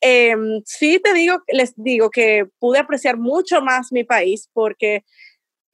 eh, 0.00 0.36
sí 0.64 1.00
te 1.02 1.12
digo, 1.12 1.42
les 1.48 1.72
digo 1.76 2.10
que 2.10 2.46
pude 2.58 2.78
apreciar 2.78 3.16
mucho 3.16 3.60
más 3.60 3.92
mi 3.92 4.04
país 4.04 4.48
porque 4.52 5.04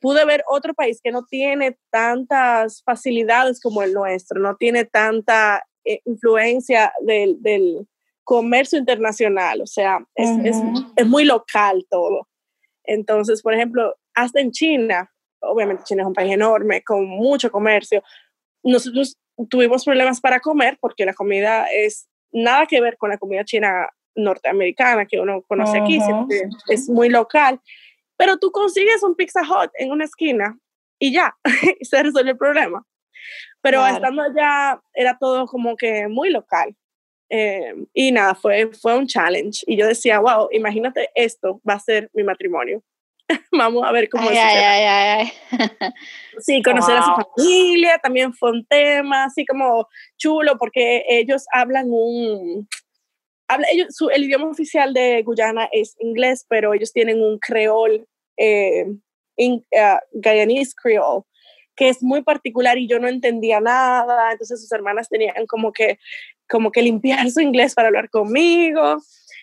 pude 0.00 0.24
ver 0.24 0.42
otro 0.48 0.74
país 0.74 1.00
que 1.02 1.10
no 1.10 1.24
tiene 1.24 1.78
tantas 1.90 2.82
facilidades 2.82 3.60
como 3.60 3.82
el 3.82 3.92
nuestro, 3.92 4.40
no 4.40 4.56
tiene 4.56 4.84
tanta 4.84 5.64
eh, 5.84 6.00
influencia 6.04 6.92
del, 7.00 7.42
del, 7.42 7.86
comercio 8.24 8.76
internacional, 8.76 9.60
o 9.62 9.68
sea, 9.68 10.04
es, 10.16 10.28
es, 10.44 10.56
es, 10.96 11.06
muy 11.06 11.24
local 11.24 11.86
todo. 11.88 12.26
Entonces, 12.82 13.40
por 13.40 13.54
ejemplo, 13.54 13.94
hasta 14.14 14.40
en 14.40 14.50
China, 14.50 15.08
obviamente 15.38 15.84
China 15.84 16.02
es 16.02 16.08
un 16.08 16.12
país 16.12 16.32
enorme, 16.32 16.82
con 16.82 17.06
mucho 17.06 17.52
comercio, 17.52 18.02
nosotros 18.64 19.16
tuvimos 19.48 19.84
problemas 19.84 20.20
para 20.20 20.40
comer 20.40 20.76
porque 20.80 21.04
la 21.04 21.14
comida 21.14 21.66
es 21.72 22.08
nada 22.32 22.66
que 22.66 22.80
ver 22.80 22.96
con 22.96 23.10
la 23.10 23.18
comida 23.18 23.44
china 23.44 23.88
norteamericana 24.14 25.06
que 25.06 25.20
uno 25.20 25.42
conoce 25.42 25.78
aquí, 25.78 25.98
es 26.68 26.88
muy 26.88 27.08
local, 27.08 27.60
pero 28.16 28.38
tú 28.38 28.50
consigues 28.50 29.02
un 29.02 29.14
Pizza 29.14 29.42
Hut 29.42 29.70
en 29.74 29.90
una 29.90 30.04
esquina 30.04 30.58
y 30.98 31.12
ya, 31.12 31.36
se 31.82 32.02
resuelve 32.02 32.30
el 32.30 32.38
problema. 32.38 32.84
Pero 33.60 33.84
estando 33.86 34.22
allá 34.22 34.80
era 34.94 35.18
todo 35.18 35.46
como 35.46 35.76
que 35.76 36.08
muy 36.08 36.30
local. 36.30 36.76
Eh, 37.28 37.74
y 37.92 38.12
nada, 38.12 38.34
fue, 38.34 38.70
fue 38.80 38.96
un 38.96 39.06
challenge. 39.06 39.64
Y 39.66 39.76
yo 39.76 39.86
decía, 39.86 40.20
wow, 40.20 40.48
imagínate 40.52 41.10
esto 41.14 41.60
va 41.68 41.74
a 41.74 41.80
ser 41.80 42.08
mi 42.14 42.22
matrimonio. 42.22 42.82
Vamos 43.52 43.84
a 43.84 43.92
ver 43.92 44.08
cómo 44.08 44.30
es. 44.30 44.38
sí, 46.38 46.62
conocer 46.62 46.96
a 46.96 47.02
su 47.02 47.12
familia 47.36 47.98
también 47.98 48.32
fue 48.32 48.52
un 48.52 48.64
tema, 48.66 49.24
así 49.24 49.44
como 49.44 49.88
chulo, 50.16 50.56
porque 50.58 51.04
ellos 51.08 51.44
hablan 51.52 51.86
un, 51.88 52.68
habla, 53.48 53.66
ellos, 53.72 53.88
su, 53.90 54.10
el 54.10 54.24
idioma 54.24 54.48
oficial 54.48 54.94
de 54.94 55.22
Guyana 55.22 55.68
es 55.72 55.96
inglés, 55.98 56.46
pero 56.48 56.74
ellos 56.74 56.92
tienen 56.92 57.20
un 57.20 57.38
creol, 57.38 58.06
eh, 58.36 58.86
in, 59.36 59.64
uh, 59.72 59.98
Guyanese 60.12 60.74
creole, 60.80 61.24
que 61.74 61.88
es 61.88 62.02
muy 62.02 62.22
particular 62.22 62.78
y 62.78 62.88
yo 62.88 62.98
no 62.98 63.08
entendía 63.08 63.60
nada, 63.60 64.32
entonces 64.32 64.60
sus 64.60 64.72
hermanas 64.72 65.08
tenían 65.08 65.46
como 65.46 65.72
que, 65.72 65.98
como 66.48 66.70
que 66.70 66.82
limpiar 66.82 67.18
su 67.30 67.40
inglés 67.40 67.74
para 67.74 67.88
hablar 67.88 68.10
conmigo 68.10 68.98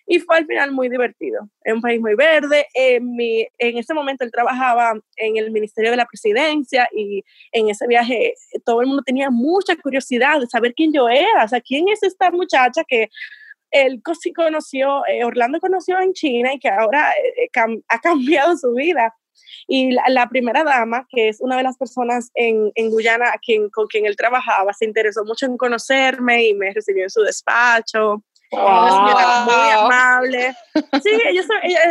y 0.05 0.19
fue 0.19 0.37
al 0.37 0.45
final 0.45 0.71
muy 0.71 0.89
divertido. 0.89 1.47
Es 1.63 1.73
un 1.73 1.81
país 1.81 1.99
muy 2.01 2.15
verde. 2.15 2.67
En, 2.73 3.15
mi, 3.15 3.47
en 3.57 3.77
ese 3.77 3.93
momento 3.93 4.23
él 4.23 4.31
trabajaba 4.31 4.93
en 5.15 5.37
el 5.37 5.51
Ministerio 5.51 5.91
de 5.91 5.97
la 5.97 6.05
Presidencia 6.05 6.89
y 6.91 7.23
en 7.51 7.69
ese 7.69 7.87
viaje 7.87 8.33
todo 8.65 8.81
el 8.81 8.87
mundo 8.87 9.03
tenía 9.05 9.29
mucha 9.29 9.75
curiosidad 9.75 10.39
de 10.39 10.47
saber 10.47 10.73
quién 10.75 10.91
yo 10.93 11.07
era, 11.07 11.45
o 11.45 11.47
sea, 11.47 11.61
quién 11.61 11.87
es 11.87 12.03
esta 12.03 12.31
muchacha 12.31 12.83
que 12.87 13.09
él 13.71 14.01
conoció, 14.35 15.05
eh, 15.07 15.23
Orlando 15.23 15.59
conoció 15.59 15.99
en 15.99 16.13
China 16.13 16.53
y 16.53 16.59
que 16.59 16.69
ahora 16.69 17.11
eh, 17.13 17.49
ha 17.87 17.99
cambiado 17.99 18.55
su 18.55 18.73
vida. 18.73 19.13
Y 19.67 19.91
la, 19.91 20.27
primera 20.29 20.63
dama, 20.63 21.07
que 21.09 21.29
es 21.29 21.41
una 21.41 21.57
de 21.57 21.63
las 21.63 21.77
personas 21.77 22.29
en, 22.35 22.71
en 22.75 22.91
Guyana 22.91 23.33
quien, 23.43 23.69
con 23.69 23.87
quien 23.87 24.05
él 24.05 24.15
trabajaba, 24.15 24.73
se 24.73 24.85
interesó 24.85 25.25
mucho 25.25 25.47
en 25.47 25.57
conocerme 25.57 26.49
y 26.49 26.53
me 26.53 26.71
recibió 26.71 27.03
en 27.03 27.09
su 27.09 27.21
despacho. 27.21 28.23
Muy 28.57 29.71
amable. 29.71 30.53
Sí, 31.01 31.09
ellos, 31.29 31.45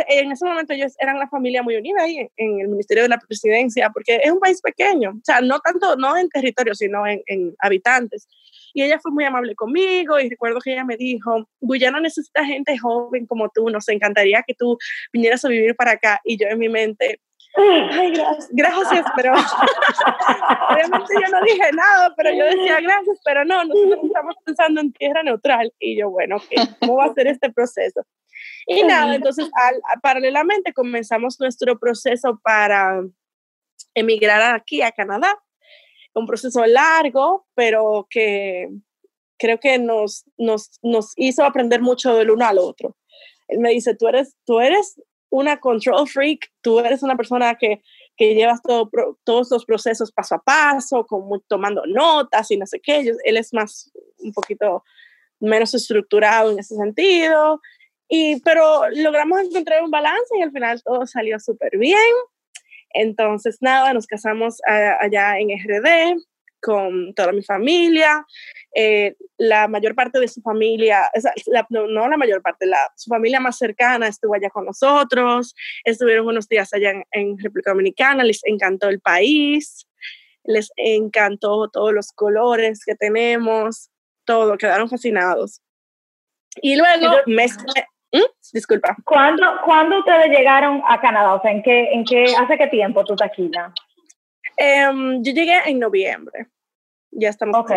en 0.07 0.31
ese 0.31 0.45
momento 0.45 0.73
ellos 0.73 0.93
eran 0.99 1.19
la 1.19 1.27
familia 1.27 1.63
muy 1.63 1.75
unida 1.75 2.03
ahí 2.03 2.29
en, 2.37 2.59
el 2.59 2.67
Ministerio 2.67 3.03
de 3.03 3.09
la 3.09 3.19
Presidencia, 3.19 3.89
porque 3.93 4.21
es 4.23 4.31
un 4.31 4.39
país 4.39 4.61
pequeño, 4.61 5.11
o 5.11 5.21
sea, 5.23 5.41
no 5.41 5.59
tanto, 5.59 5.95
no 5.95 6.17
en 6.17 6.29
territorio, 6.29 6.75
sino 6.75 7.05
en, 7.07 7.21
en 7.27 7.55
habitantes. 7.59 8.27
Y 8.73 8.81
ella 8.81 8.99
fue 8.99 9.11
muy 9.11 9.23
amable 9.23 9.53
conmigo 9.55 10.19
y 10.19 10.29
recuerdo 10.29 10.59
que 10.59 10.73
ella 10.73 10.83
me 10.83 10.97
dijo, 10.97 11.47
Guyana 11.61 11.99
necesita 11.99 12.43
gente 12.43 12.77
joven 12.77 13.27
como 13.27 13.49
tú, 13.49 13.69
nos 13.69 13.87
encantaría 13.87 14.43
que 14.45 14.55
tú 14.55 14.77
vinieras 15.11 15.45
a 15.45 15.49
vivir 15.49 15.75
para 15.75 15.91
acá. 15.91 16.19
Y 16.23 16.37
yo 16.37 16.47
en 16.47 16.57
mi 16.57 16.69
mente, 16.69 17.21
ay, 17.55 18.11
gracias, 18.11 18.49
gracias 18.51 19.05
pero 19.15 19.33
obviamente 20.69 21.13
yo 21.13 21.31
no 21.31 21.45
dije 21.45 21.71
nada, 21.73 22.13
pero 22.15 22.31
yo 22.31 22.45
decía 22.45 22.81
gracias, 22.81 23.19
pero 23.23 23.45
no, 23.45 23.63
nosotros 23.65 23.99
estamos 24.03 24.35
pensando 24.45 24.81
en 24.81 24.93
tierra 24.93 25.23
neutral. 25.23 25.73
Y 25.79 25.99
yo, 25.99 26.09
bueno, 26.09 26.37
¿cómo 26.79 26.97
va 26.97 27.05
a 27.05 27.13
ser 27.13 27.27
este 27.27 27.51
proceso? 27.51 28.05
Y 28.67 28.83
nada, 28.83 29.15
entonces 29.15 29.49
paralelamente 30.01 30.73
comenzamos 30.73 31.39
nuestro 31.39 31.77
proceso 31.79 32.39
para 32.43 33.01
emigrar 33.93 34.55
aquí 34.55 34.81
a 34.81 34.91
Canadá 34.91 35.37
un 36.13 36.27
proceso 36.27 36.65
largo, 36.65 37.47
pero 37.55 38.07
que 38.09 38.69
creo 39.37 39.59
que 39.59 39.79
nos, 39.79 40.25
nos, 40.37 40.79
nos 40.81 41.13
hizo 41.15 41.43
aprender 41.43 41.81
mucho 41.81 42.15
del 42.15 42.31
uno 42.31 42.45
al 42.45 42.59
otro. 42.59 42.95
Él 43.47 43.59
me 43.59 43.71
dice, 43.71 43.95
tú 43.95 44.07
eres, 44.07 44.35
tú 44.45 44.59
eres 44.59 45.01
una 45.33 45.59
control 45.59 46.07
freak, 46.07 46.51
tú 46.61 46.79
eres 46.79 47.01
una 47.01 47.17
persona 47.17 47.55
que, 47.55 47.81
que 48.15 48.35
llevas 48.35 48.61
todo, 48.61 48.91
todos 49.23 49.49
los 49.49 49.65
procesos 49.65 50.11
paso 50.11 50.35
a 50.35 50.43
paso, 50.43 51.07
como 51.07 51.39
tomando 51.39 51.87
notas 51.87 52.51
y 52.51 52.57
no 52.57 52.67
sé 52.67 52.79
qué. 52.79 53.15
Él 53.23 53.37
es 53.37 53.51
más, 53.51 53.91
un 54.19 54.31
poquito 54.31 54.83
menos 55.39 55.73
estructurado 55.73 56.51
en 56.51 56.59
ese 56.59 56.75
sentido. 56.75 57.59
Y, 58.07 58.41
pero 58.41 58.87
logramos 58.91 59.41
encontrar 59.41 59.81
un 59.81 59.89
balance 59.89 60.37
y 60.37 60.43
al 60.43 60.51
final 60.51 60.83
todo 60.83 61.07
salió 61.07 61.39
súper 61.39 61.79
bien. 61.79 61.97
Entonces, 62.91 63.57
nada, 63.59 63.91
nos 63.91 64.05
casamos 64.05 64.61
allá 64.67 65.39
en 65.39 65.49
RD 65.49 66.21
con 66.63 67.13
toda 67.13 67.33
mi 67.33 67.43
familia. 67.43 68.25
Eh, 68.73 69.15
la 69.37 69.67
mayor 69.67 69.93
parte 69.93 70.19
de 70.19 70.27
su 70.27 70.41
familia, 70.41 71.11
no, 71.69 72.07
la 72.07 72.17
mayor 72.17 72.41
parte, 72.41 72.65
la, 72.65 72.79
su 72.95 73.09
familia 73.09 73.39
más 73.39 73.57
cercana 73.57 74.07
estuvo 74.07 74.33
allá 74.33 74.49
con 74.49 74.65
nosotros. 74.65 75.53
Estuvieron 75.83 76.27
unos 76.27 76.47
días 76.47 76.73
allá 76.73 76.91
en, 76.91 77.03
en 77.11 77.37
República 77.37 77.71
Dominicana, 77.71 78.23
les 78.23 78.41
encantó 78.45 78.87
el 78.87 79.01
país, 79.01 79.87
les 80.43 80.71
encantó 80.77 81.69
todos 81.69 81.93
los 81.93 82.11
colores 82.13 82.83
que 82.85 82.95
tenemos, 82.95 83.89
todo, 84.25 84.57
quedaron 84.57 84.89
fascinados. 84.89 85.61
Y 86.61 86.75
luego, 86.75 87.17
mes, 87.25 87.57
¿Mm? 88.11 88.21
disculpa. 88.53 88.95
¿Cuándo, 89.05 89.43
¿Cuándo 89.65 89.99
ustedes 89.99 90.29
llegaron 90.29 90.81
a 90.87 91.01
Canadá? 91.01 91.33
O 91.33 91.41
sea, 91.41 91.51
¿en 91.51 91.63
qué, 91.63 91.91
en 91.91 92.05
qué, 92.05 92.25
hace 92.37 92.57
qué 92.57 92.67
tiempo 92.67 93.03
tú 93.03 93.15
taquilla? 93.15 93.73
Um, 94.57 95.23
yo 95.23 95.33
llegué 95.33 95.59
en 95.65 95.79
noviembre. 95.79 96.47
Ya 97.11 97.29
estamos 97.29 97.57
Ok. 97.57 97.71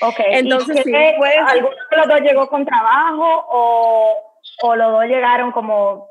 Ok. 0.00 0.20
Entonces, 0.30 0.82
sí, 0.84 0.92
¿alguno 0.94 1.76
de 1.90 1.96
los 1.96 2.08
dos 2.08 2.20
llegó 2.20 2.48
con 2.48 2.64
trabajo 2.64 3.46
o, 3.48 4.38
o 4.62 4.76
los 4.76 4.92
dos 4.92 5.04
llegaron 5.04 5.52
como, 5.52 6.08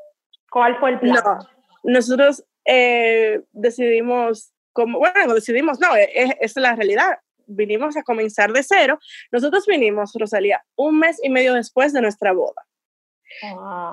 cuál 0.50 0.78
fue 0.78 0.90
el 0.90 1.00
plan? 1.00 1.22
No, 1.24 1.38
nosotros 1.82 2.44
eh, 2.64 3.42
decidimos, 3.52 4.52
como, 4.72 4.98
bueno, 5.00 5.34
decidimos, 5.34 5.80
no, 5.80 5.94
es, 5.96 6.32
es 6.40 6.56
la 6.56 6.74
realidad 6.74 7.18
vinimos 7.46 7.96
a 7.96 8.02
comenzar 8.02 8.52
de 8.52 8.62
cero. 8.62 8.98
Nosotros 9.30 9.66
vinimos, 9.66 10.12
Rosalía, 10.14 10.64
un 10.76 10.98
mes 10.98 11.18
y 11.22 11.30
medio 11.30 11.54
después 11.54 11.92
de 11.92 12.00
nuestra 12.00 12.32
boda. 12.32 12.62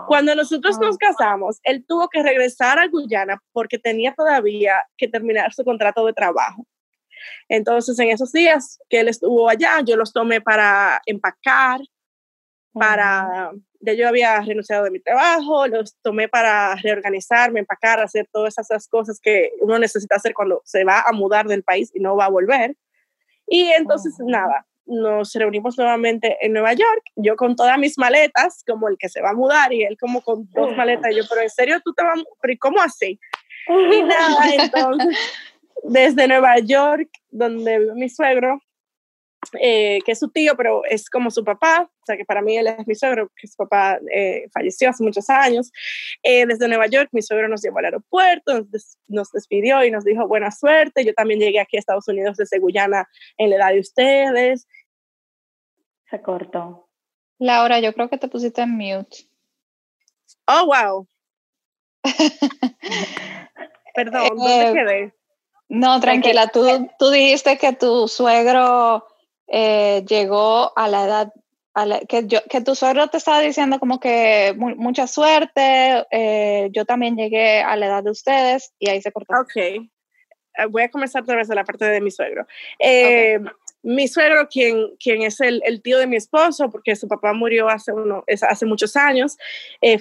Cuando 0.08 0.36
nosotros 0.36 0.78
nos 0.80 0.98
casamos, 0.98 1.60
él 1.64 1.86
tuvo 1.88 2.10
que 2.10 2.22
regresar 2.22 2.80
a 2.80 2.88
Guyana 2.88 3.42
porque 3.52 3.80
tenía 3.80 4.14
todavía 4.14 4.84
que 4.98 5.08
terminar 5.08 5.54
su 5.54 5.64
contrato 5.64 6.06
de 6.06 6.14
trabajo. 6.14 6.66
Entonces, 7.48 7.98
en 8.00 8.10
esos 8.10 8.32
días 8.32 8.80
que 8.90 9.02
él 9.02 9.08
estuvo 9.08 9.50
allá, 9.50 9.82
yo 9.86 9.96
los 9.96 10.14
tomé 10.14 10.42
para 10.42 11.02
empacar, 11.06 11.82
para, 12.74 13.52
ya 13.82 13.94
yo 13.94 14.08
había 14.08 14.40
renunciado 14.42 14.84
de 14.84 14.92
mi 14.92 15.00
trabajo, 15.00 15.68
los 15.68 15.96
tomé 16.02 16.28
para 16.28 16.76
reorganizarme, 16.76 17.60
empacar, 17.60 18.00
hacer 18.00 18.28
todas 18.32 18.58
esas 18.58 18.88
cosas 18.88 19.20
que 19.22 19.52
uno 19.62 19.80
necesita 19.80 20.16
hacer 20.16 20.34
cuando 20.34 20.62
se 20.66 20.84
va 20.84 21.02
a 21.02 21.12
mudar 21.12 21.48
del 21.48 21.64
país 21.64 21.92
y 21.94 22.00
no 22.00 22.16
va 22.16 22.26
a 22.26 22.30
volver. 22.30 22.76
Y 23.48 23.72
entonces, 23.72 24.14
nada, 24.20 24.66
nos 24.90 25.34
reunimos 25.34 25.78
nuevamente 25.78 26.38
en 26.42 26.54
Nueva 26.54 26.74
York, 26.74 27.04
yo 27.16 27.36
con 27.36 27.56
todas 27.56 27.78
mis 27.78 27.98
maletas, 27.98 28.64
como 28.68 28.88
el 28.90 28.98
que 28.98 29.10
se 29.10 29.22
va 29.22 29.32
a 29.32 29.36
mudar, 29.36 29.72
y 29.72 29.84
él 29.84 29.98
como 30.00 30.22
con 30.22 30.50
dos 30.52 30.76
maletas, 30.76 31.12
y 31.12 31.18
yo, 31.18 31.24
pero 31.30 31.42
en 31.42 31.50
serio, 31.50 31.80
tú 31.84 31.94
te 31.94 32.04
vas, 32.04 32.20
pero 32.42 32.54
cómo 32.60 32.82
así? 32.82 33.20
Y 33.68 34.04
nada, 34.04 34.50
entonces, 34.52 35.18
desde 35.84 36.28
Nueva 36.28 36.58
York, 36.60 37.10
donde 37.30 37.80
vive 37.80 37.94
mi 37.96 38.10
suegro, 38.10 38.62
eh, 39.60 40.00
que 40.06 40.12
es 40.12 40.20
su 40.20 40.30
tío, 40.30 40.56
pero 40.58 40.84
es 40.86 41.10
como 41.10 41.32
su 41.32 41.44
papá, 41.44 41.90
o 41.90 42.06
sea 42.06 42.18
que 42.18 42.26
para 42.26 42.42
mí 42.42 42.58
él 42.58 42.68
es 42.68 42.86
mi 42.86 42.94
suegro, 42.94 43.32
que 43.36 43.48
su 43.48 43.56
papá 43.56 43.98
eh, 44.14 44.48
falleció 44.54 44.90
hace 44.90 45.04
muchos 45.04 45.30
años. 45.30 45.72
Eh, 46.24 46.46
desde 46.46 46.68
Nueva 46.68 46.88
York, 46.88 47.10
mi 47.14 47.22
suegro 47.22 47.48
nos 47.48 47.62
llevó 47.62 47.80
al 47.80 47.86
aeropuerto, 47.86 48.68
nos, 49.08 49.32
despidió 49.32 49.84
y 49.84 49.92
nos 49.92 50.04
dijo 50.04 50.28
buena 50.28 50.52
suerte. 50.52 51.06
Yo 51.06 51.14
también 51.14 51.40
llegué 51.40 51.60
aquí 51.60 51.78
a 51.78 51.80
Estados 51.80 52.08
Unidos 52.08 52.38
desde 52.38 52.60
Guyana 52.60 53.08
en 53.38 53.50
la 53.50 53.56
edad 53.56 53.72
de 53.72 53.80
ustedes. 53.80 54.68
Se 56.10 56.22
cortó. 56.22 56.90
Laura, 57.40 57.80
yo 57.80 57.94
creo 57.94 58.10
que 58.10 58.18
te 58.18 58.28
pusiste 58.28 58.62
en 58.62 58.72
mute. 58.72 59.30
Oh, 60.48 60.66
wow. 60.66 61.08
Perdón, 63.96 64.28
¿dónde 64.36 64.74
quedé? 64.74 65.14
No, 65.70 66.00
tranquila, 66.00 66.48
tú, 66.48 66.66
tú 66.98 67.10
dijiste 67.10 67.58
que 67.58 67.74
tu 67.74 68.08
suegro 68.08 69.06
eh, 69.52 70.04
llegó 70.08 70.78
a 70.78 70.88
la 70.88 71.06
edad, 71.06 71.34
que, 72.08 72.28
yo, 72.28 72.40
que 72.50 72.62
tu 72.62 72.76
suegro 72.76 73.08
te 73.08 73.18
estaba 73.18 73.40
diciendo 73.42 73.80
como 73.80 74.00
que 74.00 74.54
mucha 74.58 75.08
suerte, 75.08 76.06
eh, 76.12 76.70
yo 76.72 76.86
también 76.86 77.16
llegué 77.16 77.62
a 77.62 77.76
la 77.76 77.88
edad 77.88 78.04
de 78.04 78.12
ustedes 78.12 78.74
y 78.80 78.90
ahí 78.90 79.02
se 79.02 79.12
cortó. 79.12 79.34
Ok, 79.42 79.56
eh, 79.56 79.86
voy 80.70 80.84
a 80.84 80.90
comenzar 80.90 81.24
otra 81.24 81.36
vez 81.36 81.48
de 81.48 81.56
la 81.56 81.64
parte 81.64 81.86
de 81.86 82.02
mi 82.02 82.12
suegro. 82.12 82.46
Mi 83.82 84.10
suegro, 84.10 84.50
quien, 84.50 84.98
quien 84.98 85.22
es 85.22 85.40
el, 85.40 85.62
el, 85.64 85.82
tío 85.82 85.98
de 86.00 86.06
mi 86.06 86.18
esposo, 86.18 86.70
porque 86.70 86.98
su 86.98 87.08
papá 87.08 87.32
murió 87.32 87.70
hace, 87.70 87.94
uno, 87.94 88.26
hace 88.28 88.66
muchos 88.66 88.98
años, 88.98 89.38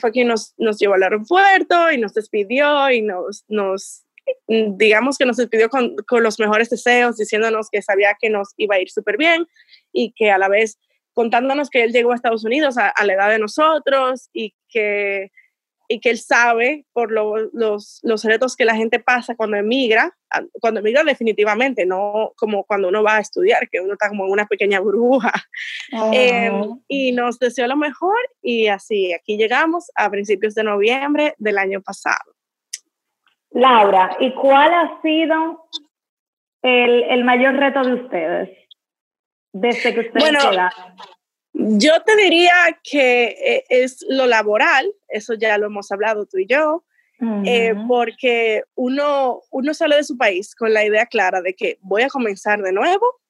fue 0.01 0.11
quien 0.11 0.27
nos, 0.27 0.53
nos 0.59 0.79
llevó 0.79 0.95
al 0.95 1.05
aeropuerto 1.05 1.93
y 1.93 1.99
nos 1.99 2.13
despidió 2.13 2.91
y 2.91 3.03
nos, 3.03 3.45
nos 3.47 4.03
digamos 4.47 5.18
que 5.18 5.26
nos 5.26 5.37
despidió 5.37 5.68
con, 5.68 5.97
con, 6.07 6.22
los 6.22 6.39
mejores 6.39 6.70
deseos, 6.70 7.16
diciéndonos 7.16 7.68
que 7.70 7.83
sabía 7.83 8.16
que 8.20 8.31
nos 8.31 8.49
iba 8.57 8.76
a 8.76 8.81
ir 8.81 8.91
súper 8.91 9.16
bien 9.16 9.47
y 9.93 10.12
que 10.12 10.31
a 10.31 10.39
la 10.39 10.49
vez 10.49 10.79
contándonos 11.18 11.68
que 11.68 11.83
él 11.83 11.91
llegó 11.91 12.12
a 12.12 12.14
Estados 12.14 12.45
Unidos 12.45 12.76
a, 12.79 12.93
la 13.05 13.12
edad 13.12 13.29
de 13.29 13.41
nosotros 13.41 14.31
y 14.33 14.55
que, 14.68 15.33
y 15.89 15.99
que 15.99 16.11
él 16.11 16.18
sabe 16.20 16.87
por 16.93 17.11
los, 17.11 17.99
los 18.05 18.24
retos 18.24 18.55
que 18.55 18.64
la 18.64 18.76
gente 18.76 19.01
pasa 19.01 19.35
cuando 19.35 19.57
emigra, 19.57 20.16
cuando 20.61 20.79
emigra 20.79 21.03
definitivamente, 21.03 21.87
no 21.87 22.35
como 22.37 22.62
cuando 22.62 22.87
uno 22.87 23.03
va 23.03 23.16
a 23.16 23.20
estudiar, 23.20 23.68
que 23.68 23.81
uno 23.81 23.95
está 23.95 24.09
como 24.11 24.26
en 24.26 24.31
una 24.31 24.47
pequeña 24.47 24.79
burbuja. 24.79 25.33
Em, 26.12 26.79
y 26.87 27.11
nos 27.11 27.41
deseó 27.41 27.66
lo 27.66 27.76
mejor 27.76 28.16
y 28.41 28.68
así, 28.68 29.12
aquí 29.12 29.37
llegamos 29.37 29.91
a 29.97 30.09
principios 30.11 30.55
de 30.55 30.62
noviembre 30.62 31.35
del 31.39 31.59
año 31.59 31.83
pasado. 31.83 32.38
Laura, 33.51 34.17
¿y 34.21 34.33
cuál 34.35 34.73
ha 34.73 35.01
sido 35.03 35.69
el, 36.63 37.03
el 37.05 37.25
mayor 37.25 37.55
reto 37.55 37.83
de 37.83 37.95
ustedes 37.95 38.59
desde 39.53 39.95
que 39.95 40.01
ustedes 40.01 40.45
bueno, 40.45 40.71
Yo 41.53 42.03
te 42.03 42.17
diría 42.17 42.53
que 42.83 43.25
eh, 43.25 43.65
es 43.69 44.05
lo 44.09 44.27
laboral, 44.27 44.93
eso 45.09 45.35
ya 45.35 45.59
lo 45.59 45.67
hemos 45.67 45.91
hablado 45.91 46.27
tú 46.27 46.39
y 46.39 46.47
yo, 46.47 46.85
eh, 47.45 47.75
porque 47.89 48.63
uno, 48.77 49.41
uno 49.51 49.75
sale 49.75 49.97
de 49.97 50.05
su 50.05 50.17
país 50.17 50.55
con 50.55 50.73
la 50.73 50.85
idea 50.85 51.07
clara 51.07 51.43
de 51.43 51.55
que 51.55 51.79
voy 51.81 52.03
a 52.03 52.09
comenzar 52.09 52.63
de 52.63 52.73
nuevo 52.73 53.21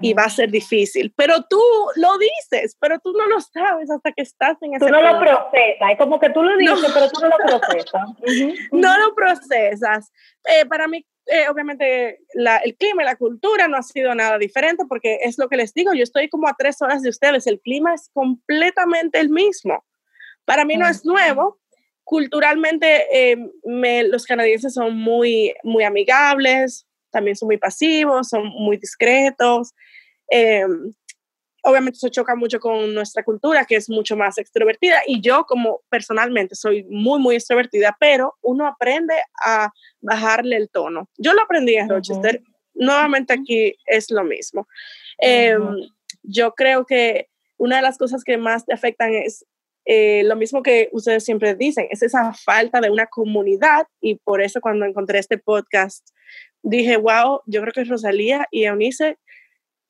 y 0.00 0.12
va 0.14 0.24
a 0.24 0.30
ser 0.30 0.50
difícil. 0.50 1.12
Pero 1.16 1.42
tú 1.48 1.60
lo 1.96 2.18
dices, 2.18 2.76
pero 2.80 2.98
tú 2.98 3.12
no 3.12 3.26
lo 3.26 3.40
sabes 3.40 3.90
hasta 3.90 4.12
que 4.12 4.22
estás 4.22 4.56
en 4.62 4.74
ese 4.74 4.86
Tú 4.86 4.92
no 4.92 5.00
lo 5.00 5.18
procesas, 5.18 5.90
es 5.90 5.98
como 5.98 6.18
que 6.20 6.30
tú 6.30 6.42
lo 6.42 6.56
dices, 6.56 6.90
pero 6.92 7.08
tú 7.10 7.20
no 7.20 7.28
lo 7.28 7.38
procesas. 7.38 8.02
No 8.72 8.98
lo 8.98 9.14
procesas. 9.14 10.12
Eh, 10.44 10.66
para 10.66 10.88
mí, 10.88 11.06
eh, 11.26 11.48
obviamente, 11.48 12.20
la, 12.34 12.58
el 12.58 12.76
clima 12.76 13.02
y 13.02 13.06
la 13.06 13.16
cultura 13.16 13.68
no 13.68 13.76
ha 13.76 13.82
sido 13.82 14.14
nada 14.14 14.38
diferente 14.38 14.84
porque 14.88 15.18
es 15.22 15.38
lo 15.38 15.48
que 15.48 15.56
les 15.56 15.72
digo, 15.72 15.92
yo 15.94 16.02
estoy 16.02 16.28
como 16.28 16.48
a 16.48 16.54
tres 16.58 16.82
horas 16.82 17.02
de 17.02 17.08
ustedes, 17.08 17.46
el 17.46 17.60
clima 17.60 17.94
es 17.94 18.10
completamente 18.12 19.20
el 19.20 19.30
mismo. 19.30 19.84
Para 20.44 20.64
mí 20.64 20.76
no 20.76 20.86
es 20.86 21.04
nuevo, 21.06 21.58
culturalmente 22.04 23.06
eh, 23.10 23.50
me, 23.64 24.04
los 24.04 24.26
canadienses 24.26 24.74
son 24.74 24.96
muy, 24.96 25.54
muy 25.62 25.84
amigables, 25.84 26.86
también 27.14 27.36
son 27.36 27.46
muy 27.46 27.56
pasivos, 27.56 28.28
son 28.28 28.48
muy 28.48 28.76
discretos. 28.76 29.72
Eh, 30.30 30.66
obviamente 31.64 31.96
eso 31.96 32.08
choca 32.10 32.36
mucho 32.36 32.60
con 32.60 32.92
nuestra 32.92 33.24
cultura, 33.24 33.64
que 33.64 33.76
es 33.76 33.88
mucho 33.88 34.16
más 34.16 34.36
extrovertida, 34.36 35.00
y 35.06 35.20
yo 35.20 35.44
como 35.44 35.80
personalmente 35.88 36.54
soy 36.54 36.84
muy, 36.84 37.18
muy 37.18 37.36
extrovertida, 37.36 37.96
pero 37.98 38.34
uno 38.42 38.66
aprende 38.66 39.14
a 39.42 39.72
bajarle 40.00 40.56
el 40.56 40.68
tono. 40.68 41.08
Yo 41.16 41.32
lo 41.32 41.42
aprendí 41.42 41.74
en 41.74 41.88
Rochester, 41.88 42.42
nuevamente 42.74 43.32
aquí 43.32 43.74
es 43.86 44.10
lo 44.10 44.24
mismo. 44.24 44.68
Em, 45.18 45.88
yo 46.22 46.52
creo 46.52 46.84
que 46.84 47.28
una 47.56 47.76
de 47.76 47.82
las 47.82 47.96
cosas 47.96 48.24
que 48.24 48.36
más 48.36 48.66
te 48.66 48.74
afectan 48.74 49.14
es 49.14 49.46
eh, 49.84 50.22
lo 50.24 50.36
mismo 50.36 50.62
que 50.62 50.88
ustedes 50.92 51.24
siempre 51.24 51.54
dicen, 51.54 51.86
es 51.90 52.02
esa 52.02 52.32
falta 52.32 52.80
de 52.80 52.90
una 52.90 53.06
comunidad 53.06 53.86
y 54.00 54.16
por 54.16 54.40
eso 54.40 54.60
cuando 54.60 54.86
encontré 54.86 55.18
este 55.18 55.38
podcast 55.38 56.08
dije, 56.62 56.96
wow, 56.96 57.42
yo 57.46 57.60
creo 57.60 57.72
que 57.72 57.84
Rosalía 57.84 58.46
y 58.50 58.64
Eunice 58.64 59.18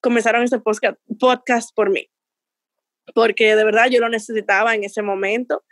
comenzaron 0.01 0.43
este 0.43 0.59
podcast, 0.59 0.99
podcast 1.21 1.71
por 1.75 1.91
mí, 1.91 2.11
porque 3.15 3.55
de 3.55 3.65
verdad 3.65 3.89
yo 3.89 4.01
lo 4.01 4.09
necesitaba 4.09 4.75
en 4.75 4.85
ese 4.85 5.03
momento. 5.03 5.65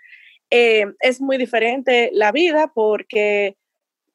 Eh, 0.51 0.87
es 1.01 1.21
muy 1.21 1.39
diferente 1.39 2.11
la 2.13 2.31
vida 2.31 2.71
porque, 2.75 3.57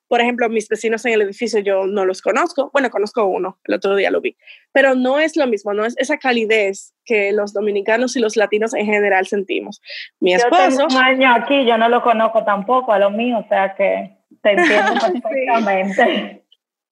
por 0.08 0.22
ejemplo, 0.22 0.50
mis 0.50 0.68
vecinos 0.68 1.06
en 1.06 1.14
el 1.14 1.22
edificio 1.22 1.60
yo 1.60 1.86
no 1.86 2.06
los 2.06 2.22
conozco, 2.22 2.70
bueno, 2.74 2.90
conozco 2.90 3.26
uno, 3.26 3.60
el 3.66 3.76
otro 3.76 3.96
día 3.96 4.12
lo 4.12 4.22
vi, 4.22 4.38
pero 4.72 4.96
no 4.96 5.20
es 5.20 5.36
lo 5.36 5.48
mismo, 5.48 5.74
no 5.74 5.86
es 5.86 5.96
esa 5.98 6.18
calidez 6.18 6.94
que 7.06 7.32
los 7.32 7.54
dominicanos 7.54 8.16
y 8.16 8.20
los 8.20 8.36
latinos 8.36 8.74
en 8.74 8.86
general 8.86 9.28
sentimos. 9.28 9.82
Mi 10.20 10.34
esposo... 10.34 10.70
Yo 10.70 10.78
tengo 10.78 10.96
un 10.96 11.04
año 11.04 11.34
aquí, 11.34 11.66
yo 11.66 11.78
no 11.78 11.90
lo 11.90 12.02
conozco 12.02 12.44
tampoco 12.44 12.92
a 12.92 13.00
lo 13.00 13.12
mío, 13.12 13.40
o 13.40 13.48
sea 13.48 13.76
que 13.76 14.18
te 14.42 14.52
entiendo 14.52 14.94
perfectamente. 15.22 16.44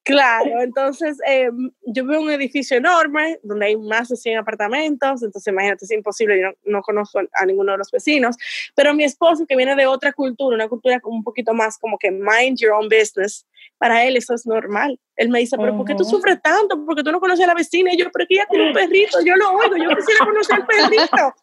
Claro, 0.05 0.51
entonces 0.61 1.17
eh, 1.27 1.49
yo 1.87 2.05
veo 2.05 2.21
un 2.21 2.29
edificio 2.29 2.77
enorme 2.77 3.39
donde 3.43 3.65
hay 3.65 3.75
más 3.75 4.07
de 4.07 4.15
100 4.15 4.37
apartamentos, 4.37 5.23
entonces 5.23 5.51
imagínate, 5.51 5.83
es 5.83 5.91
imposible, 5.91 6.39
yo 6.39 6.51
no, 6.63 6.81
conozco 6.83 7.19
a 7.33 7.45
ninguno 7.45 7.73
de 7.73 7.79
los 7.79 7.91
vecinos, 7.91 8.37
pero 8.75 8.93
mi 8.93 9.03
esposo 9.03 9.45
que 9.47 9.55
viene 9.55 9.75
de 9.75 9.87
otra 9.87 10.13
cultura, 10.13 10.55
una 10.55 10.69
cultura 10.69 11.01
un 11.03 11.23
poquito 11.23 11.53
más 11.53 11.79
como 11.79 11.97
que 11.97 12.11
mind 12.11 12.59
your 12.59 12.73
own 12.73 12.87
business, 12.87 13.45
para 13.77 14.05
él 14.05 14.15
eso 14.15 14.33
es 14.33 14.45
normal. 14.45 14.97
Él 15.17 15.29
me 15.29 15.39
dice, 15.39 15.57
pero 15.57 15.75
¿por 15.75 15.85
qué 15.85 15.95
tú 15.95 16.05
sufres 16.05 16.41
tanto? 16.41 16.85
Porque 16.85 17.03
tú 17.03 17.11
no 17.11 17.19
conoces 17.19 17.43
a 17.43 17.47
la 17.47 17.55
vecina 17.55 17.91
y 17.91 17.97
yo, 17.97 18.05
pero 18.11 18.25
que 18.27 18.35
ella 18.35 18.45
tiene 18.49 18.67
un 18.67 18.73
perrito, 18.73 19.19
yo 19.25 19.35
lo 19.35 19.51
oigo, 19.53 19.75
yo 19.75 19.89
quisiera 19.95 20.25
conocer 20.25 20.55
al 20.55 20.65
perrito. 20.65 21.33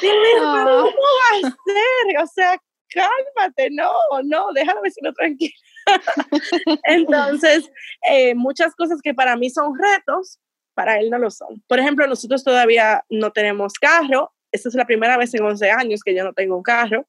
Y 0.00 0.06
él 0.06 0.16
me 0.16 0.28
dice, 0.28 0.40
pero 0.40 0.82
¿cómo 0.82 1.42
va 1.42 1.48
a 1.48 1.50
ser? 1.50 2.22
O 2.22 2.26
sea, 2.28 2.58
cálmate, 2.88 3.68
no, 3.72 3.92
no, 4.22 4.52
deja 4.52 4.72
a 4.72 4.74
la 4.76 4.80
vecina 4.80 5.12
tranquila. 5.12 5.54
Entonces, 6.84 7.70
eh, 8.10 8.34
muchas 8.34 8.74
cosas 8.74 9.00
que 9.02 9.14
para 9.14 9.36
mí 9.36 9.50
son 9.50 9.72
retos, 9.78 10.38
para 10.74 10.98
él 10.98 11.10
no 11.10 11.18
lo 11.18 11.30
son. 11.30 11.62
Por 11.68 11.78
ejemplo, 11.78 12.06
nosotros 12.06 12.44
todavía 12.44 13.04
no 13.08 13.30
tenemos 13.30 13.74
carro. 13.74 14.32
Esta 14.52 14.68
es 14.68 14.74
la 14.74 14.86
primera 14.86 15.16
vez 15.16 15.34
en 15.34 15.44
11 15.44 15.70
años 15.70 16.00
que 16.04 16.14
yo 16.14 16.24
no 16.24 16.32
tengo 16.32 16.56
un 16.56 16.62
carro. 16.62 17.06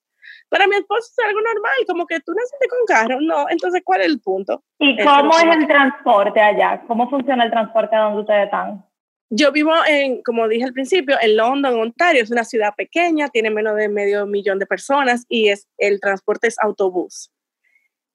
Para 0.49 0.67
mi 0.67 0.75
esposo 0.75 1.11
es 1.11 1.25
algo 1.25 1.39
normal, 1.41 1.75
como 1.87 2.05
que 2.05 2.19
tú 2.19 2.33
naciste 2.33 2.67
con 2.67 2.85
carro. 2.87 3.21
No, 3.21 3.49
entonces, 3.49 3.81
¿cuál 3.83 4.01
es 4.01 4.07
el 4.07 4.21
punto? 4.21 4.63
¿Y 4.79 4.97
cómo 5.03 5.31
es 5.37 5.57
el 5.57 5.67
transporte 5.67 6.39
allá? 6.39 6.83
¿Cómo 6.87 7.09
funciona 7.09 7.45
el 7.45 7.51
transporte 7.51 7.95
donde 7.95 8.21
ustedes 8.21 8.45
están? 8.45 8.85
Yo 9.31 9.51
vivo 9.51 9.73
en, 9.87 10.21
como 10.21 10.47
dije 10.47 10.65
al 10.65 10.73
principio, 10.73 11.17
en 11.19 11.35
London, 11.35 11.79
Ontario. 11.79 12.21
Es 12.21 12.31
una 12.31 12.43
ciudad 12.43 12.73
pequeña, 12.75 13.29
tiene 13.29 13.49
menos 13.49 13.75
de 13.75 13.89
medio 13.89 14.25
millón 14.27 14.59
de 14.59 14.67
personas 14.67 15.25
y 15.27 15.49
es, 15.49 15.67
el 15.77 15.99
transporte 15.99 16.47
es 16.47 16.57
autobús 16.59 17.31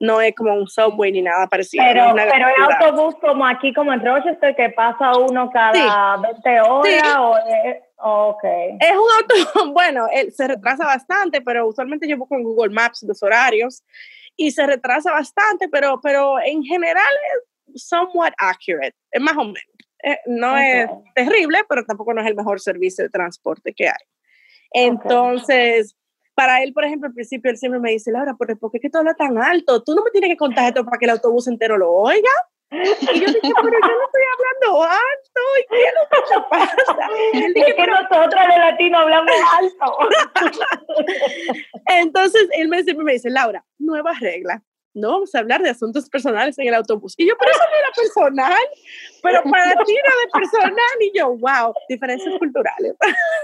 no 0.00 0.20
es 0.20 0.34
como 0.34 0.54
un 0.54 0.66
subway 0.66 1.12
ni 1.12 1.20
nada 1.20 1.46
parecido. 1.46 1.84
Pero, 1.86 2.16
es 2.16 2.32
pero 2.32 2.48
es 2.48 2.80
autobús 2.80 3.14
como 3.20 3.46
aquí, 3.46 3.72
como 3.74 3.92
en 3.92 4.04
Rochester, 4.04 4.56
que 4.56 4.70
pasa 4.70 5.12
uno 5.18 5.50
cada 5.50 6.16
20 6.16 6.60
horas 6.62 7.16
o 7.18 7.36
es, 7.36 7.76
okay. 7.98 8.78
Es 8.80 8.92
un 8.92 9.08
auto, 9.18 9.72
bueno, 9.72 10.06
se 10.32 10.48
retrasa 10.48 10.86
bastante, 10.86 11.42
pero 11.42 11.66
usualmente 11.66 12.08
yo 12.08 12.16
busco 12.16 12.34
en 12.34 12.44
Google 12.44 12.72
Maps 12.72 13.04
los 13.06 13.22
horarios 13.22 13.84
y 14.36 14.50
se 14.52 14.66
retrasa 14.66 15.12
bastante, 15.12 15.68
pero, 15.68 16.00
pero 16.02 16.40
en 16.40 16.62
general 16.64 17.12
es 17.74 17.84
somewhat 17.84 18.32
accurate, 18.38 18.96
es 19.10 19.20
más 19.20 19.36
o 19.36 19.44
menos. 19.44 19.64
Eh, 20.02 20.18
no 20.24 20.56
es 20.56 20.88
terrible, 21.14 21.58
pero 21.68 21.84
tampoco 21.84 22.14
no 22.14 22.22
es 22.22 22.26
el 22.26 22.34
mejor 22.34 22.58
servicio 22.58 23.04
de 23.04 23.10
transporte 23.10 23.74
que 23.74 23.88
hay. 23.88 24.04
Entonces, 24.72 25.94
para 26.40 26.62
él, 26.62 26.72
por 26.72 26.86
ejemplo, 26.86 27.06
al 27.06 27.12
principio 27.12 27.50
él 27.50 27.58
siempre 27.58 27.78
me 27.80 27.90
dice, 27.90 28.10
Laura, 28.10 28.32
¿por 28.32 28.46
qué 28.46 28.54
es 28.54 28.80
que 28.80 28.88
tú 28.88 28.96
hablas 28.96 29.18
tan 29.18 29.36
alto? 29.36 29.82
Tú 29.82 29.94
no 29.94 30.02
me 30.02 30.10
tienes 30.10 30.30
que 30.30 30.38
contar 30.38 30.68
esto 30.68 30.86
para 30.86 30.96
que 30.96 31.04
el 31.04 31.10
autobús 31.10 31.46
entero 31.48 31.76
lo 31.76 31.92
oiga. 31.92 32.30
Y 32.70 32.76
yo 32.78 33.26
dije, 33.26 33.40
pero 33.42 33.52
yo 33.52 33.92
no 33.92 34.04
estoy 34.06 34.22
hablando 34.32 34.82
alto, 34.84 35.40
¿y 35.58 35.66
qué 35.68 35.82
es 35.84 35.92
lo 36.00 36.08
que 36.08 36.48
pasa? 36.48 37.08
él 37.34 37.52
es 37.54 37.74
que 37.74 37.86
nosotros 37.86 38.42
de 38.48 38.58
latino 38.58 38.98
hablamos 39.00 39.32
alto. 39.58 39.98
Entonces 41.88 42.48
él 42.52 42.68
me, 42.68 42.82
siempre 42.84 43.04
me 43.04 43.12
dice, 43.12 43.28
Laura, 43.28 43.62
nueva 43.78 44.12
regla, 44.18 44.62
no 44.94 45.10
vamos 45.10 45.34
a 45.34 45.38
hablar 45.38 45.62
de 45.62 45.70
asuntos 45.70 46.08
personales 46.08 46.58
en 46.58 46.68
el 46.68 46.74
autobús. 46.74 47.14
Y 47.16 47.28
yo, 47.28 47.34
pero 47.38 47.52
eso 47.52 47.60
no 47.60 47.76
era 47.76 47.90
personal, 47.94 48.62
pero 49.22 49.42
para 49.50 49.84
ti 49.84 49.94
era 49.96 50.12
de 50.22 50.40
personal. 50.40 50.96
Y 51.00 51.18
yo, 51.18 51.36
wow, 51.36 51.72
diferencias 51.88 52.38
culturales. 52.38 52.94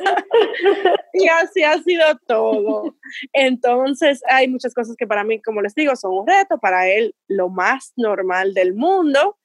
y 1.13 1.29
así 1.29 1.63
ha 1.63 1.81
sido 1.83 2.05
todo. 2.27 2.97
Entonces, 3.33 4.23
hay 4.29 4.49
muchas 4.49 4.75
cosas 4.75 4.97
que 4.97 5.07
para 5.07 5.25
mí, 5.25 5.41
como 5.41 5.63
les 5.63 5.75
digo, 5.75 5.95
son 5.95 6.13
un 6.13 6.27
reto, 6.27 6.59
para 6.59 6.89
él 6.89 7.15
lo 7.29 7.49
más 7.49 7.93
normal 7.97 8.53
del 8.55 8.75
mundo. 8.75 9.39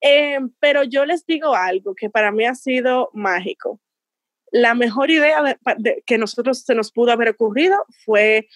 Eh, 0.00 0.38
pero 0.58 0.82
yo 0.82 1.04
les 1.04 1.24
digo 1.26 1.54
algo 1.54 1.94
que 1.94 2.10
para 2.10 2.32
mí 2.32 2.44
ha 2.44 2.54
sido 2.54 3.10
mágico. 3.12 3.80
La 4.50 4.74
mejor 4.74 5.10
idea 5.10 5.42
de, 5.78 6.02
que 6.04 6.18
nosotros 6.18 6.60
se 6.60 6.74
nos 6.74 6.92
pudo 6.92 7.12
haber 7.12 7.30
ocurrido 7.30 7.76
fue 8.04 8.48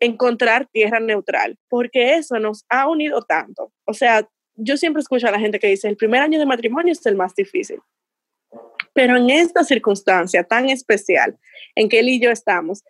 encontrar 0.00 0.66
tierra 0.66 0.98
neutral, 0.98 1.58
porque 1.68 2.14
eso 2.14 2.38
nos 2.38 2.64
ha 2.68 2.88
unido 2.88 3.22
tanto. 3.22 3.72
O 3.84 3.94
sea, 3.94 4.28
yo 4.56 4.76
siempre 4.76 5.00
escucho 5.00 5.28
a 5.28 5.30
la 5.30 5.38
gente 5.38 5.58
que 5.58 5.68
dice, 5.68 5.88
el 5.88 5.96
primer 5.96 6.22
año 6.22 6.38
de 6.38 6.46
matrimonio 6.46 6.92
es 6.92 7.04
el 7.06 7.16
más 7.16 7.34
difícil. 7.34 7.80
Pero 8.92 9.16
en 9.16 9.30
esta 9.30 9.62
circunstancia 9.62 10.42
tan 10.42 10.68
especial 10.68 11.38
en 11.74 11.88
que 11.88 12.00
él 12.00 12.08
y 12.08 12.20
yo 12.20 12.30
estamos, 12.30 12.82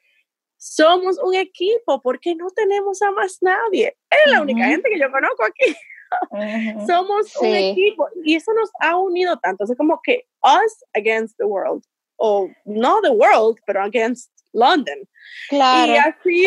somos 0.56 1.18
un 1.18 1.34
equipo 1.34 2.00
porque 2.00 2.34
no 2.34 2.50
tenemos 2.50 3.02
a 3.02 3.10
más 3.10 3.38
nadie. 3.40 3.96
Es 4.10 4.32
la 4.32 4.42
única 4.42 4.64
gente 4.64 4.88
que 4.90 4.98
yo 4.98 5.10
conozco 5.10 5.44
aquí. 5.44 5.76
somos 6.86 7.36
un 7.36 7.54
equipo 7.54 8.08
y 8.24 8.36
eso 8.36 8.52
nos 8.52 8.70
ha 8.80 8.96
unido 8.96 9.38
tanto. 9.38 9.64
Es 9.64 9.76
como 9.76 10.00
que 10.02 10.26
us 10.42 10.84
against 10.94 11.36
the 11.38 11.44
world, 11.44 11.84
o 12.16 12.48
no 12.64 13.00
the 13.00 13.10
world, 13.10 13.58
pero 13.66 13.82
against 13.82 14.30
London. 14.52 14.98
Claro. 15.48 15.92
Y 15.92 15.96
así 15.96 16.46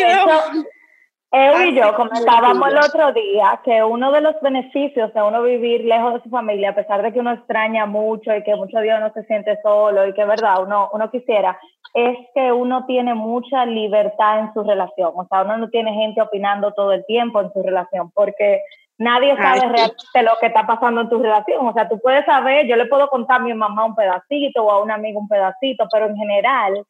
Él 1.34 1.68
y 1.68 1.74
yo 1.74 1.96
comentábamos 1.96 2.68
el 2.68 2.78
otro 2.78 3.12
día 3.12 3.60
que 3.64 3.82
uno 3.82 4.12
de 4.12 4.20
los 4.20 4.40
beneficios 4.40 5.12
de 5.12 5.22
uno 5.22 5.42
vivir 5.42 5.84
lejos 5.84 6.14
de 6.14 6.22
su 6.22 6.30
familia, 6.30 6.70
a 6.70 6.74
pesar 6.74 7.02
de 7.02 7.12
que 7.12 7.18
uno 7.18 7.32
extraña 7.32 7.86
mucho 7.86 8.34
y 8.34 8.44
que 8.44 8.54
muchos 8.54 8.80
días 8.82 9.00
uno 9.00 9.12
se 9.12 9.24
siente 9.24 9.58
solo 9.62 10.06
y 10.06 10.14
que 10.14 10.24
verdad 10.24 10.62
uno, 10.62 10.90
uno 10.92 11.10
quisiera, 11.10 11.58
es 11.92 12.16
que 12.34 12.52
uno 12.52 12.86
tiene 12.86 13.14
mucha 13.14 13.66
libertad 13.66 14.40
en 14.40 14.52
su 14.52 14.62
relación. 14.62 15.12
O 15.14 15.26
sea, 15.28 15.42
uno 15.42 15.56
no 15.58 15.68
tiene 15.70 15.92
gente 15.94 16.22
opinando 16.22 16.72
todo 16.72 16.92
el 16.92 17.04
tiempo 17.06 17.40
en 17.40 17.52
su 17.52 17.62
relación 17.62 18.12
porque 18.12 18.62
nadie 18.98 19.36
sabe 19.36 19.60
realmente 19.60 20.22
lo 20.22 20.32
que 20.40 20.46
está 20.46 20.66
pasando 20.66 21.00
en 21.00 21.08
tu 21.08 21.20
relación. 21.20 21.66
O 21.66 21.72
sea, 21.72 21.88
tú 21.88 21.98
puedes 22.00 22.24
saber, 22.26 22.66
yo 22.66 22.76
le 22.76 22.86
puedo 22.86 23.08
contar 23.08 23.40
a 23.40 23.44
mi 23.44 23.54
mamá 23.54 23.84
un 23.84 23.94
pedacito 23.94 24.64
o 24.64 24.70
a 24.70 24.82
un 24.82 24.90
amigo 24.90 25.20
un 25.20 25.28
pedacito, 25.28 25.86
pero 25.90 26.06
en 26.06 26.16
general 26.16 26.84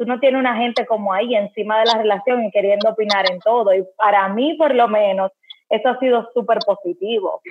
tú 0.00 0.06
no 0.06 0.18
tienes 0.18 0.40
una 0.40 0.56
gente 0.56 0.86
como 0.86 1.12
ahí 1.12 1.34
encima 1.34 1.78
de 1.80 1.84
la 1.84 1.98
relación 1.98 2.42
y 2.46 2.50
queriendo 2.50 2.88
opinar 2.88 3.30
en 3.30 3.38
todo. 3.38 3.74
Y 3.74 3.84
para 3.98 4.26
mí, 4.30 4.54
por 4.54 4.74
lo 4.74 4.88
menos, 4.88 5.30
eso 5.68 5.90
ha 5.90 5.98
sido 5.98 6.26
súper 6.32 6.58
positivo. 6.64 7.42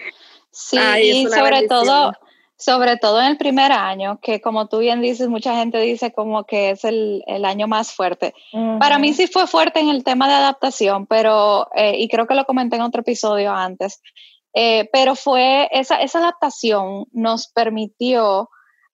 Sí, 0.50 0.80
y 1.00 1.28
sobre 1.28 1.68
todo, 1.68 2.12
sobre 2.56 2.98
todo 2.98 3.22
en 3.22 3.28
el 3.28 3.38
primer 3.38 3.72
año, 3.72 4.20
que 4.20 4.42
como 4.42 4.68
tú 4.68 4.80
bien 4.80 5.00
dices, 5.00 5.30
mucha 5.30 5.56
gente 5.58 5.78
dice 5.80 6.12
como 6.12 6.46
que 6.46 6.72
es 6.72 6.84
el, 6.86 7.24
año 7.46 7.68
más 7.68 7.94
fuerte. 7.94 8.34
Para 8.80 8.98
mí 8.98 9.14
sí 9.14 9.28
fue 9.28 9.46
fuerte 9.46 9.80
en 9.80 9.90
el 9.90 10.04
tema 10.04 10.28
de 10.28 10.34
adaptación, 10.34 11.06
pero, 11.06 11.68
eh, 11.76 12.00
y 12.00 12.10
creo 12.10 12.26
que 12.26 12.34
lo 12.34 12.46
comenté 12.46 12.78
en 12.78 12.82
otro 12.82 13.02
episodio 13.02 13.52
antes, 13.52 14.02
eh, 14.56 14.90
pero 14.92 15.14
fue 15.14 15.70
esa, 15.72 16.02
esa 16.02 16.18
adaptación 16.18 17.06
nos 17.12 17.48
permitió 17.50 18.50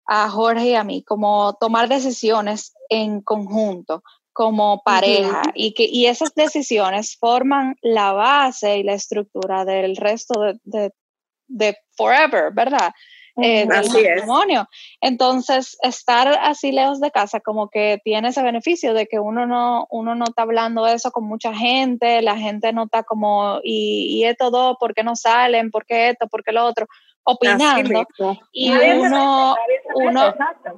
a 0.06 0.30
Jorge 0.30 0.70
y 0.70 0.76
a 0.76 0.84
mí 0.84 1.04
como 1.04 1.56
tomar 1.60 1.90
decisiones 1.90 2.74
en 2.90 3.22
conjunto 3.22 4.04
como 4.34 4.82
pareja 4.84 5.44
y 5.54 5.74
que 5.74 5.86
y 5.86 6.08
esas 6.08 6.36
decisiones 6.36 7.16
forman 7.18 7.76
la 7.82 8.12
base 8.12 8.78
y 8.78 8.84
la 8.84 8.94
estructura 8.94 9.64
del 9.64 9.96
resto 9.96 10.42
de, 10.42 10.60
de, 10.64 10.92
de 11.48 11.78
forever, 11.96 12.52
¿verdad? 12.54 12.92
Eh, 13.38 13.66
matrimonio. 13.66 14.70
Entonces, 15.02 15.78
estar 15.82 16.28
así 16.42 16.72
lejos 16.72 17.02
de 17.02 17.12
casa 17.12 17.42
como 17.42 17.70
que 17.70 18.00
tiene 18.04 18.30
ese 18.30 18.42
beneficio 18.42 18.94
de 18.94 19.08
que 19.08 19.20
uno 19.20 19.46
no, 19.46 19.88
uno 19.90 20.16
no 20.16 20.26
está 20.26 20.44
hablando 20.44 20.88
eso 20.88 21.12
con 21.12 21.26
mucha 21.26 21.54
gente, 21.54 22.22
la 22.22 22.38
gente 22.38 22.72
no 22.72 22.84
está 22.84 23.04
como, 23.04 23.60
y, 23.62 24.20
y 24.20 24.24
esto 24.26 24.52
dos, 24.52 24.78
¿por 24.80 24.94
qué 24.94 25.04
no 25.04 25.18
salen? 25.18 25.70
¿Por 25.70 25.86
qué 25.86 26.10
esto? 26.10 26.28
¿Por 26.28 26.44
qué 26.44 26.54
lo 26.54 26.66
otro? 26.66 26.88
Opinando 27.26 28.08
y 28.54 28.72
uno, 28.72 29.56
uno 29.96 30.34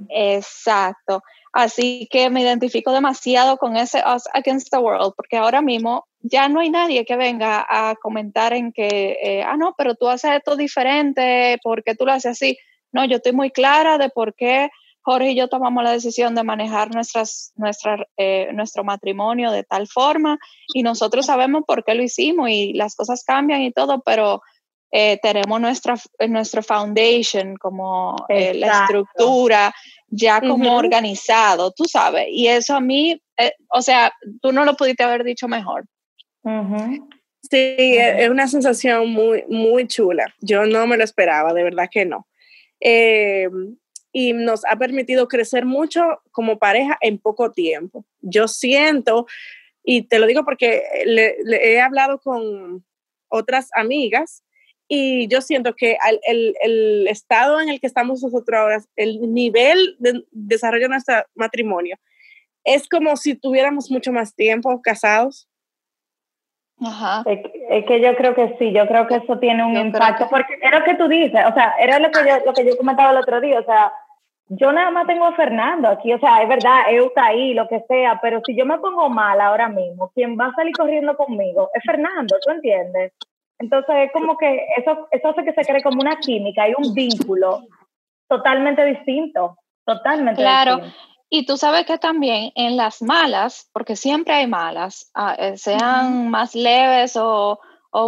exacto. 0.09 1.21
Así 1.53 2.07
que 2.11 2.29
me 2.29 2.41
identifico 2.41 2.91
demasiado 2.91 3.57
con 3.57 3.77
ese 3.77 4.03
Us 4.05 4.23
Against 4.33 4.69
the 4.69 4.77
World, 4.77 5.13
porque 5.15 5.37
ahora 5.37 5.61
mismo 5.61 6.05
ya 6.21 6.49
no 6.49 6.59
hay 6.59 6.69
nadie 6.69 7.05
que 7.05 7.15
venga 7.15 7.65
a 7.67 7.95
comentar 7.95 8.53
en 8.53 8.71
que, 8.71 9.17
eh, 9.21 9.43
ah, 9.43 9.57
no, 9.57 9.73
pero 9.77 9.95
tú 9.95 10.07
haces 10.07 10.31
esto 10.31 10.55
diferente, 10.55 11.57
porque 11.63 11.95
tú 11.95 12.05
lo 12.05 12.11
haces 12.11 12.31
así? 12.33 12.57
No, 12.91 13.05
yo 13.05 13.17
estoy 13.17 13.31
muy 13.33 13.51
clara 13.51 13.97
de 13.97 14.09
por 14.09 14.35
qué 14.35 14.69
Jorge 15.01 15.31
y 15.31 15.35
yo 15.35 15.47
tomamos 15.47 15.83
la 15.83 15.91
decisión 15.91 16.35
de 16.35 16.43
manejar 16.43 16.93
nuestras, 16.93 17.53
nuestra, 17.55 18.05
eh, 18.17 18.49
nuestro 18.53 18.83
matrimonio 18.83 19.51
de 19.51 19.63
tal 19.63 19.87
forma 19.87 20.37
y 20.73 20.83
nosotros 20.83 21.27
sabemos 21.27 21.63
por 21.65 21.85
qué 21.85 21.95
lo 21.95 22.03
hicimos 22.03 22.49
y 22.49 22.73
las 22.73 22.95
cosas 22.95 23.23
cambian 23.23 23.61
y 23.61 23.71
todo, 23.71 24.01
pero 24.01 24.41
eh, 24.91 25.19
tenemos 25.21 25.59
nuestra, 25.59 25.95
nuestra 26.29 26.61
foundation, 26.61 27.57
como 27.57 28.15
eh, 28.29 28.53
la 28.53 28.83
estructura, 28.83 29.73
ya 30.07 30.39
como 30.39 30.77
organizado, 30.77 31.71
tú 31.71 31.85
sabes. 31.85 32.27
Y 32.29 32.47
eso 32.47 32.75
a 32.75 32.79
mí, 32.79 33.21
eh, 33.37 33.53
o 33.69 33.81
sea, 33.81 34.13
tú 34.41 34.53
no 34.53 34.63
lo 34.63 34.75
pudiste 34.75 35.03
haber 35.03 35.23
dicho 35.23 35.47
mejor. 35.47 35.85
Sí, 37.49 37.75
es 37.97 38.29
una 38.29 38.47
sensación 38.47 39.09
muy, 39.09 39.43
muy 39.49 39.87
chula. 39.87 40.33
Yo 40.39 40.65
no 40.65 40.87
me 40.87 40.97
lo 40.97 41.03
esperaba, 41.03 41.53
de 41.53 41.63
verdad 41.63 41.89
que 41.91 42.05
no. 42.05 42.25
y 42.79 44.33
nos 44.33 44.63
ha 44.65 44.77
permitido 44.77 45.27
crecer 45.27 45.65
mucho 45.65 46.21
como 46.31 46.57
pareja 46.59 46.97
en 47.01 47.17
poco 47.17 47.51
tiempo. 47.51 48.05
Yo 48.21 48.47
siento, 48.47 49.27
y 49.83 50.03
te 50.03 50.19
lo 50.19 50.27
digo 50.27 50.45
porque 50.45 50.83
le 51.05 51.35
he 51.43 51.81
hablado 51.81 52.19
con 52.19 52.85
otras 53.29 53.69
amigas 53.73 54.43
y 54.87 55.27
yo 55.27 55.41
siento 55.41 55.73
que 55.75 55.97
el, 56.27 56.53
el, 56.61 57.07
estado 57.07 57.59
en 57.59 57.69
el 57.69 57.79
que 57.79 57.87
estamos 57.87 58.23
nosotros 58.23 58.59
ahora, 58.59 58.79
el 58.95 59.33
nivel 59.33 59.95
de 59.99 60.23
desarrollo 60.31 60.83
de 60.83 60.89
nuestro 60.89 61.15
matrimonio, 61.35 61.97
es 62.63 62.87
como 62.87 63.15
si 63.17 63.35
tuviéramos 63.35 63.91
mucho 63.91 64.11
más 64.11 64.33
tiempo 64.33 64.81
casados. 64.81 65.47
Ajá. 66.79 67.23
Es, 67.25 67.85
que 67.85 68.01
yo 68.01 68.15
creo 68.15 68.35
que 68.35 68.55
sí, 68.59 68.71
yo 68.71 68.87
creo 68.87 69.07
que 69.07 69.15
eso 69.15 69.39
tiene 69.39 69.65
un 69.65 69.75
impacto, 69.75 70.27
porque 70.29 70.57
era 70.61 70.79
lo 70.79 70.85
que 70.85 70.95
tú 70.95 71.07
dices, 71.07 71.41
o 71.49 71.53
sea, 71.53 71.73
era 71.79 71.99
lo 71.99 72.11
que 72.11 72.19
yo, 72.19 72.45
lo 72.45 72.53
que 72.53 72.65
yo 72.65 72.77
comentaba 72.77 73.11
el 73.11 73.17
otro 73.17 73.41
día, 73.41 73.59
o 73.59 73.65
sea, 73.65 73.91
yo 74.49 74.71
nada 74.71 74.91
más 74.91 75.07
tengo 75.07 75.25
a 75.25 75.35
Fernando 75.35 75.89
aquí, 75.89 76.13
o 76.13 76.19
sea, 76.19 76.41
es 76.41 76.47
verdad, 76.47 76.91
Eu 76.91 77.07
está 77.07 77.25
ahí, 77.25 77.53
lo 77.53 77.67
que 77.67 77.81
sea, 77.87 78.19
pero 78.21 78.41
si 78.45 78.55
yo 78.55 78.65
me 78.65 78.77
pongo 78.77 79.09
mal 79.09 79.41
ahora 79.41 79.67
mismo, 79.67 80.11
quien 80.13 80.37
va 80.39 80.47
a 80.47 80.53
salir 80.53 80.73
corriendo 80.73 81.17
conmigo 81.17 81.69
es 81.73 81.83
Fernando, 81.83 82.37
¿tú 82.45 82.51
entiendes? 82.51 83.11
Entonces 83.59 83.95
es 84.05 84.11
como 84.11 84.37
que 84.37 84.67
eso, 84.77 85.07
eso 85.11 85.29
hace 85.29 85.43
que 85.43 85.53
se 85.53 85.65
cree 85.65 85.81
como 85.81 86.01
una 86.01 86.17
química 86.17 86.67
y 86.69 86.73
un 86.77 86.93
vínculo 86.93 87.63
totalmente 88.27 88.85
distinto, 88.85 89.57
totalmente 89.85 90.41
claro. 90.41 90.81
Y 91.29 91.45
tú 91.45 91.57
sabes 91.57 91.85
que 91.85 91.97
también 91.97 92.51
en 92.55 92.77
las 92.77 93.01
malas, 93.01 93.69
porque 93.73 93.95
siempre 93.95 94.33
hay 94.33 94.47
malas, 94.47 95.11
ah, 95.13 95.35
eh, 95.37 95.57
sean 95.57 96.29
más 96.29 96.55
leves 96.55 97.17
o, 97.17 97.59
o, 97.91 98.07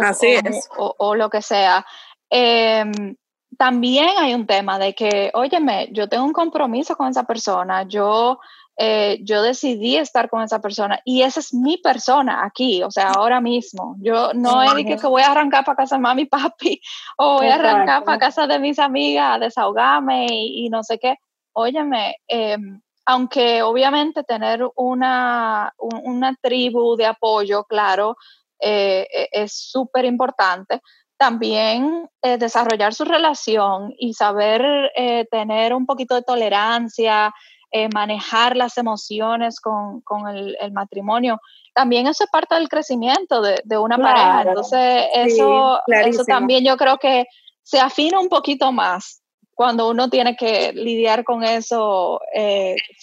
o, 0.98 1.14
lo 1.14 1.28
que 1.28 1.42
sea, 1.42 1.84
em, 2.30 3.16
también 3.58 4.08
hay 4.16 4.32
un 4.32 4.46
tema 4.46 4.78
de 4.78 4.94
que, 4.94 5.30
óyeme, 5.34 5.88
yo 5.92 6.08
tengo 6.08 6.24
un 6.24 6.32
compromiso 6.32 6.96
con 6.96 7.08
esa 7.08 7.24
persona, 7.24 7.82
yo, 7.82 8.40
eh, 8.82 9.18
yo 9.24 9.42
decidí 9.42 9.98
estar 9.98 10.30
con 10.30 10.40
esa 10.40 10.58
persona 10.58 11.00
y 11.04 11.20
esa 11.20 11.40
es 11.40 11.52
mi 11.52 11.76
persona 11.76 12.46
aquí, 12.46 12.82
o 12.82 12.90
sea, 12.90 13.10
ahora 13.10 13.38
mismo. 13.38 13.96
Yo 13.98 14.32
no 14.32 14.62
es 14.62 14.72
que, 14.86 14.96
que 14.96 15.06
voy 15.06 15.20
a 15.20 15.32
arrancar 15.32 15.66
para 15.66 15.76
casa 15.76 15.96
de 15.96 16.00
mami 16.00 16.22
y 16.22 16.24
papi 16.24 16.80
o 17.18 17.34
voy 17.34 17.48
a 17.48 17.56
arrancar 17.56 18.04
para 18.04 18.18
casa 18.18 18.46
de 18.46 18.58
mis 18.58 18.78
amigas 18.78 19.36
a 19.36 19.38
desahogarme 19.38 20.28
y, 20.30 20.70
no 20.70 20.82
sé 20.82 20.98
qué. 20.98 21.16
Óyeme, 21.52 22.16
em, 22.26 22.80
aunque 23.04 23.62
obviamente 23.62 24.24
tener 24.24 24.66
una, 24.76 25.74
una 25.76 26.34
tribu 26.40 26.96
de 26.96 27.04
apoyo, 27.04 27.64
claro, 27.64 28.16
eh, 28.58 29.06
e, 29.12 29.28
es 29.30 29.52
súper 29.52 30.06
importante, 30.06 30.80
también 31.18 32.08
eh, 32.22 32.38
desarrollar 32.38 32.94
su 32.94 33.04
relación 33.04 33.92
y 33.98 34.14
saber 34.14 34.90
eh, 34.96 35.26
tener 35.30 35.74
un 35.74 35.84
poquito 35.84 36.14
de 36.14 36.22
tolerancia, 36.22 37.34
eh, 37.72 37.88
manejar 37.94 38.56
las 38.56 38.78
emociones 38.78 39.60
con, 39.60 40.02
el, 40.28 40.56
matrimonio. 40.72 41.40
También 41.74 42.06
eso 42.06 42.24
es 42.24 42.30
parte 42.30 42.54
del 42.54 42.68
crecimiento 42.68 43.42
de, 43.42 43.78
una 43.78 43.98
pareja. 43.98 44.42
Entonces, 44.42 45.06
eso, 45.14 45.80
eso 45.86 46.24
también 46.24 46.64
yo 46.64 46.76
creo 46.76 46.98
que 46.98 47.26
se 47.62 47.78
afina 47.78 48.18
un 48.18 48.28
poquito 48.28 48.72
más 48.72 49.22
cuando 49.54 49.90
uno 49.90 50.08
tiene 50.08 50.36
que 50.36 50.72
lidiar 50.72 51.22
con 51.24 51.44
eso 51.44 52.20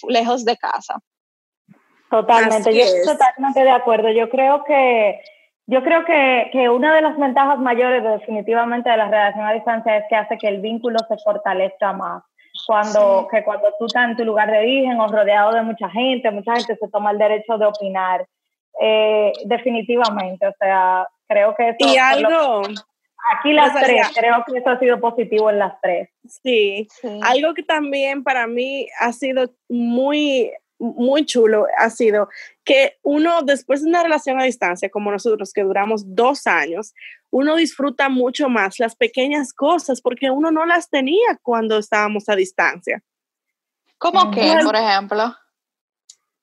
lejos 0.08 0.44
de 0.44 0.56
casa. 0.56 1.00
Totalmente, 2.10 2.74
yo 2.74 2.82
estoy 2.82 3.14
totalmente 3.14 3.60
de 3.64 3.70
acuerdo. 3.70 4.10
Yo 4.10 4.28
creo 4.30 4.64
que 4.64 5.20
yo 5.66 5.82
creo 5.82 6.06
que, 6.06 6.48
que, 6.50 6.70
una 6.70 6.94
de 6.94 7.02
las 7.02 7.18
ventajas 7.18 7.58
mayores 7.58 8.02
definitivamente 8.02 8.88
de 8.88 8.96
la 8.96 9.10
relación 9.10 9.44
a 9.44 9.52
distancia 9.52 9.98
es 9.98 10.04
que 10.08 10.16
hace 10.16 10.38
que 10.38 10.48
el 10.48 10.62
vínculo 10.62 10.98
se 11.06 11.18
fortalezca 11.18 11.92
más. 11.92 12.22
Cuando, 12.68 13.26
que 13.32 13.42
cuando 13.44 13.72
tú 13.78 13.86
estás 13.86 14.10
en 14.10 14.16
tu 14.18 14.26
lugar 14.26 14.50
de 14.50 14.58
origen 14.58 15.00
o 15.00 15.08
rodeado 15.08 15.54
de 15.54 15.62
mucha 15.62 15.88
gente, 15.88 16.30
mucha 16.30 16.54
gente 16.54 16.76
se 16.76 16.88
toma 16.90 17.12
el 17.12 17.16
derecho 17.16 17.56
de 17.56 17.64
opinar. 17.64 18.26
Eh, 18.78 19.32
definitivamente, 19.46 20.46
o 20.46 20.52
sea, 20.58 21.08
creo 21.26 21.54
que 21.54 21.70
eso... 21.70 21.78
Y 21.80 21.96
algo... 21.96 22.60
aquí 23.40 23.54
las 23.54 23.72
tres, 23.72 24.10
creo 24.14 24.44
que 24.46 24.58
eso 24.58 24.68
ha 24.68 24.78
sido 24.78 25.00
positivo 25.00 25.48
en 25.48 25.60
las 25.60 25.80
tres. 25.80 26.10
sí, 26.26 26.86
algo 27.22 27.54
que 27.54 27.62
también 27.62 28.22
para 28.22 28.46
mí 28.46 28.86
ha 29.00 29.14
sido 29.14 29.50
muy 29.70 30.52
muy 30.78 31.26
chulo 31.26 31.66
ha 31.76 31.90
sido 31.90 32.28
que 32.64 32.98
uno, 33.02 33.42
después 33.42 33.82
de 33.82 33.88
una 33.88 34.02
relación 34.02 34.40
a 34.40 34.44
distancia, 34.44 34.90
como 34.90 35.10
nosotros, 35.10 35.52
que 35.52 35.62
duramos 35.62 36.14
dos 36.14 36.46
años, 36.46 36.94
uno 37.30 37.56
disfruta 37.56 38.08
mucho 38.08 38.48
más 38.48 38.78
las 38.78 38.94
pequeñas 38.96 39.52
cosas 39.52 40.00
porque 40.00 40.30
uno 40.30 40.50
no 40.50 40.64
las 40.66 40.88
tenía 40.88 41.38
cuando 41.42 41.78
estábamos 41.78 42.28
a 42.28 42.36
distancia. 42.36 43.02
¿Cómo 43.98 44.30
que, 44.30 44.54
por 44.64 44.76
ejemplo? 44.76 45.34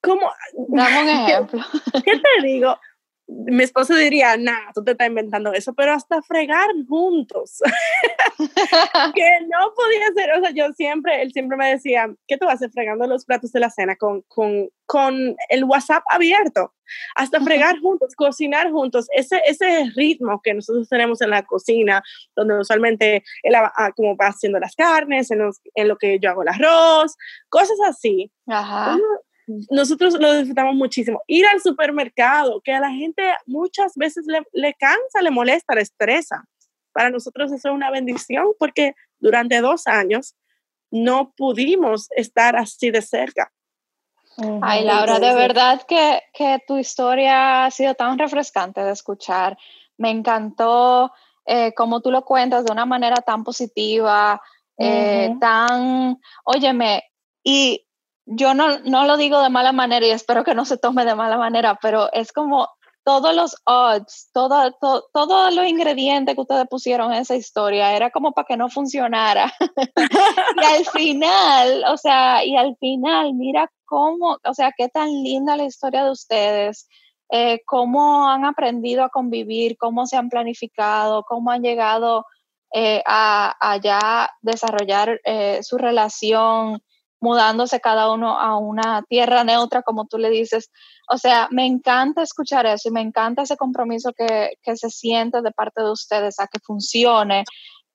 ¿Cómo? 0.02 0.32
Dame 0.68 1.04
un 1.04 1.10
ejemplo. 1.22 1.62
¿Qué 2.04 2.20
te 2.20 2.46
digo? 2.46 2.78
Mi 3.28 3.64
esposo 3.64 3.96
diría, 3.96 4.38
nah, 4.38 4.72
tú 4.74 4.84
te 4.84 4.92
estás 4.92 5.08
inventando 5.08 5.52
eso, 5.52 5.74
pero 5.74 5.94
hasta 5.94 6.22
fregar 6.22 6.70
juntos. 6.88 7.60
que 9.16 9.30
no 9.48 9.74
podía 9.76 10.14
ser, 10.16 10.32
o 10.38 10.42
sea, 10.42 10.52
yo 10.52 10.72
siempre, 10.74 11.22
él 11.22 11.32
siempre 11.32 11.58
me 11.58 11.72
decía, 11.72 12.14
¿qué 12.28 12.38
tú 12.38 12.48
haces 12.48 12.72
fregando 12.72 13.08
los 13.08 13.26
platos 13.26 13.52
de 13.52 13.60
la 13.60 13.70
cena 13.72 13.96
con, 13.96 14.22
con, 14.28 14.70
con 14.86 15.36
el 15.50 15.64
WhatsApp 15.64 16.04
abierto? 16.10 16.74
Hasta 17.16 17.42
fregar 17.42 17.80
juntos, 17.80 18.14
cocinar 18.16 18.72
juntos, 18.72 19.08
ese, 19.12 19.42
ese 19.46 19.92
ritmo 19.96 20.40
que 20.44 20.54
nosotros 20.54 20.88
tenemos 20.88 21.20
en 21.22 21.32
la 21.32 21.44
cocina, 21.44 22.04
donde 22.36 22.60
usualmente 22.60 23.24
él 23.42 23.56
ah, 23.56 23.92
como 23.96 24.16
va 24.16 24.28
haciendo 24.28 24.60
las 24.60 24.76
carnes, 24.76 25.32
en, 25.32 25.42
en, 25.74 25.88
lo 25.88 25.98
que 25.98 26.20
yo 26.20 26.30
hago 26.30 26.44
el 26.44 26.50
arroz, 26.50 27.16
cosas 27.50 27.78
así. 27.88 28.32
Ajá 28.46 28.98
nosotros 29.70 30.20
lo 30.20 30.34
disfrutamos 30.34 30.76
muchísimo. 30.76 31.22
Ir 31.28 31.46
al 31.46 31.62
supermercado, 31.62 32.62
que 32.62 32.74
a 32.74 32.80
la 32.80 32.90
gente 32.90 33.24
muchas 33.46 33.94
veces 33.96 34.26
le, 34.28 34.42
le, 34.54 34.74
cansa, 34.74 35.22
le 35.22 35.32
molesta, 35.32 35.76
le 35.76 35.82
estresa. 35.82 36.46
Para 36.92 37.10
nosotros 37.10 37.52
eso 37.52 37.70
es 37.70 37.74
una 37.74 37.92
bendición 37.92 38.48
porque 38.58 38.94
durante 39.20 39.62
dos 39.62 39.88
años 39.88 40.36
no 40.92 41.34
pudimos 41.36 42.08
estar 42.16 42.56
así 42.56 42.90
de 42.92 43.02
cerca. 43.02 43.52
Ay, 44.62 44.84
Laura, 44.84 45.20
de 45.20 45.34
verdad 45.34 45.82
que, 45.88 46.22
que, 46.34 46.60
tu 46.68 46.78
historia 46.78 47.66
ha 47.66 47.72
sido 47.72 47.96
tan 47.96 48.20
refrescante 48.20 48.82
de 48.82 48.92
escuchar. 48.92 49.58
Me 49.98 50.10
encantó 50.10 51.12
eh, 51.46 51.74
cómo 51.74 52.02
tú 52.02 52.12
lo 52.12 52.26
cuentas 52.26 52.66
de 52.66 52.72
una 52.72 52.86
manera 52.86 53.18
tan 53.18 53.44
positiva, 53.46 54.42
eh, 54.78 55.34
tan, 55.40 56.20
óyeme, 56.44 57.04
y 57.44 57.85
yo 58.26 58.54
no, 58.54 58.80
no 58.80 59.06
lo 59.06 59.18
digo 59.18 59.42
de 59.42 59.50
mala 59.50 59.72
manera 59.72 60.06
y 60.06 60.12
espero 60.12 60.44
que 60.44 60.56
no 60.56 60.66
se 60.66 60.78
tome 60.78 61.06
de 61.06 61.16
mala 61.16 61.38
manera, 61.38 61.78
pero 61.82 62.12
es 62.12 62.32
como 62.32 62.68
todos 63.06 63.36
los 63.36 63.56
odds, 63.66 64.32
todo, 64.34 64.72
todos 65.14 65.54
los 65.54 65.68
ingredientes 65.68 66.34
que 66.34 66.42
ustedes 66.42 66.68
pusieron 66.68 67.14
en 67.14 67.22
esa 67.22 67.36
historia, 67.36 67.96
era 67.96 68.10
como 68.10 68.32
para 68.32 68.48
que 68.48 68.58
no 68.58 68.68
funcionara. 68.68 69.54
y 70.62 70.66
al 70.66 70.86
final, 70.92 71.84
o 71.88 71.98
sea, 71.98 72.44
y 72.44 72.56
al 72.58 72.76
final, 72.78 73.36
mira 73.36 73.72
cómo, 73.86 74.40
o 74.44 74.54
sea, 74.56 74.72
qué 74.76 74.90
tan 74.90 75.10
linda 75.10 75.56
la 75.56 75.66
historia 75.66 76.04
de 76.04 76.12
ustedes, 76.12 76.88
eh, 77.30 77.62
cómo 77.66 78.28
han 78.28 78.44
aprendido 78.44 79.04
a 79.04 79.10
convivir, 79.10 79.78
cómo 79.78 80.08
se 80.08 80.18
han 80.18 80.30
planificado, 80.30 81.24
cómo 81.28 81.52
han 81.52 81.62
llegado 81.62 82.26
eh, 82.74 83.04
a, 83.06 83.80
ya 83.84 84.32
desarrollar 84.42 85.22
eh, 85.26 85.60
su 85.62 85.78
relación 85.78 86.82
mudándose 87.26 87.80
cada 87.80 88.12
uno 88.14 88.40
a 88.40 88.58
una 88.60 89.04
tierra 89.10 89.44
neutra, 89.44 89.82
como 89.82 90.06
tú 90.06 90.20
le 90.20 90.30
dices. 90.30 90.70
O 91.10 91.18
sea, 91.18 91.48
me 91.50 91.66
encanta 91.66 92.22
escuchar 92.22 92.68
eso 92.68 92.90
y 92.90 92.92
me 92.92 93.02
encanta 93.02 93.42
ese 93.42 93.58
compromiso 93.58 94.14
que, 94.14 94.52
que 94.62 94.78
se 94.78 94.92
siente 94.92 95.42
de 95.42 95.52
parte 95.52 95.82
de 95.82 95.92
ustedes 95.92 96.40
a 96.40 96.48
que 96.48 96.60
funcione. 96.60 97.44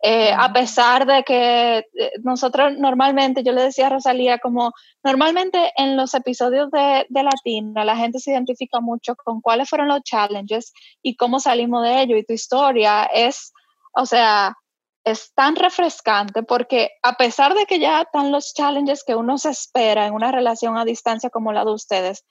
Eh, 0.03 0.33
a 0.33 0.53
pesar 0.53 1.07
de 1.07 1.23
que 1.23 1.79
eh, 1.79 2.13
nosotros 2.25 2.73
normalmente, 2.77 3.45
yo 3.45 3.53
le 3.53 3.63
decía 3.63 3.87
a 3.87 3.91
Rosalía, 3.91 4.39
como 4.39 4.73
normalmente 5.05 5.73
en 5.77 5.97
los 5.97 6.15
episodios 6.15 6.71
de, 6.73 7.07
de 7.09 7.23
Latina, 7.23 7.85
la 7.85 7.97
gente 7.97 8.19
se 8.19 8.33
identifica 8.33 8.81
mucho 8.81 9.15
con 9.15 9.41
cuáles 9.43 9.69
fueron 9.69 9.89
los 9.89 10.03
challenges 10.03 10.73
y 11.03 11.15
cómo 11.15 11.39
salimos 11.39 11.85
de 11.85 12.03
ello. 12.03 12.17
Y 12.17 12.25
tu 12.25 12.33
historia 12.33 13.05
es, 13.05 13.53
o 13.95 14.07
sea, 14.07 14.57
es 15.05 15.33
tan 15.35 15.57
refrescante 15.57 16.43
porque 16.43 16.91
a 17.03 17.15
pesar 17.15 17.55
de 17.55 17.67
que 17.67 17.79
ya 17.79 18.03
están 18.03 18.33
los 18.33 18.53
challenges 18.55 19.05
que 19.05 19.15
uno 19.15 19.39
se 19.39 19.51
espera 19.51 20.07
en 20.07 20.15
una 20.15 20.31
relación 20.31 20.77
a 20.77 20.85
distancia 20.85 21.31
como 21.31 21.53
la 21.53 21.65
de 21.65 21.73
ustedes, 21.73 22.25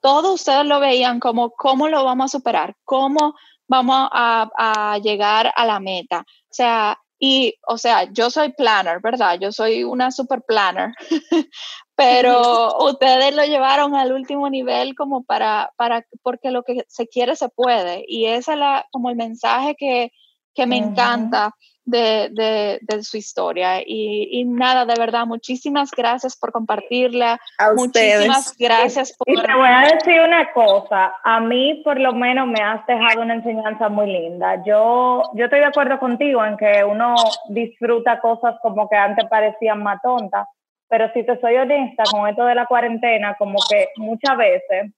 todos 0.00 0.34
ustedes 0.34 0.64
lo 0.66 0.80
veían 0.80 1.20
como 1.20 1.50
cómo 1.50 1.88
lo 1.88 2.04
vamos 2.04 2.26
a 2.26 2.38
superar, 2.38 2.74
cómo 2.84 3.34
vamos 3.68 4.08
a, 4.12 4.98
llegar 5.02 5.52
a 5.54 5.64
la 5.64 5.78
meta. 5.78 6.20
O 6.20 6.52
sea, 6.52 6.98
y, 7.18 7.54
o 7.68 7.78
sea, 7.78 8.10
yo 8.10 8.30
soy 8.30 8.52
planner, 8.52 9.00
¿verdad? 9.00 9.38
Yo 9.38 9.52
soy 9.52 9.84
una 9.84 10.10
super 10.10 10.42
planner, 10.42 10.90
pero 11.94 12.76
ustedes 12.84 13.36
lo 13.36 13.44
llevaron 13.44 13.94
al 13.94 14.12
último 14.12 14.48
nivel 14.48 14.96
como 14.96 15.22
para, 15.22 15.70
para, 15.76 16.04
porque 16.22 16.50
lo 16.50 16.62
que 16.62 16.84
se 16.88 17.06
quiere 17.06 17.36
se 17.36 17.48
puede. 17.48 18.04
Y 18.08 18.24
ese 18.26 18.52
es 18.52 18.58
la, 18.58 18.86
como 18.90 19.10
el 19.10 19.16
mensaje 19.16 19.76
que, 19.76 20.12
que 20.54 20.66
me 20.66 20.78
encanta 20.78 21.54
de, 21.84 22.78
su 23.02 23.16
historia. 23.16 23.80
Y, 23.84 24.44
nada, 24.44 24.84
de 24.84 24.94
verdad, 24.98 25.26
muchísimas 25.26 25.90
gracias 25.90 26.36
por 26.36 26.52
compartirla. 26.52 27.38
muchísimas 27.76 28.56
gracias 28.56 29.16
por... 29.16 29.28
Y 29.28 29.40
te 29.40 29.54
voy 29.54 29.68
a 29.68 29.94
decir 29.94 30.20
una 30.20 30.52
cosa, 30.52 31.14
a 31.22 31.40
mí 31.40 31.82
por 31.84 31.98
lo 31.98 32.12
menos 32.12 32.46
me 32.46 32.60
has 32.60 32.84
dejado 32.86 33.22
una 33.22 33.34
enseñanza 33.34 33.88
muy 33.88 34.06
linda. 34.06 34.62
Yo, 34.64 35.22
yo 35.34 35.44
estoy 35.44 35.60
de 35.60 35.66
acuerdo 35.66 35.98
contigo 35.98 36.44
en 36.44 36.56
que 36.56 36.84
uno 36.84 37.14
disfruta 37.48 38.20
cosas 38.20 38.56
como 38.62 38.88
que 38.88 38.96
antes 38.96 39.26
parecían 39.28 39.82
más 39.82 40.00
tontas, 40.02 40.46
pero 40.88 41.10
si 41.12 41.24
te 41.24 41.40
soy 41.40 41.56
honesta 41.56 42.02
con 42.10 42.28
esto 42.28 42.44
de 42.44 42.54
la 42.54 42.66
cuarentena, 42.66 43.36
como 43.38 43.58
que 43.68 43.88
muchas 43.96 44.36
veces 44.36 44.92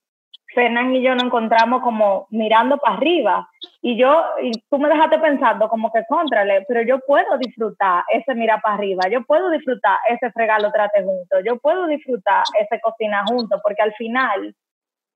Fernán 0.53 0.95
y 0.95 1.01
yo 1.01 1.13
nos 1.15 1.25
encontramos 1.25 1.81
como 1.81 2.27
mirando 2.29 2.77
para 2.77 2.95
arriba. 2.95 3.49
Y 3.81 3.97
yo, 3.97 4.23
y 4.41 4.51
tú 4.69 4.77
me 4.77 4.89
dejaste 4.89 5.19
pensando 5.19 5.67
como 5.67 5.91
que 5.91 6.03
contrale, 6.07 6.63
pero 6.67 6.81
yo 6.83 6.99
puedo 6.99 7.37
disfrutar 7.37 8.03
ese 8.13 8.33
mirar 8.35 8.61
para 8.61 8.75
arriba, 8.75 9.09
yo 9.09 9.23
puedo 9.23 9.49
disfrutar 9.49 9.99
ese 10.09 10.31
fregalo 10.31 10.71
trate 10.71 11.03
junto, 11.03 11.39
yo 11.45 11.57
puedo 11.59 11.87
disfrutar 11.87 12.43
ese 12.59 12.79
cocina 12.79 13.23
junto, 13.27 13.59
porque 13.61 13.81
al 13.81 13.93
final, 13.93 14.55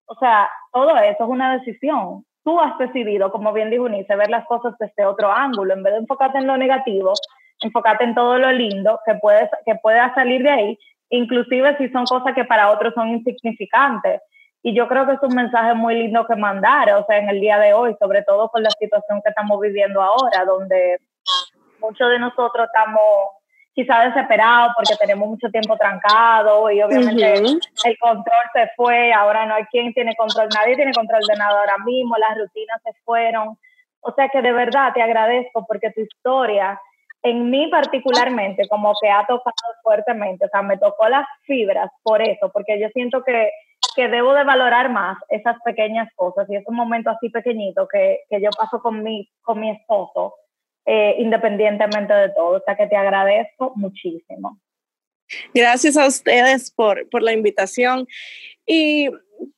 o 0.05 0.15
sea, 0.15 0.49
todo 0.71 0.97
eso 0.97 1.23
es 1.23 1.29
una 1.29 1.57
decisión. 1.57 2.25
Tú 2.43 2.59
has 2.59 2.77
decidido, 2.77 3.31
como 3.31 3.53
bien 3.53 3.69
dijo 3.69 3.83
Unice, 3.83 4.15
ver 4.15 4.29
las 4.29 4.45
cosas 4.45 4.73
desde 4.79 5.05
otro 5.05 5.31
ángulo, 5.31 5.73
en 5.73 5.83
vez 5.83 5.93
de 5.93 5.99
enfocarte 5.99 6.37
en 6.37 6.47
lo 6.47 6.57
negativo, 6.57 7.13
enfocarte 7.61 8.03
en 8.03 8.15
todo 8.15 8.37
lo 8.37 8.51
lindo 8.51 8.99
que, 9.05 9.15
puedes, 9.15 9.49
que 9.65 9.75
pueda 9.75 10.13
salir 10.13 10.43
de 10.43 10.49
ahí, 10.49 10.79
inclusive 11.09 11.77
si 11.77 11.89
son 11.89 12.05
cosas 12.05 12.33
que 12.33 12.45
para 12.45 12.71
otros 12.71 12.93
son 12.93 13.09
insignificantes 13.09 14.21
y 14.63 14.75
yo 14.75 14.87
creo 14.87 15.05
que 15.05 15.13
es 15.13 15.23
un 15.23 15.35
mensaje 15.35 15.73
muy 15.73 15.95
lindo 15.95 16.25
que 16.25 16.35
mandar, 16.35 16.91
o 16.93 17.05
sea, 17.05 17.17
en 17.17 17.29
el 17.29 17.39
día 17.39 17.57
de 17.57 17.73
hoy, 17.73 17.95
sobre 17.99 18.23
todo 18.23 18.49
con 18.49 18.63
la 18.63 18.71
situación 18.71 19.21
que 19.21 19.29
estamos 19.29 19.59
viviendo 19.61 20.01
ahora, 20.01 20.45
donde 20.45 20.97
muchos 21.79 22.09
de 22.09 22.19
nosotros 22.19 22.67
estamos 22.67 23.29
quizá 23.73 23.99
desesperados 24.05 24.73
porque 24.75 24.95
tenemos 24.95 25.29
mucho 25.29 25.49
tiempo 25.49 25.77
trancado 25.77 26.71
y 26.71 26.81
obviamente 26.81 27.35
el 27.35 27.97
control 27.99 28.43
se 28.51 28.69
fue, 28.75 29.13
ahora 29.13 29.45
no 29.45 29.53
hay 29.53 29.65
quien 29.65 29.93
tiene 29.93 30.15
control, 30.15 30.49
nadie 30.49 30.75
tiene 30.75 30.91
control 30.93 31.21
de 31.27 31.35
nada 31.35 31.59
ahora 31.59 31.77
mismo, 31.85 32.15
las 32.17 32.37
rutinas 32.37 32.81
se 32.83 32.91
fueron. 33.05 33.55
O 34.01 34.11
sea 34.13 34.29
que 34.29 34.41
de 34.41 34.51
verdad 34.51 34.93
te 34.93 35.03
agradezco 35.03 35.65
porque 35.67 35.91
tu 35.91 36.01
historia, 36.01 36.81
en 37.21 37.51
mí 37.51 37.67
particularmente, 37.67 38.67
como 38.67 38.93
que 38.99 39.09
ha 39.11 39.21
tocado 39.27 39.73
fuertemente, 39.83 40.45
o 40.45 40.49
sea, 40.49 40.63
me 40.63 40.77
tocó 40.77 41.07
las 41.07 41.27
fibras 41.43 41.91
por 42.01 42.23
eso, 42.23 42.49
porque 42.51 42.79
yo 42.79 42.87
siento 42.89 43.23
que 43.23 43.51
que 43.95 44.07
debo 44.07 44.33
de 44.33 44.43
valorar 44.43 44.91
más 44.91 45.17
esas 45.29 45.57
pequeñas 45.63 46.09
cosas 46.15 46.47
y 46.49 46.55
esos 46.55 46.73
momentos 46.73 47.15
así 47.15 47.29
pequeñitos 47.29 47.87
que, 47.91 48.21
que 48.29 48.41
yo 48.41 48.49
paso 48.51 48.81
con 48.81 49.03
mi, 49.03 49.29
con 49.41 49.59
mi 49.59 49.71
esposo, 49.71 50.35
eh, 50.85 51.15
independientemente 51.19 52.13
de 52.13 52.29
todo. 52.29 52.57
O 52.57 52.61
sea 52.63 52.75
que 52.75 52.87
te 52.87 52.95
agradezco 52.95 53.73
muchísimo. 53.75 54.59
Gracias 55.53 55.97
a 55.97 56.07
ustedes 56.07 56.71
por, 56.71 57.09
por 57.09 57.21
la 57.23 57.33
invitación. 57.33 58.07
Y 58.65 59.09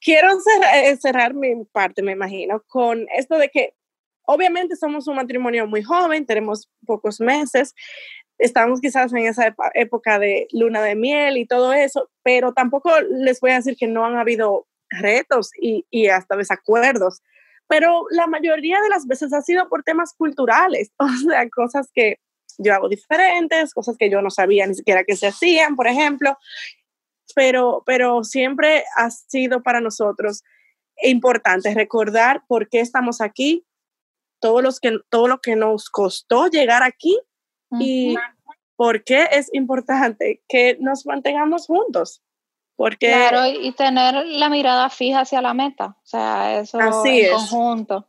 quiero 0.01 0.29
eh, 0.73 0.95
cerrar 0.97 1.33
mi 1.33 1.63
parte, 1.65 2.01
me 2.01 2.13
imagino, 2.13 2.63
con 2.67 3.07
esto 3.15 3.37
de 3.37 3.49
que 3.49 3.73
obviamente 4.25 4.75
somos 4.75 5.07
un 5.07 5.15
matrimonio 5.15 5.67
muy 5.67 5.81
joven, 5.81 6.25
tenemos 6.25 6.69
pocos 6.85 7.19
meses, 7.19 7.73
estamos 8.39 8.79
quizás 8.79 9.11
en 9.13 9.19
esa 9.19 9.53
época 9.75 10.17
de 10.17 10.47
luna 10.51 10.81
de 10.81 10.95
miel 10.95 11.37
y 11.37 11.45
todo 11.45 11.73
eso, 11.73 12.09
pero 12.23 12.53
tampoco 12.53 12.89
les 13.01 13.39
voy 13.41 13.51
a 13.51 13.55
decir 13.55 13.75
que 13.77 13.87
no 13.87 14.05
han 14.05 14.17
habido 14.17 14.65
retos 14.89 15.51
y, 15.61 15.85
y 15.91 16.07
hasta 16.07 16.35
desacuerdos, 16.35 17.21
pero 17.67 18.05
la 18.09 18.25
mayoría 18.25 18.81
de 18.81 18.89
las 18.89 19.05
veces 19.05 19.33
ha 19.33 19.41
sido 19.41 19.69
por 19.69 19.83
temas 19.83 20.13
culturales, 20.17 20.91
o 20.97 21.07
sea, 21.07 21.47
cosas 21.49 21.91
que 21.93 22.17
yo 22.57 22.73
hago 22.73 22.89
diferentes, 22.89 23.73
cosas 23.73 23.95
que 23.97 24.09
yo 24.09 24.21
no 24.21 24.29
sabía 24.29 24.65
ni 24.65 24.73
siquiera 24.73 25.03
que 25.03 25.15
se 25.15 25.27
hacían, 25.27 25.75
por 25.75 25.87
ejemplo, 25.87 26.37
pero, 27.35 27.83
pero 27.85 28.23
siempre 28.23 28.83
ha 28.95 29.11
sido 29.11 29.61
para 29.61 29.81
nosotros 29.81 30.43
importante 31.01 31.73
recordar 31.73 32.43
por 32.47 32.69
qué 32.69 32.79
estamos 32.79 33.21
aquí, 33.21 33.65
todo, 34.41 34.61
los 34.61 34.79
que, 34.79 34.97
todo 35.09 35.27
lo 35.27 35.39
que 35.39 35.55
nos 35.55 35.89
costó 35.89 36.47
llegar 36.47 36.83
aquí 36.83 37.17
y 37.71 38.15
por 38.75 39.03
qué 39.03 39.27
es 39.31 39.53
importante 39.53 40.41
que 40.47 40.77
nos 40.79 41.05
mantengamos 41.05 41.67
juntos. 41.67 42.21
Porque, 42.75 43.07
claro, 43.07 43.45
y 43.45 43.73
tener 43.73 44.25
la 44.25 44.47
mirada 44.47 44.89
fija 44.89 45.21
hacia 45.21 45.41
la 45.41 45.53
meta, 45.53 45.97
o 46.01 46.05
sea, 46.05 46.59
eso 46.59 46.79
en 46.79 47.31
conjunto. 47.33 48.07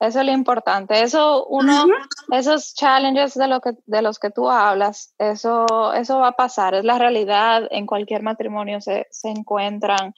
Eso 0.00 0.20
es 0.20 0.26
lo 0.26 0.32
importante. 0.32 1.00
Eso, 1.00 1.46
uno, 1.46 1.86
esos 2.30 2.74
challenges 2.74 3.34
de, 3.34 3.48
lo 3.48 3.60
que, 3.60 3.72
de 3.86 4.02
los 4.02 4.18
que 4.18 4.30
tú 4.30 4.50
hablas, 4.50 5.14
eso, 5.18 5.94
eso 5.94 6.18
va 6.18 6.28
a 6.28 6.36
pasar, 6.36 6.74
es 6.74 6.84
la 6.84 6.98
realidad. 6.98 7.68
En 7.70 7.86
cualquier 7.86 8.22
matrimonio 8.22 8.80
se, 8.80 9.06
se 9.10 9.28
encuentran. 9.28 10.14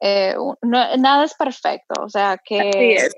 Eh, 0.00 0.34
nada 0.62 1.24
es 1.24 1.34
perfecto, 1.34 2.02
o 2.02 2.08
sea, 2.08 2.38
que, 2.44 3.08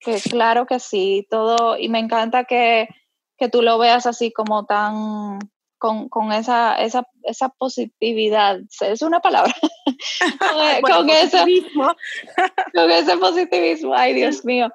que 0.00 0.20
claro 0.20 0.66
que 0.66 0.80
sí, 0.80 1.26
todo, 1.30 1.76
y 1.78 1.88
me 1.88 2.00
encanta 2.00 2.44
que, 2.44 2.88
que 3.36 3.48
tú 3.48 3.62
lo 3.62 3.78
veas 3.78 4.06
así 4.06 4.32
como 4.32 4.66
tan 4.66 5.38
con, 5.78 6.08
con 6.08 6.32
esa, 6.32 6.76
esa, 6.76 7.06
esa, 7.24 7.50
positividad, 7.50 8.58
es 8.80 9.02
una 9.02 9.20
palabra, 9.20 9.52
con, 10.82 11.10
ese, 11.10 11.44
con, 12.72 12.90
ese, 12.90 13.18
positivismo, 13.18 13.94
ay 13.94 14.14
Dios 14.14 14.46
mío. 14.46 14.70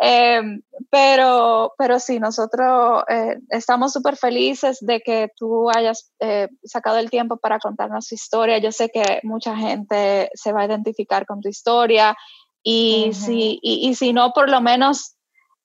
Em, 0.00 0.62
pero, 0.90 1.74
pero 1.76 2.00
sí, 2.00 2.18
nosotros 2.18 3.04
eh, 3.08 3.36
estamos 3.50 3.92
súper 3.92 4.16
felices 4.16 4.78
de 4.80 5.00
que 5.00 5.30
tú 5.36 5.70
hayas 5.70 6.12
eh, 6.20 6.48
sacado 6.64 6.98
el 6.98 7.10
tiempo 7.10 7.36
para 7.36 7.60
contarnos 7.60 8.08
tu 8.08 8.16
historia. 8.16 8.58
Yo 8.58 8.72
sé 8.72 8.88
que 8.90 9.20
mucha 9.22 9.56
gente 9.56 10.30
se 10.34 10.52
va 10.52 10.62
a 10.62 10.66
identificar 10.66 11.26
con 11.26 11.40
tu 11.40 11.48
historia 11.48 12.16
y, 12.62 13.10
si, 13.12 13.58
y, 13.62 13.88
y 13.88 13.94
si 13.94 14.12
no, 14.12 14.32
por 14.32 14.50
lo 14.50 14.60
menos 14.60 15.17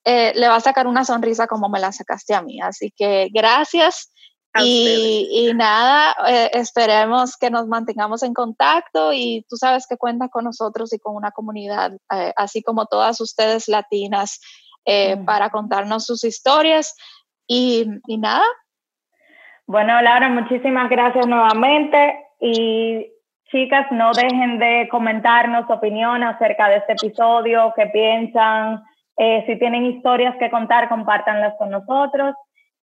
eh, 0.05 0.33
le 0.35 0.47
va 0.47 0.55
a 0.55 0.61
sacar 0.61 0.87
una 0.87 1.05
sonrisa 1.05 1.47
como 1.47 1.69
me 1.69 1.79
la 1.79 1.91
sacaste 1.91 2.33
a 2.33 2.41
mí. 2.41 2.59
Así 2.61 2.91
que 2.95 3.29
gracias. 3.33 4.09
Y, 4.61 5.51
nada, 5.55 6.15
eh, 6.27 6.51
esperemos 6.53 7.37
que 7.37 7.49
nos 7.49 7.65
mantengamos 7.67 8.21
en 8.21 8.35
contacto 8.35 9.11
y 9.11 9.43
tú 9.49 9.55
sabes 9.55 9.87
que 9.87 9.97
cuenta 9.97 10.29
con 10.29 10.43
nosotros 10.43 10.93
y 10.93 10.99
con 10.99 11.15
una 11.15 11.31
comunidad, 11.31 11.93
eh, 12.13 12.33
así 12.35 12.61
como 12.61 12.85
todas 12.85 13.19
ustedes 13.19 13.67
latinas, 13.67 14.39
para 15.25 15.49
contarnos 15.49 16.05
sus 16.05 16.23
historias. 16.23 16.93
Y, 17.47 17.87
y 18.05 18.17
nada. 18.17 18.43
Bueno, 19.65 19.99
Laura, 20.01 20.29
muchísimas 20.29 20.89
gracias 20.89 21.25
nuevamente. 21.25 22.19
Y 22.39 23.07
chicas, 23.49 23.87
no 23.91 24.11
dejen 24.11 24.59
de 24.59 24.89
comentarnos 24.91 25.69
opinión 25.69 26.21
acerca 26.23 26.67
de 26.67 26.77
este 26.77 26.93
episodio, 26.93 27.73
qué 27.75 27.85
piensan, 27.87 28.83
eh, 29.17 29.43
si 29.47 29.57
tienen 29.59 29.85
historias 29.85 30.35
que 30.39 30.49
contar, 30.49 30.89
compártanlas 30.89 31.53
con 31.57 31.69
nosotros 31.69 32.35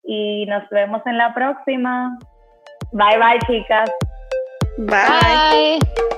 y 0.05 0.47
nos 0.47 0.68
vemos 0.70 1.03
en 1.07 1.18
la 1.18 1.35
próxima. 1.35 2.18
Bye 2.93 3.18
bye, 3.18 3.39
chicas. 3.47 3.91
bye. 4.79 6.18